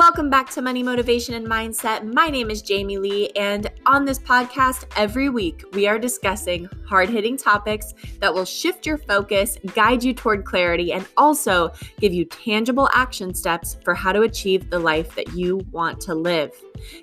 Welcome 0.00 0.30
back 0.30 0.48
to 0.52 0.62
Money 0.62 0.82
Motivation 0.82 1.34
and 1.34 1.46
Mindset. 1.46 2.10
My 2.14 2.28
name 2.28 2.50
is 2.50 2.62
Jamie 2.62 2.96
Lee, 2.96 3.28
and 3.36 3.70
on 3.84 4.06
this 4.06 4.18
podcast, 4.18 4.86
every 4.96 5.28
week 5.28 5.62
we 5.74 5.86
are 5.86 5.98
discussing 5.98 6.70
hard 6.86 7.10
hitting 7.10 7.36
topics 7.36 7.92
that 8.18 8.32
will 8.32 8.46
shift 8.46 8.86
your 8.86 8.96
focus, 8.96 9.58
guide 9.74 10.02
you 10.02 10.14
toward 10.14 10.46
clarity, 10.46 10.94
and 10.94 11.06
also 11.18 11.70
give 11.98 12.14
you 12.14 12.24
tangible 12.24 12.88
action 12.94 13.34
steps 13.34 13.76
for 13.84 13.94
how 13.94 14.10
to 14.10 14.22
achieve 14.22 14.70
the 14.70 14.78
life 14.78 15.14
that 15.16 15.34
you 15.34 15.58
want 15.70 16.00
to 16.00 16.14
live. 16.14 16.50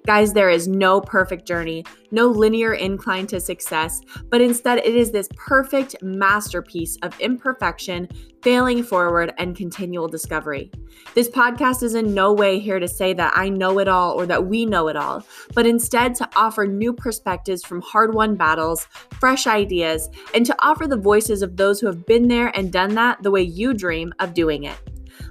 Guys, 0.08 0.34
there 0.34 0.50
is 0.50 0.68
no 0.68 1.00
perfect 1.00 1.46
journey, 1.46 1.86
no 2.12 2.28
linear 2.28 2.74
incline 2.74 3.28
to 3.28 3.40
success, 3.40 4.02
but 4.30 4.42
instead 4.42 4.80
it 4.80 4.96
is 4.96 5.12
this 5.12 5.30
perfect 5.36 5.96
masterpiece 6.02 6.98
of 7.02 7.20
imperfection, 7.20 8.08
failing 8.42 8.84
forward, 8.84 9.34
and 9.38 9.56
continual 9.56 10.08
discovery. 10.08 10.72
This 11.16 11.30
podcast 11.30 11.84
is 11.84 11.96
in 11.96 12.14
no 12.14 12.34
way 12.34 12.60
here 12.60 12.80
to 12.80 12.88
say 12.88 13.14
that 13.14 13.34
I 13.36 13.50
know 13.50 13.80
it 13.80 13.88
all 13.88 14.14
or 14.14 14.26
that 14.26 14.46
we 14.46 14.66
know 14.66 14.88
it 14.88 14.96
all, 14.96 15.26
but 15.54 15.66
instead 15.66 16.16
to 16.16 16.30
offer 16.36 16.66
new 16.66 16.94
perspectives 16.94 17.64
from 17.64 17.82
hard 17.82 18.14
won 18.14 18.36
battles, 18.36 18.88
fresh 19.20 19.48
ideas, 19.48 20.10
and 20.34 20.46
to 20.46 20.56
offer 20.60 20.88
the 20.88 20.98
voices 20.98 21.42
of 21.42 21.58
those 21.58 21.80
who 21.80 21.88
have 21.88 22.06
been 22.06 22.28
there 22.28 22.56
and 22.58 22.72
done 22.72 22.96
that 22.96 23.22
the 23.24 23.32
way 23.32 23.42
you 23.42 23.74
dream 23.74 24.14
of 24.20 24.34
doing 24.34 24.64
it. 24.64 24.78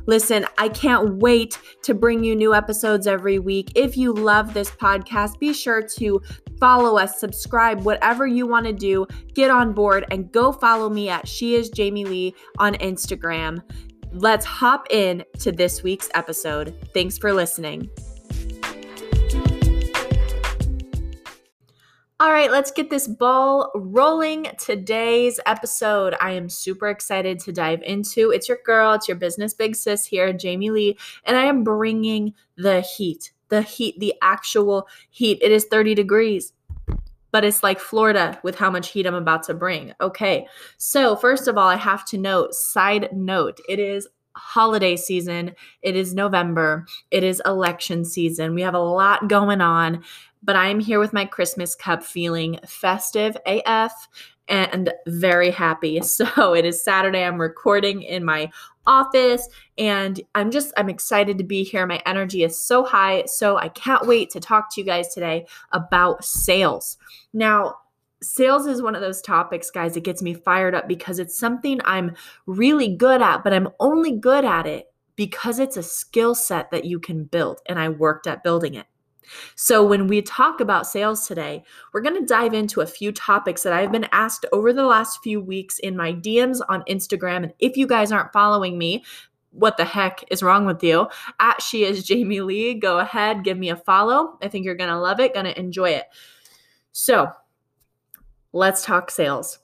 Listen, 0.06 0.46
I 0.56 0.68
can't 0.68 1.16
wait 1.16 1.58
to 1.82 1.94
bring 1.94 2.22
you 2.24 2.36
new 2.36 2.54
episodes 2.54 3.06
every 3.06 3.38
week. 3.38 3.72
If 3.74 3.96
you 3.96 4.12
love 4.12 4.54
this 4.54 4.70
podcast, 4.70 5.38
be 5.38 5.52
sure 5.52 5.82
to 5.96 6.20
follow 6.60 6.96
us, 6.96 7.20
subscribe, 7.20 7.82
whatever 7.82 8.26
you 8.26 8.46
want 8.46 8.66
to 8.66 8.72
do. 8.72 9.06
Get 9.34 9.50
on 9.50 9.72
board 9.72 10.06
and 10.10 10.30
go 10.32 10.52
follow 10.52 10.88
me 10.88 11.08
at 11.08 11.26
She 11.28 11.54
is 11.54 11.68
Jamie 11.70 12.04
Lee 12.04 12.34
on 12.58 12.74
Instagram. 12.74 13.60
Let's 14.12 14.46
hop 14.46 14.86
in 14.90 15.24
to 15.40 15.52
this 15.52 15.82
week's 15.82 16.08
episode. 16.14 16.74
Thanks 16.94 17.18
for 17.18 17.32
listening. 17.32 17.90
All 22.18 22.32
right, 22.32 22.50
let's 22.50 22.70
get 22.70 22.88
this 22.88 23.06
ball 23.06 23.70
rolling. 23.74 24.46
Today's 24.58 25.38
episode, 25.44 26.14
I 26.18 26.30
am 26.30 26.48
super 26.48 26.88
excited 26.88 27.38
to 27.40 27.52
dive 27.52 27.82
into. 27.82 28.30
It's 28.30 28.48
your 28.48 28.56
girl, 28.64 28.94
it's 28.94 29.06
your 29.06 29.18
business 29.18 29.52
big 29.52 29.76
sis 29.76 30.06
here, 30.06 30.32
Jamie 30.32 30.70
Lee, 30.70 30.96
and 31.24 31.36
I 31.36 31.44
am 31.44 31.62
bringing 31.62 32.32
the 32.56 32.80
heat, 32.80 33.32
the 33.50 33.60
heat, 33.60 34.00
the 34.00 34.14
actual 34.22 34.88
heat. 35.10 35.40
It 35.42 35.52
is 35.52 35.66
30 35.66 35.94
degrees, 35.94 36.54
but 37.32 37.44
it's 37.44 37.62
like 37.62 37.78
Florida 37.78 38.40
with 38.42 38.56
how 38.56 38.70
much 38.70 38.88
heat 38.88 39.06
I'm 39.06 39.14
about 39.14 39.42
to 39.42 39.54
bring. 39.54 39.92
Okay, 40.00 40.46
so 40.78 41.16
first 41.16 41.48
of 41.48 41.58
all, 41.58 41.68
I 41.68 41.76
have 41.76 42.06
to 42.06 42.16
note, 42.16 42.54
side 42.54 43.10
note, 43.12 43.60
it 43.68 43.78
is 43.78 44.08
holiday 44.36 44.96
season. 44.96 45.52
It 45.82 45.96
is 45.96 46.14
November. 46.14 46.86
It 47.10 47.24
is 47.24 47.42
election 47.44 48.04
season. 48.04 48.54
We 48.54 48.62
have 48.62 48.74
a 48.74 48.78
lot 48.78 49.28
going 49.28 49.60
on 49.60 50.04
but 50.46 50.56
I 50.56 50.68
am 50.68 50.80
here 50.80 51.00
with 51.00 51.12
my 51.12 51.24
Christmas 51.24 51.74
cup 51.74 52.02
feeling 52.02 52.58
festive 52.64 53.36
AF 53.46 54.08
and 54.48 54.92
very 55.06 55.50
happy. 55.50 56.00
So 56.02 56.54
it 56.54 56.64
is 56.64 56.82
Saturday. 56.82 57.24
I'm 57.24 57.40
recording 57.40 58.02
in 58.02 58.24
my 58.24 58.50
office 58.86 59.48
and 59.76 60.20
I'm 60.34 60.50
just 60.50 60.72
I'm 60.76 60.88
excited 60.88 61.36
to 61.38 61.44
be 61.44 61.64
here. 61.64 61.86
My 61.86 62.00
energy 62.06 62.44
is 62.44 62.62
so 62.62 62.84
high. 62.84 63.24
So 63.26 63.58
I 63.58 63.68
can't 63.68 64.06
wait 64.06 64.30
to 64.30 64.40
talk 64.40 64.72
to 64.72 64.80
you 64.80 64.86
guys 64.86 65.12
today 65.12 65.46
about 65.72 66.24
sales. 66.24 66.96
Now, 67.32 67.76
sales 68.22 68.66
is 68.66 68.82
one 68.82 68.94
of 68.94 69.00
those 69.00 69.20
topics 69.20 69.70
guys 69.70 69.94
that 69.94 70.04
gets 70.04 70.22
me 70.22 70.34
fired 70.34 70.74
up 70.74 70.88
because 70.88 71.18
it's 71.18 71.38
something 71.38 71.80
I'm 71.84 72.14
really 72.46 72.94
good 72.94 73.22
at, 73.22 73.44
but 73.44 73.52
I'm 73.52 73.68
only 73.80 74.16
good 74.16 74.44
at 74.44 74.66
it 74.66 74.86
because 75.16 75.58
it's 75.58 75.76
a 75.76 75.82
skill 75.82 76.34
set 76.34 76.70
that 76.70 76.84
you 76.84 77.00
can 77.00 77.24
build 77.24 77.60
and 77.66 77.78
I 77.78 77.88
worked 77.88 78.26
at 78.26 78.42
building 78.42 78.74
it. 78.74 78.86
So, 79.56 79.84
when 79.84 80.06
we 80.06 80.22
talk 80.22 80.60
about 80.60 80.86
sales 80.86 81.26
today, 81.26 81.64
we're 81.92 82.00
going 82.00 82.14
to 82.14 82.24
dive 82.24 82.54
into 82.54 82.80
a 82.80 82.86
few 82.86 83.10
topics 83.10 83.64
that 83.64 83.72
I've 83.72 83.90
been 83.90 84.06
asked 84.12 84.46
over 84.52 84.72
the 84.72 84.86
last 84.86 85.18
few 85.22 85.40
weeks 85.40 85.80
in 85.80 85.96
my 85.96 86.12
DMs 86.12 86.60
on 86.68 86.84
Instagram. 86.84 87.42
And 87.42 87.52
if 87.58 87.76
you 87.76 87.88
guys 87.88 88.12
aren't 88.12 88.32
following 88.32 88.78
me, 88.78 89.04
what 89.50 89.78
the 89.78 89.84
heck 89.84 90.22
is 90.30 90.42
wrong 90.42 90.64
with 90.64 90.82
you? 90.82 91.08
At 91.40 91.60
she 91.60 91.84
is 91.84 92.04
Jamie 92.04 92.40
Lee. 92.40 92.74
Go 92.74 92.98
ahead, 92.98 93.42
give 93.42 93.58
me 93.58 93.70
a 93.70 93.76
follow. 93.76 94.38
I 94.42 94.48
think 94.48 94.64
you're 94.64 94.76
going 94.76 94.90
to 94.90 94.98
love 94.98 95.18
it, 95.18 95.34
going 95.34 95.46
to 95.46 95.58
enjoy 95.58 95.90
it. 95.90 96.04
So, 96.92 97.30
let's 98.56 98.84
talk 98.84 99.10
sales. 99.10 99.58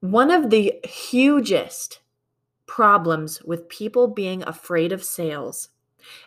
One 0.00 0.30
of 0.30 0.50
the 0.50 0.74
hugest 0.84 2.00
problems 2.66 3.40
with 3.42 3.68
people 3.68 4.08
being 4.08 4.42
afraid 4.42 4.90
of 4.90 5.04
sales 5.04 5.68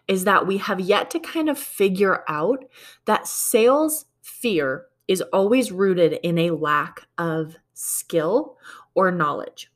is 0.08 0.24
that 0.24 0.48
we 0.48 0.58
have 0.58 0.80
yet 0.80 1.12
to 1.12 1.20
kind 1.20 1.50
of 1.50 1.60
figure 1.60 2.24
out 2.28 2.64
that 3.06 3.28
sales 3.28 4.06
fear 4.22 4.86
is 5.08 5.22
always 5.34 5.72
rooted 5.72 6.20
in 6.24 6.38
a 6.38 6.52
lack 6.52 7.08
of 7.18 7.58
skill 7.74 8.58
or 8.96 9.12
knowledge. 9.12 9.70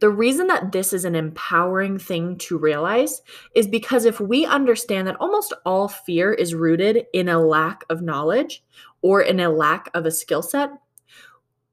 The 0.00 0.10
reason 0.10 0.46
that 0.46 0.72
this 0.72 0.92
is 0.92 1.04
an 1.04 1.14
empowering 1.14 1.98
thing 1.98 2.36
to 2.38 2.56
realize 2.56 3.22
is 3.54 3.66
because 3.66 4.04
if 4.04 4.18
we 4.20 4.46
understand 4.46 5.06
that 5.06 5.16
almost 5.20 5.52
all 5.66 5.88
fear 5.88 6.32
is 6.32 6.54
rooted 6.54 7.06
in 7.12 7.28
a 7.28 7.38
lack 7.38 7.84
of 7.90 8.00
knowledge 8.00 8.62
or 9.02 9.20
in 9.22 9.40
a 9.40 9.50
lack 9.50 9.90
of 9.94 10.06
a 10.06 10.10
skill 10.10 10.42
set, 10.42 10.70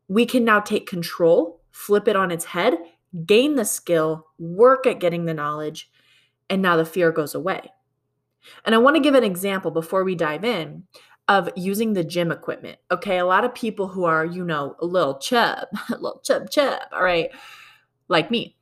we 0.07 0.25
can 0.25 0.43
now 0.45 0.59
take 0.59 0.87
control, 0.87 1.61
flip 1.71 2.07
it 2.07 2.15
on 2.15 2.31
its 2.31 2.45
head, 2.45 2.77
gain 3.25 3.55
the 3.55 3.65
skill, 3.65 4.27
work 4.37 4.87
at 4.87 4.99
getting 4.99 5.25
the 5.25 5.33
knowledge, 5.33 5.89
and 6.49 6.61
now 6.61 6.77
the 6.77 6.85
fear 6.85 7.11
goes 7.11 7.35
away. 7.35 7.71
And 8.65 8.73
I 8.73 8.77
want 8.77 8.95
to 8.95 9.01
give 9.01 9.15
an 9.15 9.23
example 9.23 9.71
before 9.71 10.03
we 10.03 10.15
dive 10.15 10.45
in 10.45 10.83
of 11.27 11.49
using 11.55 11.93
the 11.93 12.03
gym 12.03 12.31
equipment. 12.31 12.77
Okay, 12.89 13.17
a 13.17 13.25
lot 13.25 13.43
of 13.43 13.53
people 13.53 13.89
who 13.89 14.05
are, 14.05 14.25
you 14.25 14.45
know, 14.45 14.75
a 14.79 14.85
little 14.85 15.17
chub, 15.19 15.67
a 15.89 15.95
little 15.95 16.21
chub 16.23 16.49
chub, 16.49 16.79
all 16.91 17.03
right, 17.03 17.29
like 18.07 18.31
me. 18.31 18.55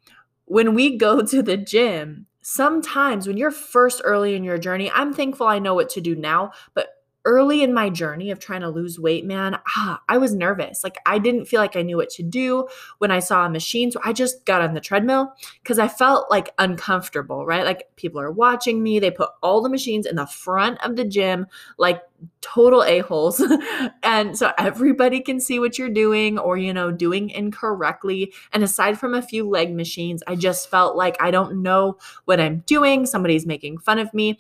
When 0.46 0.74
we 0.74 0.98
go 0.98 1.22
to 1.26 1.42
the 1.44 1.58
gym, 1.58 2.26
sometimes 2.42 3.28
when 3.28 3.38
you're 3.38 3.52
first 3.52 4.02
early 4.04 4.36
in 4.36 4.44
your 4.44 4.58
journey, 4.58 4.92
I'm 4.92 5.14
thankful 5.14 5.48
I 5.48 5.60
know 5.60 5.74
what 5.74 5.90
to 5.92 6.02
do 6.02 6.16
now, 6.16 6.52
but 6.74 6.90
early 7.26 7.64
in 7.64 7.74
my 7.74 7.90
journey 7.90 8.30
of 8.32 8.40
trying 8.40 8.62
to 8.62 8.70
lose 8.70 9.00
weight, 9.00 9.26
man, 9.26 9.60
ah, 9.76 10.02
I 10.08 10.18
was 10.18 10.34
nervous. 10.34 10.84
Like 10.84 10.98
I 11.06 11.18
didn't 11.18 11.46
feel 11.46 11.60
like 11.60 11.76
I 11.76 11.82
knew 11.82 11.98
what 11.98 12.10
to 12.12 12.24
do 12.24 12.68
when 13.00 13.12
I 13.12 13.20
saw 13.20 13.46
a 13.46 13.50
machine. 13.50 13.92
So 13.92 14.00
I 14.04 14.14
just 14.14 14.46
got 14.46 14.62
on 14.62 14.74
the 14.74 14.80
treadmill 14.80 15.34
because 15.62 15.80
I 15.80 15.88
felt 15.88 16.30
like 16.30 16.54
uncomfortable, 16.60 17.46
right? 17.46 17.66
Like 17.66 17.90
people 17.96 18.22
are 18.22 18.32
watching 18.32 18.82
me. 18.84 19.00
They 19.00 19.12
put 19.12 19.32
all 19.42 19.62
the 19.62 19.70
machines 19.70 20.06
in 20.06 20.16
the 20.16 20.28
front 20.28 20.84
of 20.86 20.96
the 20.96 21.04
gym, 21.04 21.48
like 21.78 22.02
total 22.42 22.84
a-holes. 22.84 23.42
and 24.04 24.38
so 24.38 24.52
everybody 24.58 25.20
can 25.20 25.40
see 25.40 25.60
what 25.60 25.78
you're 25.80 25.90
doing 25.90 26.38
or, 26.38 26.58
you 26.58 26.74
know, 26.74 26.92
doing 26.92 27.32
incorrectly. 27.32 28.34
And 28.54 28.64
aside 28.64 29.00
from 29.00 29.16
a 29.16 29.22
few 29.22 29.50
leg 29.50 29.76
machines, 29.76 30.22
I 30.28 30.36
just 30.36 30.70
felt 30.70 30.96
like 30.96 31.22
I 31.22 31.32
don't 31.32 31.64
know 31.64 31.98
what 32.26 32.40
I'm 32.40 32.60
doing. 32.68 33.06
Somebody's 33.06 33.46
making 33.46 33.80
fun 33.80 34.00
of 34.00 34.14
me. 34.14 34.40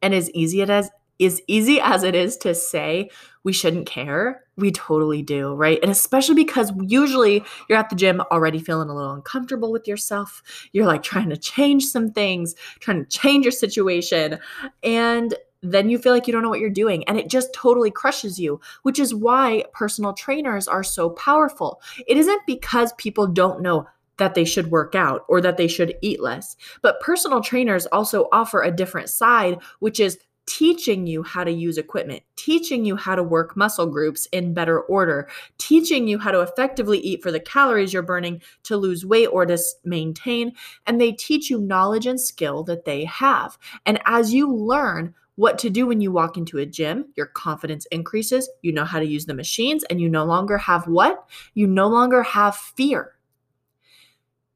And 0.00 0.14
as 0.14 0.30
easy 0.30 0.62
as 0.62 0.90
as 1.20 1.40
easy 1.46 1.80
as 1.80 2.02
it 2.02 2.14
is 2.14 2.36
to 2.38 2.54
say 2.54 3.10
we 3.44 3.52
shouldn't 3.52 3.86
care, 3.86 4.44
we 4.56 4.70
totally 4.70 5.22
do, 5.22 5.54
right? 5.54 5.78
And 5.82 5.90
especially 5.90 6.34
because 6.34 6.72
usually 6.80 7.44
you're 7.68 7.78
at 7.78 7.90
the 7.90 7.96
gym 7.96 8.20
already 8.30 8.58
feeling 8.58 8.88
a 8.88 8.94
little 8.94 9.12
uncomfortable 9.12 9.72
with 9.72 9.88
yourself. 9.88 10.42
You're 10.72 10.86
like 10.86 11.02
trying 11.02 11.30
to 11.30 11.36
change 11.36 11.86
some 11.86 12.10
things, 12.10 12.54
trying 12.80 13.04
to 13.04 13.08
change 13.08 13.44
your 13.44 13.52
situation. 13.52 14.38
And 14.82 15.34
then 15.62 15.88
you 15.88 15.98
feel 15.98 16.12
like 16.12 16.26
you 16.26 16.32
don't 16.32 16.42
know 16.42 16.48
what 16.48 16.60
you're 16.60 16.70
doing 16.70 17.04
and 17.08 17.18
it 17.18 17.28
just 17.28 17.52
totally 17.52 17.90
crushes 17.90 18.38
you, 18.38 18.60
which 18.82 18.98
is 18.98 19.14
why 19.14 19.64
personal 19.72 20.12
trainers 20.12 20.68
are 20.68 20.84
so 20.84 21.10
powerful. 21.10 21.80
It 22.06 22.16
isn't 22.16 22.46
because 22.46 22.92
people 22.94 23.26
don't 23.26 23.62
know 23.62 23.86
that 24.18 24.34
they 24.34 24.44
should 24.44 24.70
work 24.70 24.94
out 24.94 25.24
or 25.28 25.40
that 25.40 25.56
they 25.56 25.68
should 25.68 25.94
eat 26.02 26.20
less. 26.20 26.56
But 26.82 27.00
personal 27.00 27.40
trainers 27.40 27.86
also 27.86 28.28
offer 28.32 28.62
a 28.62 28.70
different 28.70 29.08
side, 29.08 29.58
which 29.78 30.00
is 30.00 30.18
teaching 30.48 31.06
you 31.06 31.22
how 31.22 31.44
to 31.44 31.52
use 31.52 31.76
equipment, 31.76 32.22
teaching 32.36 32.82
you 32.82 32.96
how 32.96 33.14
to 33.14 33.22
work 33.22 33.54
muscle 33.54 33.86
groups 33.86 34.26
in 34.32 34.54
better 34.54 34.80
order, 34.80 35.28
teaching 35.58 36.08
you 36.08 36.18
how 36.18 36.30
to 36.30 36.40
effectively 36.40 36.98
eat 36.98 37.22
for 37.22 37.30
the 37.30 37.38
calories 37.38 37.92
you're 37.92 38.02
burning 38.02 38.40
to 38.62 38.76
lose 38.76 39.04
weight 39.04 39.26
or 39.26 39.44
to 39.44 39.58
maintain. 39.84 40.54
And 40.86 40.98
they 40.98 41.12
teach 41.12 41.50
you 41.50 41.60
knowledge 41.60 42.06
and 42.06 42.18
skill 42.18 42.64
that 42.64 42.86
they 42.86 43.04
have. 43.04 43.58
And 43.84 44.00
as 44.06 44.32
you 44.32 44.50
learn, 44.50 45.14
what 45.36 45.58
to 45.58 45.70
do 45.70 45.86
when 45.86 46.00
you 46.00 46.10
walk 46.10 46.36
into 46.36 46.58
a 46.58 46.66
gym, 46.66 47.12
your 47.14 47.26
confidence 47.26 47.86
increases. 47.92 48.48
You 48.62 48.72
know 48.72 48.84
how 48.84 48.98
to 48.98 49.06
use 49.06 49.26
the 49.26 49.34
machines, 49.34 49.84
and 49.84 50.00
you 50.00 50.08
no 50.08 50.24
longer 50.24 50.58
have 50.58 50.88
what? 50.88 51.28
You 51.54 51.68
no 51.68 51.86
longer 51.86 52.24
have 52.24 52.56
fear. 52.56 53.12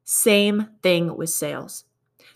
Same 0.02 0.70
thing 0.82 1.16
with 1.16 1.30
sales. 1.30 1.84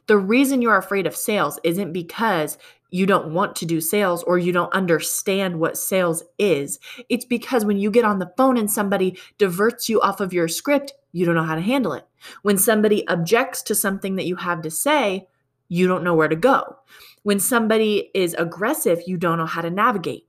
The 0.06 0.18
reason 0.18 0.62
you're 0.62 0.76
afraid 0.76 1.06
of 1.08 1.16
sales 1.16 1.58
isn't 1.64 1.92
because 1.92 2.58
you 2.90 3.06
don't 3.06 3.32
want 3.32 3.56
to 3.56 3.66
do 3.66 3.80
sales 3.80 4.22
or 4.22 4.38
you 4.38 4.52
don't 4.52 4.72
understand 4.72 5.58
what 5.58 5.76
sales 5.76 6.22
is. 6.38 6.78
It's 7.08 7.24
because 7.24 7.64
when 7.64 7.78
you 7.78 7.90
get 7.90 8.04
on 8.04 8.18
the 8.18 8.32
phone 8.36 8.56
and 8.56 8.70
somebody 8.70 9.18
diverts 9.38 9.88
you 9.88 10.00
off 10.00 10.20
of 10.20 10.32
your 10.32 10.48
script, 10.48 10.92
you 11.12 11.24
don't 11.24 11.34
know 11.34 11.42
how 11.42 11.54
to 11.54 11.60
handle 11.60 11.92
it. 11.92 12.06
When 12.42 12.58
somebody 12.58 13.06
objects 13.08 13.62
to 13.62 13.74
something 13.74 14.16
that 14.16 14.26
you 14.26 14.36
have 14.36 14.62
to 14.62 14.70
say, 14.70 15.26
you 15.68 15.88
don't 15.88 16.04
know 16.04 16.14
where 16.14 16.28
to 16.28 16.36
go. 16.36 16.76
When 17.22 17.40
somebody 17.40 18.10
is 18.14 18.34
aggressive, 18.34 19.02
you 19.06 19.16
don't 19.16 19.38
know 19.38 19.46
how 19.46 19.62
to 19.62 19.70
navigate. 19.70 20.26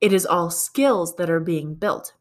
It 0.00 0.12
is 0.12 0.26
all 0.26 0.50
skills 0.50 1.16
that 1.16 1.30
are 1.30 1.40
being 1.40 1.74
built. 1.74 2.12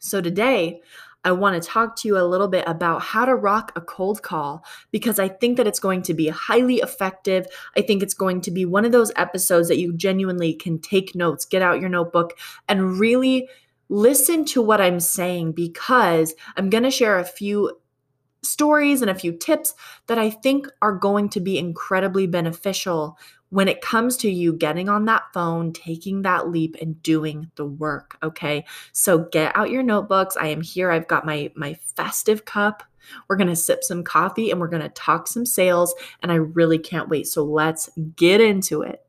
So 0.00 0.20
today, 0.20 0.80
I 1.24 1.32
want 1.32 1.60
to 1.60 1.68
talk 1.68 1.96
to 1.96 2.08
you 2.08 2.18
a 2.18 2.24
little 2.24 2.48
bit 2.48 2.64
about 2.66 3.02
how 3.02 3.24
to 3.24 3.34
rock 3.34 3.72
a 3.76 3.80
cold 3.80 4.22
call 4.22 4.64
because 4.90 5.18
I 5.18 5.28
think 5.28 5.56
that 5.56 5.66
it's 5.66 5.78
going 5.78 6.02
to 6.02 6.14
be 6.14 6.28
highly 6.28 6.76
effective. 6.76 7.46
I 7.76 7.82
think 7.82 8.02
it's 8.02 8.14
going 8.14 8.40
to 8.42 8.50
be 8.50 8.64
one 8.64 8.84
of 8.84 8.92
those 8.92 9.12
episodes 9.16 9.68
that 9.68 9.78
you 9.78 9.92
genuinely 9.92 10.54
can 10.54 10.78
take 10.78 11.14
notes, 11.14 11.44
get 11.44 11.62
out 11.62 11.80
your 11.80 11.90
notebook, 11.90 12.38
and 12.68 12.98
really 12.98 13.48
listen 13.90 14.44
to 14.46 14.62
what 14.62 14.80
I'm 14.80 15.00
saying 15.00 15.52
because 15.52 16.34
I'm 16.56 16.70
going 16.70 16.84
to 16.84 16.90
share 16.90 17.18
a 17.18 17.24
few 17.24 17.78
stories 18.42 19.02
and 19.02 19.10
a 19.10 19.14
few 19.14 19.32
tips 19.32 19.74
that 20.06 20.18
I 20.18 20.30
think 20.30 20.66
are 20.80 20.96
going 20.96 21.28
to 21.30 21.40
be 21.40 21.58
incredibly 21.58 22.26
beneficial 22.26 23.18
when 23.50 23.68
it 23.68 23.80
comes 23.80 24.16
to 24.18 24.30
you 24.30 24.52
getting 24.52 24.88
on 24.88 25.04
that 25.04 25.24
phone, 25.34 25.72
taking 25.72 26.22
that 26.22 26.48
leap 26.48 26.76
and 26.80 27.02
doing 27.02 27.50
the 27.56 27.66
work, 27.66 28.16
okay? 28.22 28.64
So 28.92 29.18
get 29.18 29.54
out 29.56 29.70
your 29.70 29.82
notebooks. 29.82 30.36
I 30.40 30.48
am 30.48 30.60
here. 30.60 30.90
I've 30.90 31.08
got 31.08 31.26
my 31.26 31.52
my 31.54 31.74
festive 31.74 32.44
cup. 32.44 32.82
We're 33.28 33.36
going 33.36 33.48
to 33.48 33.56
sip 33.56 33.82
some 33.82 34.04
coffee 34.04 34.50
and 34.50 34.60
we're 34.60 34.68
going 34.68 34.82
to 34.82 34.88
talk 34.90 35.26
some 35.26 35.44
sales 35.44 35.94
and 36.22 36.30
I 36.30 36.36
really 36.36 36.78
can't 36.78 37.08
wait. 37.08 37.26
So 37.26 37.44
let's 37.44 37.90
get 38.14 38.40
into 38.40 38.82
it. 38.82 39.04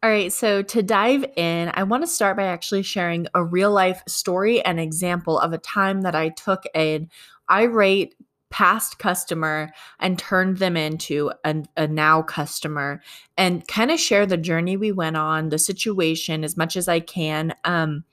All 0.00 0.10
right, 0.10 0.32
so 0.32 0.62
to 0.62 0.80
dive 0.80 1.24
in, 1.36 1.72
I 1.74 1.82
want 1.82 2.04
to 2.04 2.06
start 2.06 2.36
by 2.36 2.44
actually 2.44 2.84
sharing 2.84 3.26
a 3.34 3.42
real 3.42 3.72
life 3.72 4.00
story 4.06 4.64
and 4.64 4.78
example 4.78 5.40
of 5.40 5.52
a 5.52 5.58
time 5.58 6.02
that 6.02 6.14
I 6.14 6.28
took 6.28 6.62
an 6.72 7.10
irate 7.50 8.14
past 8.50 8.98
customer 8.98 9.70
and 10.00 10.18
turned 10.18 10.58
them 10.58 10.76
into 10.76 11.30
a, 11.44 11.62
a 11.76 11.86
now 11.86 12.22
customer 12.22 13.02
and 13.36 13.66
kind 13.68 13.90
of 13.90 14.00
share 14.00 14.26
the 14.26 14.36
journey 14.36 14.76
we 14.76 14.92
went 14.92 15.16
on, 15.16 15.50
the 15.50 15.58
situation 15.58 16.44
as 16.44 16.56
much 16.56 16.76
as 16.76 16.88
I 16.88 17.00
can, 17.00 17.54
um, 17.64 18.04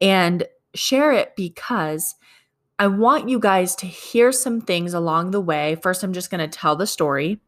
and 0.00 0.44
share 0.74 1.12
it 1.12 1.36
because 1.36 2.14
I 2.78 2.86
want 2.86 3.28
you 3.28 3.38
guys 3.38 3.76
to 3.76 3.86
hear 3.86 4.32
some 4.32 4.60
things 4.60 4.94
along 4.94 5.30
the 5.30 5.40
way. 5.40 5.76
First, 5.82 6.02
I'm 6.02 6.12
just 6.12 6.30
going 6.30 6.40
to 6.40 6.48
tell 6.48 6.74
the 6.74 6.86
story. 6.86 7.38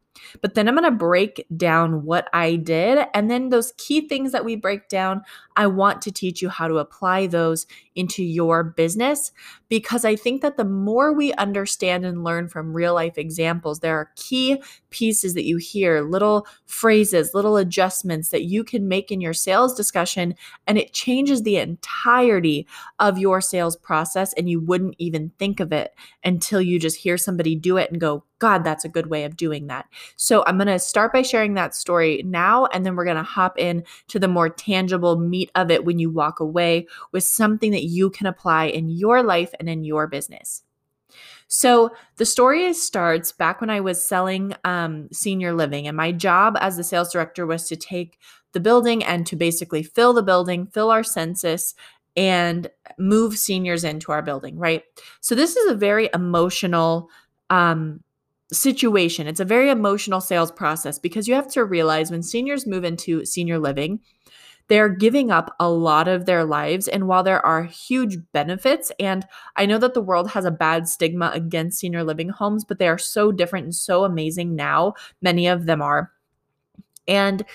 But 0.41 0.53
then 0.53 0.67
I'm 0.67 0.75
going 0.75 0.89
to 0.89 0.97
break 0.97 1.45
down 1.55 2.03
what 2.03 2.29
I 2.33 2.55
did. 2.55 3.05
And 3.13 3.29
then 3.29 3.49
those 3.49 3.73
key 3.77 4.07
things 4.07 4.31
that 4.31 4.45
we 4.45 4.55
break 4.55 4.89
down, 4.89 5.21
I 5.55 5.67
want 5.67 6.01
to 6.03 6.11
teach 6.11 6.41
you 6.41 6.49
how 6.49 6.67
to 6.67 6.77
apply 6.77 7.27
those 7.27 7.65
into 7.95 8.23
your 8.23 8.63
business 8.63 9.31
because 9.69 10.05
I 10.05 10.15
think 10.15 10.41
that 10.41 10.57
the 10.57 10.65
more 10.65 11.13
we 11.13 11.33
understand 11.33 12.05
and 12.05 12.23
learn 12.23 12.47
from 12.47 12.75
real 12.75 12.93
life 12.93 13.17
examples, 13.17 13.79
there 13.79 13.97
are 13.97 14.11
key 14.15 14.61
pieces 14.89 15.33
that 15.33 15.45
you 15.45 15.57
hear, 15.57 16.01
little 16.01 16.47
phrases, 16.65 17.33
little 17.33 17.57
adjustments 17.57 18.29
that 18.29 18.43
you 18.43 18.63
can 18.63 18.87
make 18.87 19.11
in 19.11 19.21
your 19.21 19.33
sales 19.33 19.73
discussion, 19.75 20.35
and 20.67 20.77
it 20.77 20.93
changes 20.93 21.43
the 21.43 21.57
entirety 21.57 22.67
of 22.99 23.17
your 23.17 23.41
sales 23.41 23.75
process. 23.75 24.33
And 24.33 24.49
you 24.49 24.59
wouldn't 24.59 24.95
even 24.97 25.31
think 25.39 25.59
of 25.59 25.71
it 25.71 25.93
until 26.23 26.61
you 26.61 26.79
just 26.79 26.97
hear 26.97 27.17
somebody 27.17 27.55
do 27.55 27.77
it 27.77 27.91
and 27.91 27.99
go, 27.99 28.23
God, 28.39 28.63
that's 28.63 28.85
a 28.85 28.89
good 28.89 29.07
way 29.07 29.23
of 29.23 29.37
doing 29.37 29.67
that. 29.67 29.87
So 30.17 30.43
I'm 30.45 30.57
going 30.57 30.67
to 30.67 30.79
start 30.79 31.13
by 31.13 31.21
sharing 31.21 31.53
that 31.53 31.75
story 31.75 32.21
now, 32.25 32.65
and 32.67 32.85
then 32.85 32.95
we're 32.95 33.05
going 33.05 33.15
to 33.17 33.23
hop 33.23 33.57
in 33.57 33.83
to 34.09 34.19
the 34.19 34.27
more 34.27 34.49
tangible 34.49 35.17
meat 35.17 35.51
of 35.55 35.71
it 35.71 35.85
when 35.85 35.99
you 35.99 36.09
walk 36.09 36.39
away 36.39 36.87
with 37.11 37.23
something 37.23 37.71
that 37.71 37.85
you 37.85 38.09
can 38.09 38.27
apply 38.27 38.65
in 38.65 38.89
your 38.89 39.23
life 39.23 39.53
and 39.59 39.69
in 39.69 39.83
your 39.83 40.07
business. 40.07 40.63
So 41.47 41.91
the 42.17 42.25
story 42.25 42.73
starts 42.73 43.31
back 43.31 43.61
when 43.61 43.69
I 43.69 43.79
was 43.79 44.05
selling 44.05 44.53
um, 44.63 45.07
senior 45.11 45.53
living, 45.53 45.87
and 45.87 45.95
my 45.95 46.11
job 46.11 46.57
as 46.59 46.75
the 46.75 46.83
sales 46.83 47.11
director 47.11 47.45
was 47.45 47.67
to 47.69 47.75
take 47.75 48.19
the 48.51 48.59
building 48.59 49.03
and 49.03 49.25
to 49.27 49.35
basically 49.35 49.83
fill 49.83 50.13
the 50.13 50.23
building, 50.23 50.65
fill 50.65 50.89
our 50.89 51.03
census, 51.03 51.75
and 52.17 52.69
move 52.97 53.37
seniors 53.37 53.83
into 53.83 54.11
our 54.11 54.21
building, 54.21 54.57
right? 54.57 54.83
So 55.19 55.35
this 55.35 55.55
is 55.55 55.69
a 55.69 55.75
very 55.75 56.09
emotional 56.13 57.09
um, 57.49 58.01
situation. 58.51 59.27
It's 59.27 59.39
a 59.39 59.45
very 59.45 59.69
emotional 59.69 60.21
sales 60.21 60.51
process 60.51 60.99
because 60.99 61.27
you 61.27 61.33
have 61.35 61.47
to 61.49 61.63
realize 61.63 62.11
when 62.11 62.23
seniors 62.23 62.67
move 62.67 62.83
into 62.83 63.25
senior 63.25 63.59
living, 63.59 63.99
they're 64.67 64.89
giving 64.89 65.31
up 65.31 65.55
a 65.59 65.69
lot 65.69 66.07
of 66.07 66.25
their 66.25 66.43
lives. 66.43 66.87
And 66.87 67.07
while 67.07 67.23
there 67.23 67.45
are 67.45 67.63
huge 67.63 68.17
benefits, 68.33 68.91
and 68.99 69.25
I 69.55 69.65
know 69.65 69.77
that 69.77 69.93
the 69.93 70.01
world 70.01 70.31
has 70.31 70.45
a 70.45 70.51
bad 70.51 70.87
stigma 70.87 71.31
against 71.33 71.79
senior 71.79 72.03
living 72.03 72.29
homes, 72.29 72.65
but 72.65 72.79
they 72.79 72.87
are 72.87 72.97
so 72.97 73.31
different 73.31 73.65
and 73.65 73.75
so 73.75 74.03
amazing 74.03 74.55
now. 74.55 74.93
Many 75.21 75.47
of 75.47 75.65
them 75.65 75.81
are. 75.81 76.11
And 77.07 77.45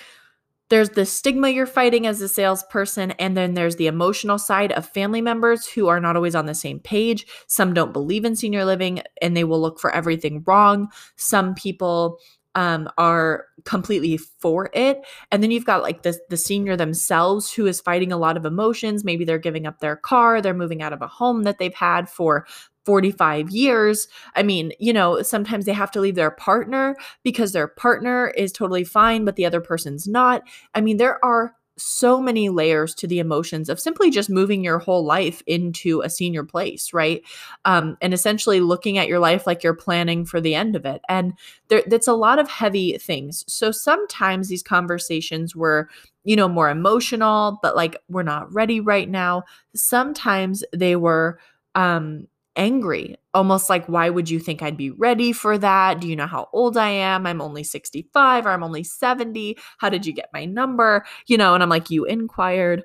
there's 0.70 0.90
the 0.90 1.04
stigma 1.04 1.50
you're 1.50 1.66
fighting 1.66 2.06
as 2.06 2.20
a 2.20 2.28
salesperson, 2.28 3.10
and 3.12 3.36
then 3.36 3.54
there's 3.54 3.76
the 3.76 3.88
emotional 3.88 4.38
side 4.38 4.72
of 4.72 4.88
family 4.88 5.20
members 5.20 5.66
who 5.66 5.88
are 5.88 6.00
not 6.00 6.16
always 6.16 6.34
on 6.34 6.46
the 6.46 6.54
same 6.54 6.78
page. 6.78 7.26
Some 7.48 7.74
don't 7.74 7.92
believe 7.92 8.24
in 8.24 8.36
senior 8.36 8.64
living 8.64 9.02
and 9.20 9.36
they 9.36 9.44
will 9.44 9.60
look 9.60 9.78
for 9.80 9.90
everything 9.90 10.42
wrong. 10.46 10.88
Some 11.16 11.54
people 11.54 12.18
um, 12.54 12.88
are 12.98 13.46
completely 13.64 14.16
for 14.16 14.70
it. 14.72 15.04
And 15.30 15.42
then 15.42 15.50
you've 15.50 15.66
got 15.66 15.82
like 15.82 16.02
the, 16.02 16.18
the 16.30 16.36
senior 16.36 16.76
themselves 16.76 17.52
who 17.52 17.66
is 17.66 17.80
fighting 17.80 18.12
a 18.12 18.16
lot 18.16 18.36
of 18.36 18.44
emotions. 18.44 19.04
Maybe 19.04 19.24
they're 19.24 19.38
giving 19.38 19.66
up 19.66 19.78
their 19.78 19.96
car, 19.96 20.40
they're 20.40 20.54
moving 20.54 20.82
out 20.82 20.92
of 20.92 21.02
a 21.02 21.06
home 21.06 21.44
that 21.44 21.58
they've 21.58 21.74
had 21.74 22.08
for 22.08 22.46
45 22.84 23.50
years. 23.50 24.08
I 24.34 24.42
mean, 24.42 24.72
you 24.78 24.92
know, 24.92 25.22
sometimes 25.22 25.64
they 25.64 25.72
have 25.72 25.90
to 25.92 26.00
leave 26.00 26.14
their 26.14 26.30
partner 26.30 26.96
because 27.22 27.52
their 27.52 27.68
partner 27.68 28.28
is 28.30 28.52
totally 28.52 28.84
fine, 28.84 29.24
but 29.24 29.36
the 29.36 29.46
other 29.46 29.60
person's 29.60 30.08
not. 30.08 30.42
I 30.74 30.80
mean, 30.80 30.96
there 30.96 31.22
are 31.24 31.54
so 31.80 32.20
many 32.20 32.48
layers 32.48 32.94
to 32.94 33.06
the 33.06 33.18
emotions 33.18 33.68
of 33.68 33.80
simply 33.80 34.10
just 34.10 34.30
moving 34.30 34.62
your 34.62 34.78
whole 34.78 35.04
life 35.04 35.42
into 35.46 36.02
a 36.02 36.10
senior 36.10 36.44
place, 36.44 36.92
right? 36.92 37.22
Um, 37.64 37.96
and 38.00 38.12
essentially 38.12 38.60
looking 38.60 38.98
at 38.98 39.08
your 39.08 39.18
life 39.18 39.46
like 39.46 39.62
you're 39.62 39.74
planning 39.74 40.24
for 40.24 40.40
the 40.40 40.54
end 40.54 40.76
of 40.76 40.84
it. 40.84 41.00
And 41.08 41.32
there, 41.68 41.82
that's 41.86 42.08
a 42.08 42.12
lot 42.12 42.38
of 42.38 42.48
heavy 42.48 42.98
things. 42.98 43.44
So 43.48 43.70
sometimes 43.70 44.48
these 44.48 44.62
conversations 44.62 45.56
were, 45.56 45.88
you 46.24 46.36
know, 46.36 46.48
more 46.48 46.68
emotional, 46.70 47.58
but 47.62 47.76
like 47.76 47.96
we're 48.08 48.22
not 48.22 48.52
ready 48.52 48.80
right 48.80 49.08
now. 49.08 49.44
Sometimes 49.74 50.62
they 50.74 50.96
were, 50.96 51.38
um, 51.74 52.26
angry, 52.56 53.16
almost 53.32 53.70
like, 53.70 53.86
why 53.86 54.10
would 54.10 54.28
you 54.28 54.38
think 54.38 54.62
I'd 54.62 54.76
be 54.76 54.90
ready 54.90 55.32
for 55.32 55.56
that? 55.58 56.00
Do 56.00 56.08
you 56.08 56.16
know 56.16 56.26
how 56.26 56.48
old 56.52 56.76
I 56.76 56.88
am? 56.88 57.26
I'm 57.26 57.40
only 57.40 57.62
65 57.64 58.46
or 58.46 58.50
I'm 58.50 58.62
only 58.62 58.84
70. 58.84 59.56
How 59.78 59.88
did 59.88 60.06
you 60.06 60.12
get 60.12 60.30
my 60.32 60.44
number? 60.44 61.04
You 61.26 61.38
know, 61.38 61.54
and 61.54 61.62
I'm 61.62 61.68
like, 61.68 61.90
you 61.90 62.04
inquired. 62.04 62.84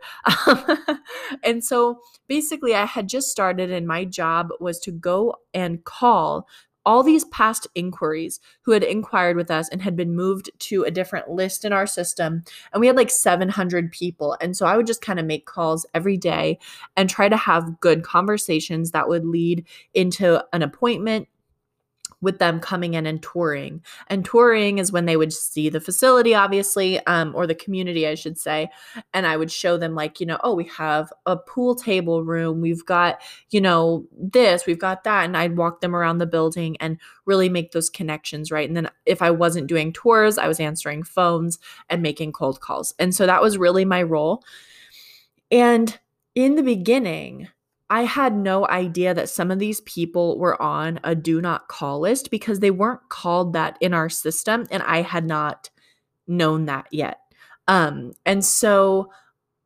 and 1.43 1.63
so 1.63 2.00
basically, 2.27 2.75
I 2.75 2.86
had 2.86 3.07
just 3.07 3.29
started, 3.29 3.72
and 3.72 3.88
my 3.88 4.05
job 4.05 4.50
was 4.60 4.79
to 4.81 4.91
go 4.91 5.36
and 5.53 5.84
call 5.84 6.48
all 6.86 7.04
these 7.04 7.25
past 7.25 7.68
inquiries 7.75 8.39
who 8.62 8.72
had 8.72 8.84
inquired 8.84 9.38
with 9.38 9.50
us 9.50 9.70
and 9.70 9.82
had 9.82 9.96
been 9.96 10.15
moved 10.15 10.50
to 10.60 10.84
a 10.84 10.92
different 10.92 11.30
list 11.30 11.65
in 11.65 11.74
our 11.74 11.88
system. 11.88 12.44
And 12.74 12.82
we 12.82 12.88
had 12.88 12.96
like 12.96 13.10
700 13.10 13.92
people. 13.92 14.38
And 14.42 14.56
so 14.56 14.65
I 14.65 14.77
would 14.77 14.88
just 14.88 15.01
kind 15.01 15.20
of 15.20 15.25
make 15.25 15.46
calls 15.46 15.86
every 15.94 16.18
day 16.18 16.60
and 16.96 17.10
try 17.10 17.30
to 17.30 17.38
have 17.38 17.80
good 17.80 18.04
conversations 18.04 18.92
that 18.92 19.10
would 19.10 19.25
lead 19.25 19.65
into 19.94 20.44
an 20.54 20.62
appointment 20.62 21.27
with 22.22 22.39
them 22.39 22.60
coming 22.60 22.93
in 22.93 23.05
and 23.05 23.22
touring. 23.22 23.81
And 24.07 24.25
touring 24.25 24.77
is 24.77 24.91
when 24.91 25.05
they 25.05 25.17
would 25.17 25.34
see 25.34 25.69
the 25.69 25.79
facility, 25.79 26.34
obviously, 26.34 27.05
um, 27.05 27.34
or 27.36 27.45
the 27.45 27.55
community, 27.55 28.07
I 28.07 28.15
should 28.15 28.38
say. 28.38 28.69
And 29.13 29.27
I 29.27 29.38
would 29.38 29.51
show 29.51 29.77
them, 29.77 29.95
like, 29.95 30.19
you 30.19 30.25
know, 30.25 30.39
oh, 30.43 30.55
we 30.55 30.65
have 30.65 31.12
a 31.25 31.38
pool 31.38 31.75
table 31.75 32.24
room, 32.24 32.62
we've 32.62 32.86
got, 32.86 33.22
you 33.50 33.62
know, 33.62 34.05
this, 34.17 34.65
we've 34.65 34.79
got 34.79 35.03
that. 35.03 35.25
And 35.25 35.38
I'd 35.38 35.57
walk 35.57 35.81
them 35.81 35.95
around 35.95 36.17
the 36.17 36.25
building 36.25 36.77
and 36.77 36.98
really 37.25 37.50
make 37.50 37.72
those 37.72 37.89
connections, 37.89 38.51
right? 38.51 38.67
And 38.67 38.75
then 38.75 38.89
if 39.05 39.22
I 39.22 39.31
wasn't 39.31 39.67
doing 39.67 39.93
tours, 39.93 40.38
I 40.38 40.48
was 40.48 40.60
answering 40.60 41.03
phones 41.03 41.60
and 41.89 42.01
making 42.01 42.31
cold 42.31 42.62
calls. 42.62 42.93
And 43.00 43.13
so 43.13 43.25
that 43.25 43.41
was 43.41 43.57
really 43.57 43.86
my 43.86 44.03
role. 44.03 44.43
And 45.51 45.98
in 46.34 46.55
the 46.55 46.63
beginning, 46.63 47.48
I 47.89 48.04
had 48.04 48.36
no 48.36 48.68
idea 48.68 49.13
that 49.13 49.30
some 49.30 49.51
of 49.51 49.60
these 49.60 49.82
people 49.82 50.39
were 50.39 50.60
on 50.62 51.00
a 51.04 51.13
do 51.13 51.42
not 51.42 51.68
call 51.68 52.00
list 52.00 52.32
because 52.32 52.60
they 52.60 52.72
weren't 52.72 53.10
called 53.10 53.54
that 53.54 53.77
in 53.80 53.94
our 53.94 54.10
system 54.10 54.65
and 54.72 54.82
I 54.84 55.01
had 55.01 55.25
not 55.25 55.70
known 56.27 56.65
that 56.65 56.88
yet. 56.92 57.20
Um 57.68 58.13
and 58.25 58.44
so 58.44 59.12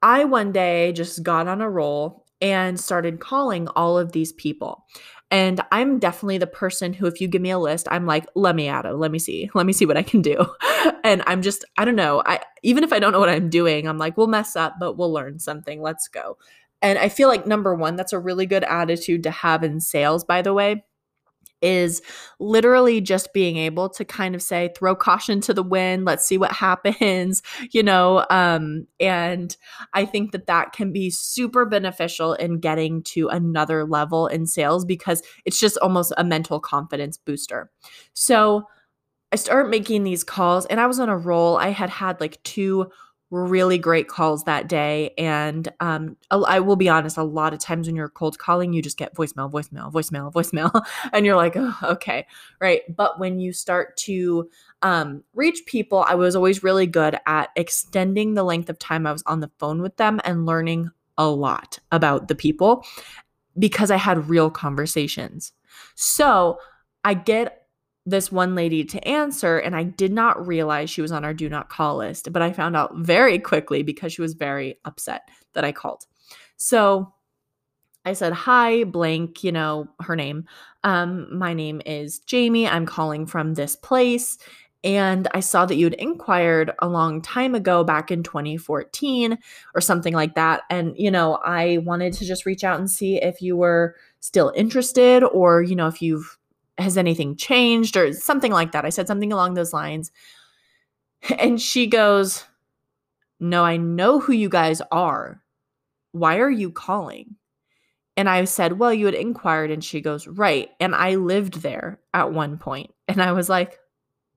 I 0.02 0.26
one 0.26 0.52
day 0.52 0.92
just 0.94 1.24
got 1.24 1.48
on 1.48 1.62
a 1.62 1.70
roll 1.70 2.26
and 2.42 2.80
started 2.80 3.20
calling 3.20 3.68
all 3.70 3.98
of 3.98 4.12
these 4.12 4.32
people. 4.32 4.86
And 5.32 5.62
I'm 5.72 6.00
definitely 6.00 6.40
the 6.40 6.48
person 6.48 6.94
who, 6.94 7.06
if 7.06 7.22
you 7.22 7.28
give 7.28 7.42
me 7.42 7.52
a 7.52 7.60
list, 7.60 7.88
I'm 7.92 8.06
like, 8.06 8.26
let 8.34 8.56
me 8.56 8.68
at 8.68 8.86
it. 8.86 8.94
Let 8.94 9.12
me 9.12 9.20
see. 9.20 9.50
Let 9.54 9.66
me 9.66 9.74
see 9.74 9.86
what 9.86 9.98
I 9.98 10.04
can 10.04 10.22
do. 10.22 10.44
and 11.04 11.22
I'm 11.28 11.42
just, 11.42 11.66
I 11.78 11.86
don't 11.86 11.96
know. 11.96 12.24
I 12.26 12.40
even 12.64 12.84
if 12.84 12.92
I 12.92 13.00
don't 13.00 13.12
know 13.12 13.20
what 13.20 13.30
I'm 13.30 13.50
doing, 13.50 13.88
I'm 13.88 13.98
like, 13.98 14.18
we'll 14.18 14.28
mess 14.28 14.56
up, 14.56 14.76
but 14.80 14.98
we'll 14.98 15.14
learn 15.14 15.40
something. 15.40 15.82
Let's 15.82 16.08
go. 16.08 16.38
And 16.82 16.98
I 16.98 17.10
feel 17.10 17.28
like 17.28 17.46
number 17.46 17.76
one, 17.76 17.96
that's 17.96 18.14
a 18.14 18.20
really 18.20 18.46
good 18.46 18.64
attitude 18.64 19.24
to 19.24 19.32
have 19.32 19.64
in 19.64 19.80
sales, 19.80 20.24
by 20.24 20.42
the 20.42 20.54
way, 20.54 20.84
is 21.62 22.02
literally 22.40 23.02
just 23.02 23.34
being 23.34 23.58
able 23.58 23.90
to 23.90 24.06
kind 24.06 24.34
of 24.34 24.42
say 24.42 24.72
throw 24.78 24.96
caution 24.96 25.42
to 25.42 25.54
the 25.54 25.64
wind. 25.64 26.06
Let's 26.06 26.26
see 26.26 26.38
what 26.38 26.52
happens 26.60 27.42
you 27.72 27.84
know 27.84 28.26
um 28.30 28.88
and 29.00 29.58
i 29.94 30.06
think 30.06 30.32
that 30.32 30.48
that 30.48 30.72
can 30.74 30.92
be 30.92 31.10
super 31.10 31.66
beneficial 31.66 32.34
in 32.34 32.60
getting 32.60 33.04
to 33.04 33.28
another 33.28 33.86
level 33.86 34.28
in 34.28 34.46
sales 34.46 34.86
because 34.86 35.22
it's 35.46 35.60
just 35.60 35.78
almost 35.80 36.14
a 36.18 36.24
mental 36.24 36.60
confidence 36.60 37.18
booster. 37.18 37.70
So 38.14 38.64
i 39.32 39.36
start 39.36 39.70
making 39.70 40.04
these 40.04 40.24
calls 40.24 40.66
and 40.68 40.80
i 40.80 40.88
was 40.88 41.00
on 41.00 41.10
a 41.10 41.18
roll. 41.18 41.58
I 41.58 41.70
had 41.70 41.90
had 41.90 42.20
like 42.22 42.42
two 42.44 42.90
really 43.32 43.78
great 43.78 44.08
calls 44.08 44.44
that 44.46 44.68
day. 44.68 45.14
And 45.18 45.68
um, 45.80 46.18
I 46.32 46.60
will 46.60 46.76
be 46.76 46.90
honest, 46.90 47.18
a 47.18 47.24
lot 47.24 47.54
of 47.54 47.60
times 47.60 47.88
when 47.88 47.96
you're 47.96 48.10
cold 48.10 48.40
calling, 48.40 48.74
you 48.74 48.82
just 48.82 48.98
get 48.98 49.16
voicemail, 49.16 49.52
voicemail, 49.52 49.92
voicemail, 49.92 50.34
voicemail, 50.34 50.86
and 51.14 51.26
you're 51.26 51.36
like, 51.36 51.54
oh, 51.56 51.78
okay, 51.84 52.26
right. 52.60 52.82
But 52.96 53.20
when 53.20 53.40
you 53.40 53.54
start 53.54 53.98
to 53.98 54.50
um, 54.82 55.24
reach 55.34 55.66
people, 55.66 56.06
I 56.08 56.16
was 56.16 56.36
always 56.36 56.64
really 56.64 56.88
good 56.88 57.18
at 57.26 57.50
extending 57.56 58.34
the 58.34 58.44
length 58.44 58.70
of 58.70 58.80
time 58.80 59.06
I 59.06 59.12
was 59.12 59.24
on 59.26 59.42
the 59.42 59.52
phone 59.60 59.82
with 59.82 59.98
them 59.98 60.20
and 60.24 60.46
learning 60.46 60.90
a 61.18 61.28
lot 61.28 61.80
about 61.92 62.30
the 62.30 62.36
people 62.36 62.86
because 63.58 63.92
I 63.92 63.98
had 63.98 64.30
real 64.30 64.50
conversations. 64.50 65.52
So 65.96 66.58
I 67.04 67.14
get 67.14 67.59
this 68.10 68.32
one 68.32 68.56
lady 68.56 68.84
to 68.84 69.08
answer 69.08 69.58
and 69.58 69.76
I 69.76 69.84
did 69.84 70.12
not 70.12 70.46
realize 70.48 70.90
she 70.90 71.02
was 71.02 71.12
on 71.12 71.26
our 71.26 71.34
do 71.34 71.50
not 71.50 71.70
call 71.70 71.98
list, 71.98 72.32
but 72.32 72.42
I 72.42 72.52
found 72.52 72.76
out 72.76 72.96
very 72.98 73.40
quickly 73.40 73.84
because 73.84 74.14
she 74.14 74.22
was 74.22 74.34
very 74.34 74.80
upset 74.86 75.30
that 75.54 75.64
I 75.64 75.72
called. 75.72 76.06
So 76.58 77.14
I 78.06 78.14
said, 78.14 78.34
Hi, 78.34 78.84
blank, 78.86 79.44
you 79.44 79.52
know, 79.52 79.88
her 80.02 80.16
name. 80.16 80.46
Um, 80.84 81.38
my 81.38 81.54
name 81.54 81.82
is 81.86 82.20
Jamie. 82.20 82.68
I'm 82.68 82.86
calling 82.86 83.26
from 83.26 83.54
this 83.54 83.76
place. 83.76 84.38
And 84.84 85.28
I 85.34 85.42
saw 85.42 85.66
that 85.66 85.76
you'd 85.76 85.94
inquired 85.96 86.72
a 86.80 86.88
long 86.88 87.22
time 87.22 87.54
ago, 87.54 87.84
back 87.84 88.12
in 88.12 88.24
2014 88.24 89.38
or 89.76 89.82
something 89.82 90.14
like 90.14 90.36
that. 90.36 90.62
And, 90.70 90.94
you 90.98 91.12
know, 91.12 91.36
I 91.44 91.80
wanted 91.80 92.14
to 92.14 92.26
just 92.26 92.46
reach 92.46 92.64
out 92.64 92.80
and 92.80 92.90
see 92.90 93.18
if 93.18 93.42
you 93.42 93.58
were 93.58 93.96
still 94.22 94.54
interested 94.56 95.22
or, 95.24 95.62
you 95.62 95.76
know, 95.76 95.88
if 95.88 96.02
you've 96.02 96.39
has 96.80 96.98
anything 96.98 97.36
changed 97.36 97.98
or 97.98 98.14
something 98.14 98.52
like 98.52 98.72
that. 98.72 98.86
I 98.86 98.90
said 98.90 99.08
something 99.08 99.32
along 99.34 99.54
those 99.54 99.74
lines. 99.74 100.12
And 101.38 101.62
she 101.62 101.86
goes, 101.86 102.46
No, 103.40 103.66
I 103.66 103.78
know 103.78 104.20
who 104.20 104.32
you 104.32 104.48
guys 104.48 104.82
are. 104.92 105.42
Why 106.14 106.40
are 106.40 106.50
you 106.50 106.72
calling? 106.72 107.36
And 108.20 108.30
I 108.30 108.44
said, 108.46 108.80
Well, 108.80 108.94
you 108.94 109.06
had 109.06 109.16
inquired. 109.16 109.72
And 109.72 109.84
she 109.84 110.02
goes, 110.02 110.28
Right. 110.28 110.70
And 110.80 110.94
I 110.96 111.16
lived 111.16 111.62
there 111.62 112.00
at 112.14 112.34
one 112.34 112.58
point. 112.58 112.92
And 113.08 113.22
I 113.22 113.32
was 113.32 113.50
like, 113.50 113.80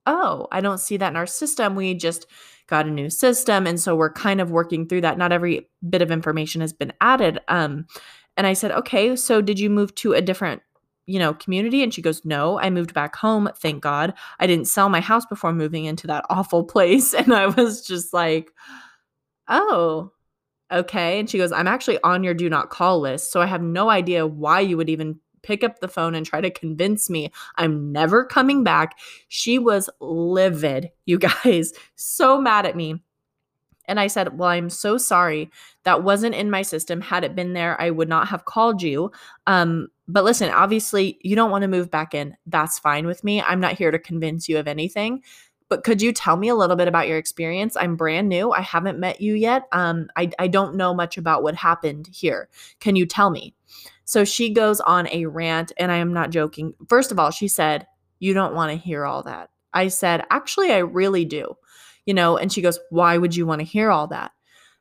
Oh, 0.05 0.47
I 0.51 0.61
don't 0.61 0.79
see 0.79 0.97
that 0.97 1.09
in 1.09 1.15
our 1.15 1.27
system. 1.27 1.75
We 1.75 1.93
just 1.93 2.25
got 2.67 2.85
a 2.85 2.91
new 2.91 3.09
system. 3.09 3.67
And 3.67 3.79
so 3.79 3.95
we're 3.95 4.11
kind 4.11 4.41
of 4.41 4.51
working 4.51 4.87
through 4.87 5.01
that. 5.01 5.17
Not 5.17 5.31
every 5.31 5.69
bit 5.89 6.01
of 6.01 6.11
information 6.11 6.61
has 6.61 6.73
been 6.73 6.93
added. 7.01 7.39
Um, 7.47 7.85
and 8.35 8.47
I 8.47 8.53
said, 8.53 8.71
Okay, 8.71 9.15
so 9.15 9.41
did 9.41 9.59
you 9.59 9.69
move 9.69 9.93
to 9.95 10.13
a 10.13 10.21
different 10.21 10.61
you 11.05 11.19
know, 11.19 11.33
community? 11.33 11.83
And 11.83 11.93
she 11.93 12.01
goes, 12.01 12.23
No, 12.25 12.59
I 12.59 12.69
moved 12.69 12.93
back 12.93 13.15
home. 13.15 13.49
Thank 13.57 13.81
God. 13.83 14.13
I 14.39 14.47
didn't 14.47 14.67
sell 14.67 14.89
my 14.89 15.01
house 15.01 15.25
before 15.25 15.53
moving 15.53 15.85
into 15.85 16.07
that 16.07 16.25
awful 16.29 16.63
place. 16.73 17.13
And 17.13 17.33
I 17.33 17.47
was 17.47 17.85
just 17.85 18.13
like, 18.13 18.51
Oh, 19.47 20.11
okay. 20.71 21.19
And 21.19 21.29
she 21.29 21.37
goes, 21.37 21.51
I'm 21.51 21.67
actually 21.67 21.99
on 22.03 22.23
your 22.23 22.33
do 22.33 22.49
not 22.49 22.69
call 22.69 22.99
list. 22.99 23.31
So 23.31 23.41
I 23.41 23.45
have 23.45 23.61
no 23.61 23.89
idea 23.89 24.25
why 24.25 24.61
you 24.61 24.77
would 24.77 24.89
even 24.89 25.19
pick 25.43 25.63
up 25.63 25.79
the 25.79 25.87
phone 25.87 26.15
and 26.15 26.25
try 26.25 26.41
to 26.41 26.49
convince 26.49 27.09
me 27.09 27.31
I'm 27.57 27.91
never 27.91 28.25
coming 28.25 28.63
back. 28.63 28.97
She 29.27 29.59
was 29.59 29.89
livid, 29.99 30.89
you 31.05 31.19
guys, 31.43 31.73
so 31.95 32.41
mad 32.41 32.65
at 32.65 32.75
me. 32.75 33.03
And 33.85 33.99
I 33.99 34.07
said, 34.07 34.37
Well, 34.37 34.49
I'm 34.49 34.69
so 34.69 34.97
sorry. 34.97 35.49
That 35.83 36.03
wasn't 36.03 36.35
in 36.35 36.49
my 36.49 36.61
system. 36.61 37.01
Had 37.01 37.23
it 37.23 37.35
been 37.35 37.53
there, 37.53 37.79
I 37.81 37.89
would 37.89 38.09
not 38.09 38.27
have 38.29 38.45
called 38.45 38.81
you. 38.81 39.11
Um, 39.47 39.89
but 40.07 40.23
listen, 40.23 40.49
obviously, 40.49 41.19
you 41.21 41.35
don't 41.35 41.51
want 41.51 41.63
to 41.63 41.67
move 41.67 41.91
back 41.91 42.13
in. 42.13 42.35
That's 42.45 42.79
fine 42.79 43.05
with 43.05 43.23
me. 43.23 43.41
I'm 43.41 43.59
not 43.59 43.77
here 43.77 43.91
to 43.91 43.99
convince 43.99 44.47
you 44.49 44.57
of 44.57 44.67
anything. 44.67 45.23
But 45.69 45.83
could 45.83 46.01
you 46.01 46.11
tell 46.11 46.37
me 46.37 46.49
a 46.49 46.55
little 46.55 46.75
bit 46.75 46.87
about 46.87 47.07
your 47.07 47.17
experience? 47.17 47.75
I'm 47.75 47.95
brand 47.95 48.29
new. 48.29 48.51
I 48.51 48.61
haven't 48.61 48.99
met 48.99 49.21
you 49.21 49.33
yet. 49.33 49.63
Um, 49.71 50.07
I, 50.15 50.29
I 50.37 50.47
don't 50.47 50.75
know 50.75 50.93
much 50.93 51.17
about 51.17 51.41
what 51.41 51.55
happened 51.55 52.09
here. 52.11 52.49
Can 52.79 52.95
you 52.95 53.05
tell 53.05 53.29
me? 53.29 53.55
So 54.05 54.25
she 54.25 54.53
goes 54.53 54.81
on 54.81 55.07
a 55.07 55.25
rant, 55.25 55.71
and 55.77 55.91
I 55.91 55.97
am 55.97 56.13
not 56.13 56.29
joking. 56.29 56.73
First 56.89 57.11
of 57.11 57.19
all, 57.19 57.31
she 57.31 57.47
said, 57.47 57.87
You 58.19 58.33
don't 58.33 58.53
want 58.53 58.71
to 58.71 58.77
hear 58.77 59.05
all 59.05 59.23
that. 59.23 59.49
I 59.73 59.87
said, 59.87 60.25
Actually, 60.29 60.71
I 60.73 60.79
really 60.79 61.25
do 61.25 61.55
you 62.05 62.13
know, 62.13 62.37
and 62.37 62.51
she 62.51 62.61
goes, 62.61 62.79
Why 62.89 63.17
would 63.17 63.35
you 63.35 63.45
want 63.45 63.59
to 63.59 63.65
hear 63.65 63.91
all 63.91 64.07
that? 64.07 64.31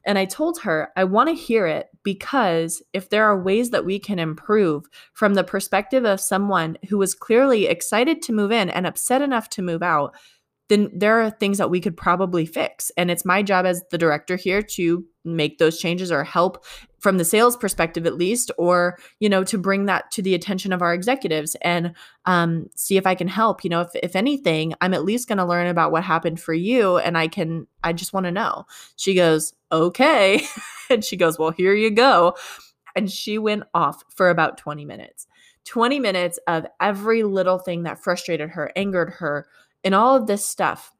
And 0.05 0.19
I 0.19 0.25
told 0.25 0.61
her, 0.61 0.91
I 0.97 1.05
want 1.05 1.29
to 1.29 1.35
hear 1.35 1.67
it 1.67 1.89
because 2.03 2.83
if 2.93 3.09
there 3.09 3.25
are 3.25 3.41
ways 3.41 3.71
that 3.71 3.85
we 3.85 3.99
can 3.99 4.19
improve 4.19 4.85
from 5.13 5.35
the 5.35 5.45
perspective 5.45 6.05
of 6.05 6.21
someone 6.21 6.77
who 6.89 6.99
was 6.99 7.15
clearly 7.15 7.67
excited 7.67 8.21
to 8.23 8.33
move 8.33 8.51
in 8.51 8.69
and 8.69 8.87
upset 8.87 9.23
enough 9.23 9.49
to 9.51 9.63
move 9.63 9.83
out, 9.83 10.15
then 10.69 10.91
there 10.95 11.21
are 11.21 11.31
things 11.31 11.59
that 11.59 11.71
we 11.71 11.81
could 11.81 11.97
probably 11.97 12.47
fix. 12.47 12.91
And 12.97 13.11
it's 13.11 13.25
my 13.25 13.43
job 13.43 13.67
as 13.67 13.83
the 13.91 13.99
director 13.99 14.37
here 14.37 14.63
to 14.63 15.05
make 15.25 15.59
those 15.59 15.79
changes 15.79 16.11
or 16.11 16.25
help 16.25 16.65
from 16.99 17.19
the 17.19 17.25
sales 17.25 17.57
perspective 17.57 18.07
at 18.07 18.17
least 18.17 18.51
or 18.59 18.97
you 19.21 19.29
know 19.29 19.45
to 19.45 19.59
bring 19.59 19.87
that 19.87 20.11
to 20.11 20.23
the 20.23 20.35
attention 20.35 20.73
of 20.73 20.83
our 20.83 20.95
executives 20.95 21.57
and 21.63 21.95
um, 22.27 22.69
see 22.75 22.97
if 22.97 23.07
i 23.07 23.15
can 23.15 23.29
help. 23.29 23.65
You 23.65 23.71
know 23.71 23.83
if, 23.83 23.91
if 24.03 24.17
anything 24.17 24.75
i'm 24.81 24.95
at 24.95 25.05
least 25.05 25.29
going 25.29 25.39
to 25.39 25.45
learn 25.45 25.67
about 25.67 25.93
what 25.93 26.05
happened 26.05 26.41
for 26.41 26.55
you 26.55 26.99
and 26.99 27.17
i 27.17 27.29
can 27.29 27.67
i 27.85 27.93
just 27.93 28.13
want 28.13 28.25
to 28.25 28.33
know. 28.33 28.65
She 28.97 29.15
goes 29.15 29.53
okay. 29.71 30.43
And 30.91 31.03
she 31.03 31.17
goes 31.17 31.39
well 31.39 31.51
here 31.51 31.75
you 31.75 31.91
go. 31.91 32.37
And 32.95 33.11
she 33.11 33.39
went 33.39 33.63
off 33.73 34.05
for 34.15 34.29
about 34.29 34.59
20 34.59 34.85
minutes. 34.85 35.27
20 35.65 36.01
minutes 36.01 36.39
of 36.47 36.67
every 36.81 37.23
little 37.23 37.59
thing 37.59 37.85
that 37.85 38.03
frustrated 38.03 38.51
her 38.51 38.71
angered 38.77 39.11
her 39.11 39.47
and 39.85 39.95
all 39.95 40.17
of 40.17 40.27
this 40.27 40.47
stuff 40.47 40.93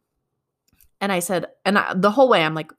and 1.01 1.13
i 1.13 1.19
said 1.19 1.47
and 1.65 1.79
I, 1.79 1.95
the 1.95 2.11
whole 2.11 2.29
way 2.29 2.43
i'm 2.43 2.55
like 2.55 2.73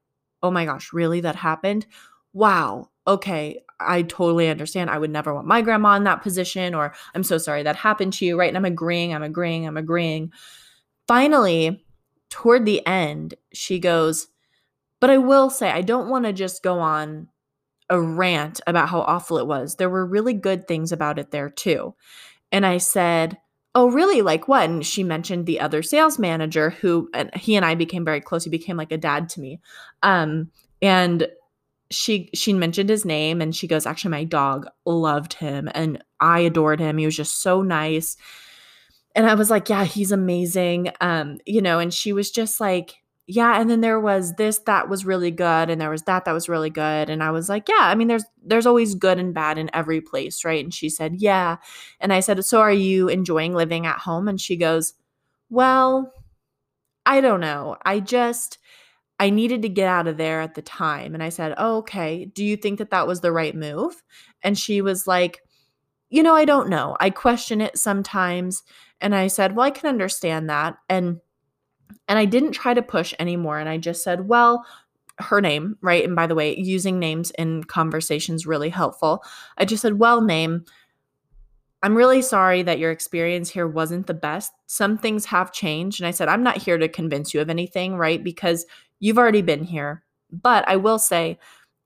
oh 0.44 0.52
my 0.52 0.66
gosh, 0.66 0.94
really? 0.94 1.22
That 1.22 1.38
happened? 1.38 1.88
Wow. 2.34 2.90
Okay. 3.08 3.62
I 3.80 4.04
totally 4.04 4.50
understand. 4.50 4.90
I 4.90 5.00
would 5.00 5.10
never 5.10 5.34
want 5.34 5.48
my 5.48 5.62
grandma 5.62 5.96
in 5.96 6.04
that 6.04 6.22
position, 6.22 6.76
or 6.76 6.94
I'm 7.16 7.24
so 7.24 7.38
sorry 7.38 7.64
that 7.64 7.78
happened 7.78 8.14
to 8.14 8.26
you, 8.26 8.38
right? 8.38 8.50
And 8.50 8.58
I'm 8.58 8.66
agreeing, 8.66 9.14
I'm 9.14 9.24
agreeing, 9.24 9.66
I'm 9.66 9.78
agreeing. 9.78 10.32
Finally, 11.08 11.84
toward 12.30 12.66
the 12.66 12.86
end, 12.86 13.34
she 13.54 13.80
goes, 13.80 14.28
But 15.00 15.10
I 15.10 15.18
will 15.18 15.50
say, 15.50 15.70
I 15.70 15.82
don't 15.82 16.10
want 16.10 16.26
to 16.26 16.34
just 16.34 16.62
go 16.62 16.80
on 16.80 17.30
a 17.90 18.00
rant 18.00 18.62
about 18.68 18.90
how 18.90 19.02
awful 19.02 19.38
it 19.38 19.48
was. 19.48 19.76
There 19.76 19.90
were 19.90 20.06
really 20.06 20.34
good 20.34 20.68
things 20.68 20.92
about 20.92 21.20
it 21.20 21.32
there 21.32 21.50
too. 21.50 21.96
And 22.52 22.66
I 22.66 22.78
said, 22.78 23.38
Oh, 23.76 23.90
really? 23.90 24.22
Like 24.22 24.48
what? 24.48 24.70
And 24.70 24.86
she 24.86 25.04
mentioned 25.04 25.46
the 25.46 25.60
other 25.60 25.82
sales 25.82 26.20
manager 26.20 26.70
who 26.70 27.10
and 27.14 27.34
he 27.36 27.56
and 27.56 27.66
I 27.66 27.76
became 27.76 28.06
very 28.06 28.22
close. 28.22 28.44
He 28.44 28.50
became 28.50 28.78
like 28.78 28.92
a 28.92 28.98
dad 28.98 29.30
to 29.30 29.42
me. 29.42 29.60
Um, 30.04 30.52
and 30.82 31.28
she 31.90 32.30
she 32.34 32.54
mentioned 32.54 32.90
his 32.90 33.06
name 33.06 33.42
and 33.42 33.56
she 33.56 33.68
goes, 33.68 33.86
actually, 33.86 34.12
my 34.12 34.24
dog 34.26 34.68
loved 34.86 35.34
him 35.34 35.70
and 35.74 36.04
I 36.20 36.40
adored 36.42 36.80
him. 36.80 36.98
He 36.98 37.06
was 37.06 37.16
just 37.16 37.42
so 37.42 37.62
nice. 37.62 38.16
And 39.16 39.28
I 39.28 39.36
was 39.36 39.50
like, 39.50 39.70
yeah, 39.70 39.86
he's 39.86 40.12
amazing. 40.12 40.92
Um, 41.02 41.38
you 41.46 41.62
know, 41.62 41.80
and 41.80 41.94
she 41.94 42.14
was 42.14 42.32
just 42.32 42.60
like, 42.60 43.03
yeah 43.26 43.60
and 43.60 43.70
then 43.70 43.82
there 43.82 44.00
was 44.00 44.34
this 44.34 44.60
that 44.66 44.90
was 44.90 45.06
really 45.06 45.32
good 45.32 45.70
and 45.70 45.80
there 45.80 45.90
was 45.90 46.04
that 46.04 46.26
that 46.26 46.34
was 46.34 46.50
really 46.50 46.70
good 46.70 47.10
and 47.10 47.24
i 47.24 47.32
was 47.32 47.48
like 47.48 47.70
yeah 47.70 47.80
i 47.82 47.96
mean 47.96 48.08
there's 48.08 48.26
there's 48.44 48.66
always 48.66 48.96
good 48.96 49.18
and 49.18 49.34
bad 49.34 49.58
in 49.58 49.70
every 49.74 50.02
place 50.02 50.44
right? 50.44 50.64
And 50.64 50.74
she 50.74 50.90
said 50.90 51.16
yeah 51.16 51.58
and 52.00 52.12
i 52.12 52.20
said 52.20 52.44
so 52.44 52.60
are 52.60 52.72
you 52.72 53.08
enjoying 53.08 53.54
living 53.54 53.86
at 53.86 54.00
home? 54.00 54.28
And 54.28 54.40
she 54.40 54.58
goes 54.58 54.94
well 55.50 56.12
i 57.06 57.22
don't 57.22 57.40
know 57.40 57.78
i 57.86 58.00
just 58.00 58.58
i 59.20 59.30
needed 59.30 59.62
to 59.62 59.70
get 59.70 59.88
out 59.88 60.08
of 60.08 60.18
there 60.18 60.42
at 60.42 60.56
the 60.56 60.62
time 60.62 61.14
and 61.14 61.24
i 61.24 61.30
said 61.30 61.54
oh, 61.58 61.78
okay 61.78 62.26
do 62.26 62.44
you 62.44 62.58
think 62.58 62.80
that 62.80 62.92
that 62.92 63.08
was 63.08 63.22
the 63.22 63.32
right 63.32 63.56
move? 63.56 64.04
And 64.44 64.58
she 64.58 64.82
was 64.82 65.08
like 65.08 65.42
you 66.10 66.24
know 66.24 66.36
i 66.36 66.46
don't 66.46 66.70
know 66.70 66.98
i 67.00 67.10
question 67.10 67.62
it 67.62 67.78
sometimes 67.78 68.64
and 69.02 69.16
i 69.16 69.28
said 69.28 69.56
well 69.56 69.66
i 69.66 69.72
can 69.72 69.90
understand 69.90 70.50
that 70.50 70.78
and 70.90 71.20
and 72.08 72.20
I 72.20 72.26
didn't 72.26 72.52
try 72.52 72.74
to 72.74 72.82
push 72.82 73.14
anymore. 73.20 73.60
And 73.60 73.70
I 73.70 73.78
just 73.78 74.04
said, 74.04 74.28
well, 74.28 74.66
her 75.20 75.42
name, 75.42 75.78
right? 75.82 76.04
And 76.04 76.16
by 76.16 76.28
the 76.28 76.36
way, 76.36 76.58
using 76.58 77.00
names 77.00 77.32
in 77.32 77.64
conversations 77.64 78.48
really 78.48 78.70
helpful. 78.70 79.24
I 79.58 79.66
just 79.66 79.82
said, 79.82 80.00
well, 80.00 80.22
name. 80.22 80.66
I'm 81.84 81.96
really 81.96 82.22
sorry 82.22 82.64
that 82.64 82.80
your 82.80 82.92
experience 82.92 83.50
here 83.50 83.68
wasn't 83.68 84.08
the 84.08 84.14
best. 84.14 84.54
Some 84.68 84.98
things 84.98 85.26
have 85.26 85.52
changed. 85.52 86.00
And 86.00 86.08
I 86.08 86.12
said, 86.12 86.30
I'm 86.30 86.44
not 86.44 86.58
here 86.58 86.78
to 86.78 86.88
convince 86.88 87.34
you 87.34 87.42
of 87.42 87.50
anything, 87.50 87.96
right? 87.96 88.24
Because 88.24 88.66
you've 89.00 89.18
already 89.18 89.42
been 89.42 89.64
here. 89.64 90.04
But 90.32 90.68
I 90.68 90.78
will 90.78 90.98
say, 90.98 91.38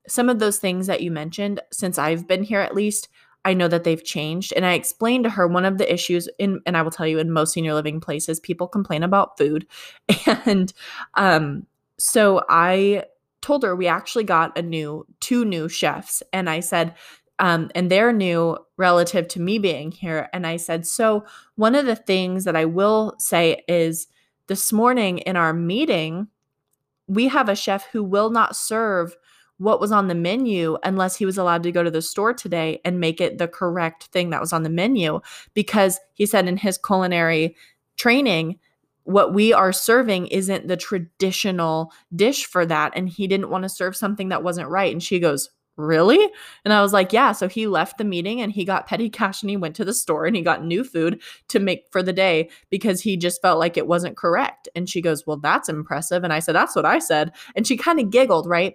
some 0.06 0.30
of 0.30 0.38
those 0.38 0.58
things 0.58 0.86
that 0.86 1.02
you 1.02 1.10
mentioned, 1.10 1.60
since 1.70 1.98
I've 1.98 2.26
been 2.26 2.42
here 2.42 2.60
at 2.60 2.74
least, 2.74 3.08
I 3.48 3.54
know 3.54 3.66
that 3.68 3.84
they've 3.84 4.04
changed. 4.04 4.52
And 4.54 4.66
I 4.66 4.74
explained 4.74 5.24
to 5.24 5.30
her 5.30 5.46
one 5.46 5.64
of 5.64 5.78
the 5.78 5.90
issues 5.90 6.28
in, 6.38 6.60
and 6.66 6.76
I 6.76 6.82
will 6.82 6.90
tell 6.90 7.06
you 7.06 7.18
in 7.18 7.32
most 7.32 7.54
senior 7.54 7.72
living 7.72 7.98
places, 7.98 8.38
people 8.38 8.68
complain 8.68 9.02
about 9.02 9.38
food. 9.38 9.66
And 10.44 10.72
um, 11.14 11.66
so 11.98 12.44
I 12.50 13.04
told 13.40 13.62
her 13.62 13.74
we 13.74 13.86
actually 13.86 14.24
got 14.24 14.56
a 14.58 14.62
new, 14.62 15.06
two 15.20 15.46
new 15.46 15.68
chefs. 15.68 16.22
And 16.32 16.50
I 16.50 16.60
said, 16.60 16.94
um, 17.38 17.70
and 17.74 17.90
they're 17.90 18.12
new 18.12 18.58
relative 18.76 19.28
to 19.28 19.40
me 19.40 19.58
being 19.58 19.92
here. 19.92 20.28
And 20.34 20.46
I 20.46 20.58
said, 20.58 20.86
so 20.86 21.24
one 21.54 21.74
of 21.74 21.86
the 21.86 21.96
things 21.96 22.44
that 22.44 22.56
I 22.56 22.66
will 22.66 23.14
say 23.18 23.64
is 23.66 24.08
this 24.48 24.72
morning 24.72 25.18
in 25.18 25.36
our 25.36 25.54
meeting, 25.54 26.28
we 27.06 27.28
have 27.28 27.48
a 27.48 27.56
chef 27.56 27.86
who 27.92 28.02
will 28.02 28.28
not 28.28 28.56
serve 28.56 29.16
what 29.58 29.80
was 29.80 29.92
on 29.92 30.08
the 30.08 30.14
menu 30.14 30.78
unless 30.84 31.16
he 31.16 31.26
was 31.26 31.36
allowed 31.36 31.62
to 31.64 31.72
go 31.72 31.82
to 31.82 31.90
the 31.90 32.02
store 32.02 32.32
today 32.32 32.80
and 32.84 33.00
make 33.00 33.20
it 33.20 33.38
the 33.38 33.48
correct 33.48 34.04
thing 34.04 34.30
that 34.30 34.40
was 34.40 34.52
on 34.52 34.62
the 34.62 34.70
menu. 34.70 35.20
Because 35.54 36.00
he 36.14 36.26
said 36.26 36.48
in 36.48 36.56
his 36.56 36.78
culinary 36.78 37.56
training 37.96 38.58
what 39.04 39.32
we 39.32 39.52
are 39.52 39.72
serving 39.72 40.26
isn't 40.26 40.68
the 40.68 40.76
traditional 40.76 41.92
dish 42.14 42.44
for 42.44 42.66
that 42.66 42.92
and 42.94 43.08
he 43.08 43.26
didn't 43.26 43.50
want 43.50 43.62
to 43.62 43.68
serve 43.68 43.96
something 43.96 44.28
that 44.28 44.42
wasn't 44.42 44.68
right. 44.68 44.92
And 44.92 45.02
she 45.02 45.18
goes 45.18 45.50
really? 45.76 46.28
And 46.64 46.74
i 46.74 46.82
was 46.82 46.92
like 46.92 47.12
yeah. 47.12 47.32
So 47.32 47.48
he 47.48 47.66
left 47.66 47.98
the 47.98 48.04
meeting 48.04 48.40
and 48.40 48.52
he 48.52 48.64
got 48.64 48.86
petty 48.86 49.08
cash 49.08 49.42
and 49.42 49.50
he 49.50 49.56
went 49.56 49.76
to 49.76 49.84
the 49.84 49.94
store 49.94 50.26
and 50.26 50.36
he 50.36 50.42
got 50.42 50.64
new 50.64 50.84
food 50.84 51.22
to 51.48 51.58
make 51.58 51.86
for 51.90 52.02
the 52.02 52.12
day 52.12 52.50
because 52.68 53.00
he 53.00 53.16
just 53.16 53.40
felt 53.40 53.58
like 53.58 53.76
it 53.76 53.86
wasn't 53.86 54.16
correct. 54.16 54.68
And 54.74 54.90
she 54.90 55.00
goes 55.00 55.26
well 55.26 55.38
that's 55.38 55.68
impressive. 55.68 56.22
And 56.22 56.32
i 56.32 56.38
said 56.38 56.54
that's 56.54 56.76
what 56.76 56.84
i 56.84 56.98
said. 56.98 57.32
And 57.56 57.66
she 57.66 57.76
kind 57.76 57.98
of 58.00 58.10
giggled 58.10 58.46
right 58.46 58.74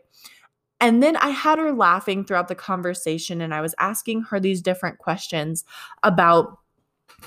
and 0.83 1.01
then 1.01 1.15
I 1.15 1.29
had 1.29 1.59
her 1.59 1.71
laughing 1.71 2.25
throughout 2.25 2.49
the 2.49 2.55
conversation, 2.55 3.39
and 3.39 3.53
I 3.53 3.61
was 3.61 3.73
asking 3.79 4.23
her 4.23 4.37
these 4.37 4.61
different 4.61 4.97
questions 4.97 5.63
about 6.03 6.59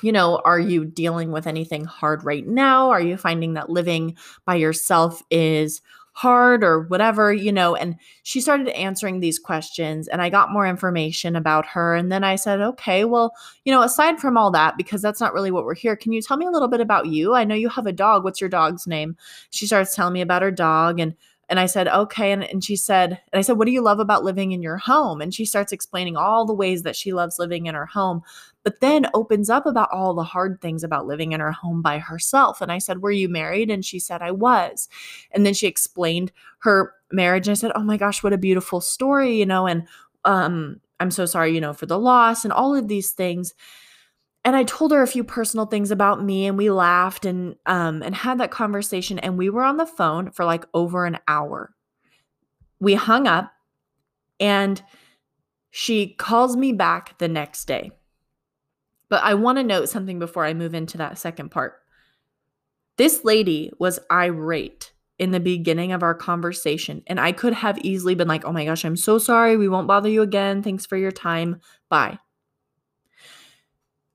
you 0.03 0.13
know, 0.13 0.43
are 0.45 0.61
you 0.61 0.85
dealing 0.85 1.33
with 1.33 1.47
anything 1.47 1.87
hard 1.87 2.23
right 2.23 2.47
now? 2.47 2.91
Are 2.91 3.01
you 3.01 3.17
finding 3.17 3.55
that 3.55 3.71
living 3.71 4.15
by 4.45 4.57
yourself 4.57 5.23
is 5.31 5.81
hard 6.13 6.65
or 6.65 6.83
whatever, 6.83 7.33
you 7.33 7.51
know? 7.51 7.75
And 7.75 7.97
she 8.23 8.43
started 8.43 8.69
answering 8.69 9.21
these 9.21 9.39
questions, 9.39 10.07
and 10.09 10.21
I 10.21 10.29
got 10.29 10.53
more 10.53 10.67
information 10.67 11.35
about 11.35 11.67
her. 11.67 11.95
And 11.95 12.11
then 12.11 12.25
I 12.25 12.37
said, 12.37 12.61
okay, 12.61 13.05
well, 13.05 13.33
you 13.65 13.73
know, 13.73 13.83
aside 13.83 14.19
from 14.19 14.37
all 14.37 14.51
that, 14.51 14.77
because 14.77 15.01
that's 15.01 15.21
not 15.21 15.33
really 15.33 15.51
what 15.51 15.65
we're 15.65 15.75
here, 15.75 15.97
can 15.97 16.13
you 16.13 16.21
tell 16.21 16.37
me 16.37 16.47
a 16.47 16.51
little 16.51 16.69
bit 16.69 16.81
about 16.81 17.07
you? 17.07 17.35
I 17.35 17.45
know 17.45 17.55
you 17.55 17.69
have 17.69 17.87
a 17.87 17.93
dog. 17.93 18.25
What's 18.25 18.41
your 18.41 18.51
dog's 18.51 18.87
name? 18.87 19.17
She 19.51 19.67
starts 19.67 19.95
telling 19.95 20.15
me 20.15 20.21
about 20.21 20.43
her 20.43 20.51
dog 20.51 21.01
and 21.01 21.15
and 21.49 21.61
I 21.61 21.67
said, 21.67 21.87
okay. 21.87 22.33
And, 22.33 22.43
and 22.43 22.65
she 22.65 22.75
said, 22.75 23.11
and 23.11 23.39
I 23.39 23.43
said, 23.43 23.57
what 23.57 23.67
do 23.67 23.73
you 23.73 23.83
love 23.83 24.01
about 24.01 24.25
living 24.25 24.53
in 24.53 24.63
your 24.63 24.79
home? 24.79 25.21
And 25.21 25.33
she 25.33 25.45
starts 25.45 25.73
explaining 25.73 26.17
all 26.17 26.45
the 26.45 26.55
ways 26.55 26.83
that 26.83 26.97
she 26.97 27.13
loves 27.13 27.39
living 27.39 27.67
in 27.67 27.75
her 27.75 27.87
home, 27.87 28.23
but 28.65 28.81
then 28.81 29.07
opens 29.15 29.49
up 29.49 29.65
about 29.65 29.91
all 29.93 30.13
the 30.13 30.25
hard 30.25 30.61
things 30.61 30.83
about 30.83 31.07
living 31.07 31.33
in 31.33 31.41
her 31.41 31.53
home 31.53 31.83
by 31.83 31.99
herself. 31.99 32.61
And 32.61 32.73
I 32.73 32.79
said, 32.79 33.01
were 33.01 33.13
you 33.13 33.29
married? 33.29 33.71
And 33.71 33.85
she 33.85 34.01
said, 34.01 34.23
I 34.23 34.33
was. 34.33 34.89
And 35.31 35.47
then 35.47 35.55
she 35.55 35.69
explained 35.69 36.33
her 36.59 36.93
marriage. 37.13 37.47
And 37.47 37.53
I 37.53 37.61
said, 37.61 37.73
oh 37.77 37.85
my 37.85 37.97
gosh, 37.97 38.25
what 38.25 38.33
a 38.33 38.39
beautiful 38.39 38.81
story, 38.81 39.39
you 39.39 39.47
know, 39.47 39.69
and 39.69 39.87
um, 40.25 40.81
I'm 40.99 41.13
so 41.13 41.27
sorry, 41.27 41.55
you 41.55 41.61
know, 41.61 41.73
for 41.73 41.87
the 41.87 41.99
loss 41.99 42.45
and 42.45 42.53
all 42.53 42.75
of 42.75 42.89
these 42.89 43.13
things 43.13 43.55
and 44.47 44.55
I 44.55 44.63
told 44.63 44.93
her 44.93 45.03
a 45.03 45.09
few 45.09 45.25
personal 45.25 45.67
things 45.67 45.91
about 45.91 46.23
me 46.23 46.47
and 46.47 46.57
we 46.57 46.71
laughed 46.71 47.27
and 47.27 47.57
um 47.67 48.03
and 48.03 48.15
had 48.15 48.39
that 48.39 48.53
conversation 48.53 49.19
and 49.19 49.37
we 49.37 49.51
were 49.51 49.65
on 49.65 49.77
the 49.77 49.85
phone 49.85 50.31
for 50.31 50.45
like 50.45 50.65
over 50.73 51.05
an 51.05 51.19
hour. 51.27 51.75
We 52.79 52.95
hung 52.95 53.27
up 53.27 53.53
and 54.39 54.81
she 55.71 56.15
calls 56.15 56.57
me 56.57 56.73
back 56.73 57.19
the 57.19 57.29
next 57.29 57.65
day. 57.65 57.91
But 59.09 59.23
I 59.25 59.35
want 59.35 59.59
to 59.59 59.65
note 59.65 59.89
something 59.89 60.19
before 60.19 60.45
I 60.45 60.55
move 60.55 60.75
into 60.75 60.97
that 60.99 61.19
second 61.19 61.51
part. 61.51 61.75
This 62.99 63.25
lady 63.25 63.73
was 63.79 63.99
irate 64.11 64.93
in 65.19 65.33
the 65.33 65.41
beginning 65.41 65.93
of 65.93 66.03
our 66.03 66.15
conversation, 66.15 67.03
and 67.07 67.21
I 67.21 67.33
could 67.33 67.53
have 67.53 67.79
easily 67.79 68.15
been 68.15 68.29
like, 68.29 68.45
oh 68.45 68.53
my 68.53 68.65
gosh, 68.65 68.85
I'm 68.85 68.97
so 68.97 69.19
sorry. 69.19 69.57
We 69.57 69.69
won't 69.69 69.87
bother 69.87 70.09
you 70.09 70.23
again. 70.23 70.63
Thanks 70.63 70.87
for 70.87 70.97
your 70.97 71.13
time. 71.13 71.61
Bye. 71.89 72.19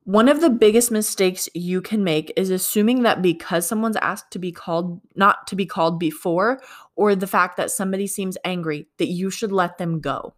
One 0.03 0.27
of 0.27 0.41
the 0.41 0.49
biggest 0.49 0.89
mistakes 0.89 1.47
you 1.53 1.79
can 1.79 2.03
make 2.03 2.33
is 2.35 2.49
assuming 2.49 3.03
that 3.03 3.21
because 3.21 3.67
someone's 3.67 3.97
asked 3.97 4.31
to 4.31 4.39
be 4.39 4.51
called, 4.51 4.99
not 5.15 5.45
to 5.47 5.55
be 5.55 5.67
called 5.67 5.99
before, 5.99 6.59
or 6.95 7.15
the 7.15 7.27
fact 7.27 7.55
that 7.57 7.69
somebody 7.69 8.07
seems 8.07 8.35
angry, 8.43 8.87
that 8.97 9.09
you 9.09 9.29
should 9.29 9.51
let 9.51 9.77
them 9.77 9.99
go. 9.99 10.33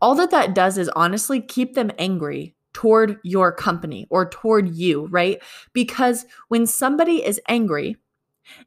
All 0.00 0.16
that 0.16 0.32
that 0.32 0.56
does 0.56 0.76
is 0.76 0.88
honestly 0.90 1.40
keep 1.40 1.74
them 1.74 1.92
angry 1.98 2.56
toward 2.72 3.18
your 3.22 3.52
company 3.52 4.08
or 4.10 4.28
toward 4.28 4.74
you, 4.74 5.06
right? 5.06 5.40
Because 5.72 6.26
when 6.48 6.66
somebody 6.66 7.24
is 7.24 7.40
angry 7.48 7.96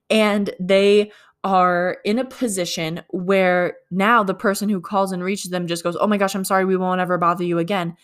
and 0.10 0.54
they 0.58 1.12
are 1.44 1.98
in 2.06 2.18
a 2.18 2.26
position 2.26 3.02
where 3.10 3.76
now 3.90 4.24
the 4.24 4.34
person 4.34 4.70
who 4.70 4.80
calls 4.80 5.12
and 5.12 5.24
reaches 5.24 5.52
them 5.52 5.68
just 5.68 5.84
goes, 5.84 5.98
Oh 6.00 6.08
my 6.08 6.18
gosh, 6.18 6.36
I'm 6.36 6.46
sorry, 6.46 6.64
we 6.64 6.78
won't 6.78 7.02
ever 7.02 7.18
bother 7.18 7.44
you 7.44 7.58
again. 7.58 7.98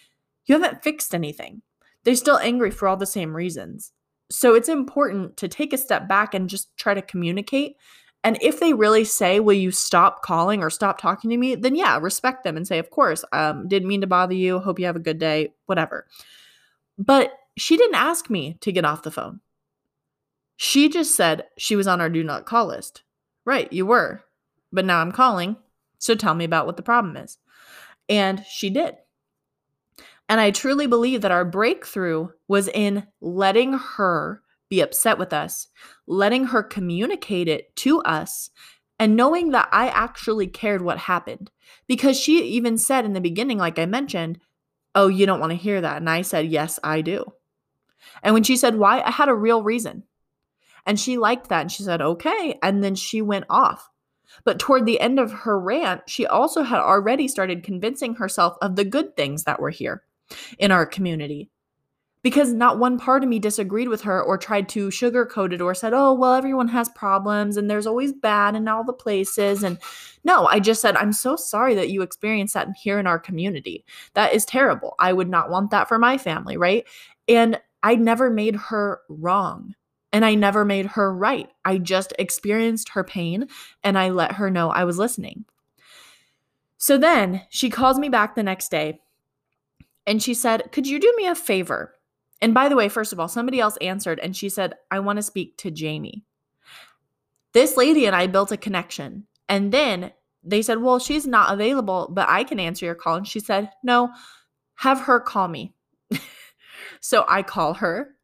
You 0.45 0.59
haven't 0.59 0.83
fixed 0.83 1.13
anything 1.15 1.61
they're 2.07 2.15
still 2.15 2.37
angry 2.37 2.71
for 2.71 2.87
all 2.87 2.95
the 2.95 3.05
same 3.05 3.35
reasons. 3.35 3.91
So 4.31 4.55
it's 4.55 4.69
important 4.69 5.35
to 5.35 5.49
take 5.49 5.73
a 5.73 5.77
step 5.77 6.07
back 6.07 6.33
and 6.33 6.49
just 6.49 6.69
try 6.77 6.93
to 6.93 7.01
communicate. 7.01 7.75
And 8.23 8.37
if 8.41 8.61
they 8.61 8.73
really 8.73 9.03
say, 9.03 9.41
Will 9.41 9.57
you 9.57 9.71
stop 9.71 10.21
calling 10.21 10.63
or 10.63 10.69
stop 10.69 11.01
talking 11.01 11.29
to 11.31 11.35
me? 11.35 11.55
Then 11.55 11.75
yeah, 11.75 11.99
respect 11.99 12.45
them 12.45 12.55
and 12.55 12.65
say, 12.65 12.79
Of 12.79 12.91
course, 12.91 13.25
um, 13.33 13.67
didn't 13.67 13.89
mean 13.89 13.99
to 13.99 14.07
bother 14.07 14.33
you. 14.33 14.59
Hope 14.59 14.79
you 14.79 14.85
have 14.85 14.95
a 14.95 15.01
good 15.01 15.19
day, 15.19 15.53
whatever. 15.65 16.07
But 16.97 17.33
she 17.57 17.75
didn't 17.75 17.95
ask 17.95 18.29
me 18.29 18.57
to 18.61 18.71
get 18.71 18.85
off 18.85 19.03
the 19.03 19.11
phone. 19.11 19.41
She 20.55 20.87
just 20.87 21.13
said 21.13 21.43
she 21.57 21.75
was 21.75 21.87
on 21.87 21.99
our 21.99 22.09
do 22.09 22.23
not 22.23 22.45
call 22.45 22.67
list. 22.67 23.03
Right, 23.43 23.71
you 23.73 23.85
were. 23.85 24.23
But 24.71 24.85
now 24.85 25.01
I'm 25.01 25.11
calling. 25.11 25.57
So 25.99 26.15
tell 26.15 26.35
me 26.35 26.45
about 26.45 26.67
what 26.67 26.77
the 26.77 26.83
problem 26.83 27.17
is. 27.17 27.37
And 28.07 28.45
she 28.49 28.69
did. 28.69 28.95
And 30.29 30.41
I 30.41 30.51
truly 30.51 30.87
believe 30.87 31.21
that 31.21 31.31
our 31.31 31.45
breakthrough 31.45 32.29
was 32.47 32.67
in 32.67 33.07
letting 33.21 33.73
her 33.73 34.41
be 34.69 34.81
upset 34.81 35.17
with 35.17 35.31
us, 35.31 35.67
letting 36.05 36.45
her 36.45 36.61
communicate 36.61 37.47
it 37.47 37.73
to 37.77 38.01
us, 38.01 38.49
and 38.99 39.15
knowing 39.15 39.51
that 39.51 39.69
I 39.71 39.87
actually 39.87 40.47
cared 40.47 40.81
what 40.81 40.97
happened. 40.97 41.51
Because 41.87 42.19
she 42.19 42.43
even 42.43 42.77
said 42.77 43.05
in 43.05 43.13
the 43.13 43.21
beginning, 43.21 43.57
like 43.57 43.79
I 43.79 43.85
mentioned, 43.85 44.39
Oh, 44.95 45.07
you 45.07 45.25
don't 45.25 45.39
want 45.39 45.51
to 45.51 45.57
hear 45.57 45.79
that. 45.79 45.97
And 45.97 46.09
I 46.09 46.23
said, 46.23 46.47
Yes, 46.47 46.79
I 46.83 47.01
do. 47.01 47.23
And 48.23 48.33
when 48.33 48.43
she 48.43 48.57
said, 48.57 48.75
Why? 48.75 49.01
I 49.01 49.11
had 49.11 49.29
a 49.29 49.35
real 49.35 49.61
reason. 49.61 50.03
And 50.85 50.99
she 50.99 51.17
liked 51.17 51.49
that. 51.49 51.61
And 51.61 51.71
she 51.71 51.83
said, 51.83 52.01
Okay. 52.01 52.57
And 52.61 52.83
then 52.83 52.95
she 52.95 53.21
went 53.21 53.45
off. 53.49 53.89
But 54.43 54.59
toward 54.59 54.85
the 54.85 54.99
end 54.99 55.19
of 55.19 55.31
her 55.31 55.57
rant, 55.59 56.01
she 56.07 56.25
also 56.25 56.63
had 56.63 56.79
already 56.79 57.27
started 57.27 57.63
convincing 57.63 58.15
herself 58.15 58.57
of 58.61 58.75
the 58.75 58.85
good 58.85 59.15
things 59.15 59.43
that 59.43 59.59
were 59.59 59.69
here 59.69 60.03
in 60.59 60.71
our 60.71 60.85
community 60.85 61.49
because 62.27 62.51
not 62.51 62.79
one 62.79 62.97
part 62.97 63.23
of 63.23 63.29
me 63.29 63.39
disagreed 63.39 63.87
with 63.87 64.01
her 64.01 64.21
or 64.21 64.37
tried 64.37 64.67
to 64.67 64.89
sugarcoat 64.89 65.53
it 65.53 65.61
or 65.61 65.73
said, 65.73 65.93
oh, 65.93 66.13
well, 66.13 66.33
everyone 66.33 66.67
has 66.67 66.89
problems 66.89 67.55
and 67.55 67.69
there's 67.69 67.87
always 67.87 68.11
bad 68.11 68.55
in 68.55 68.67
all 68.67 68.83
the 68.83 68.91
places. 68.91 69.63
And 69.63 69.77
no, 70.25 70.45
I 70.47 70.59
just 70.59 70.81
said, 70.81 70.97
I'm 70.97 71.13
so 71.13 71.37
sorry 71.37 71.75
that 71.75 71.89
you 71.89 72.01
experienced 72.01 72.53
that 72.55 72.67
here 72.81 72.99
in 72.99 73.07
our 73.07 73.17
community. 73.17 73.85
That 74.13 74.33
is 74.33 74.43
terrible. 74.43 74.95
I 74.99 75.13
would 75.13 75.29
not 75.29 75.49
want 75.49 75.71
that 75.71 75.87
for 75.87 75.97
my 75.97 76.17
family, 76.17 76.57
right? 76.57 76.85
And 77.29 77.61
I 77.81 77.95
never 77.95 78.29
made 78.29 78.55
her 78.55 78.99
wrong 79.07 79.75
and 80.11 80.25
I 80.25 80.35
never 80.35 80.65
made 80.65 80.87
her 80.87 81.13
right. 81.13 81.49
I 81.63 81.77
just 81.77 82.13
experienced 82.19 82.89
her 82.89 83.03
pain 83.03 83.47
and 83.83 83.97
I 83.97 84.09
let 84.09 84.33
her 84.33 84.49
know 84.49 84.69
I 84.69 84.83
was 84.83 84.97
listening. 84.97 85.45
So 86.77 86.97
then 86.97 87.43
she 87.49 87.69
calls 87.69 87.97
me 87.97 88.09
back 88.09 88.35
the 88.35 88.43
next 88.43 88.69
day 88.69 88.99
and 90.07 90.23
she 90.23 90.33
said, 90.33 90.71
Could 90.71 90.87
you 90.87 90.99
do 90.99 91.13
me 91.17 91.27
a 91.27 91.35
favor? 91.35 91.93
And 92.41 92.53
by 92.53 92.69
the 92.69 92.75
way, 92.75 92.87
first 92.87 93.13
of 93.13 93.19
all, 93.19 93.27
somebody 93.27 93.59
else 93.59 93.77
answered 93.77 94.19
and 94.19 94.35
she 94.35 94.49
said, 94.49 94.73
I 94.89 94.99
want 94.99 95.17
to 95.17 95.23
speak 95.23 95.57
to 95.57 95.71
Jamie. 95.71 96.23
This 97.53 97.77
lady 97.77 98.05
and 98.05 98.15
I 98.15 98.27
built 98.27 98.51
a 98.51 98.57
connection. 98.57 99.25
And 99.49 99.71
then 99.71 100.11
they 100.43 100.61
said, 100.61 100.81
Well, 100.81 100.99
she's 100.99 101.27
not 101.27 101.53
available, 101.53 102.09
but 102.11 102.29
I 102.29 102.43
can 102.43 102.59
answer 102.59 102.85
your 102.85 102.95
call. 102.95 103.15
And 103.15 103.27
she 103.27 103.39
said, 103.39 103.69
No, 103.83 104.09
have 104.75 105.01
her 105.01 105.19
call 105.19 105.49
me. 105.49 105.73
so 107.01 107.25
I 107.27 107.43
call 107.43 107.75
her 107.75 108.15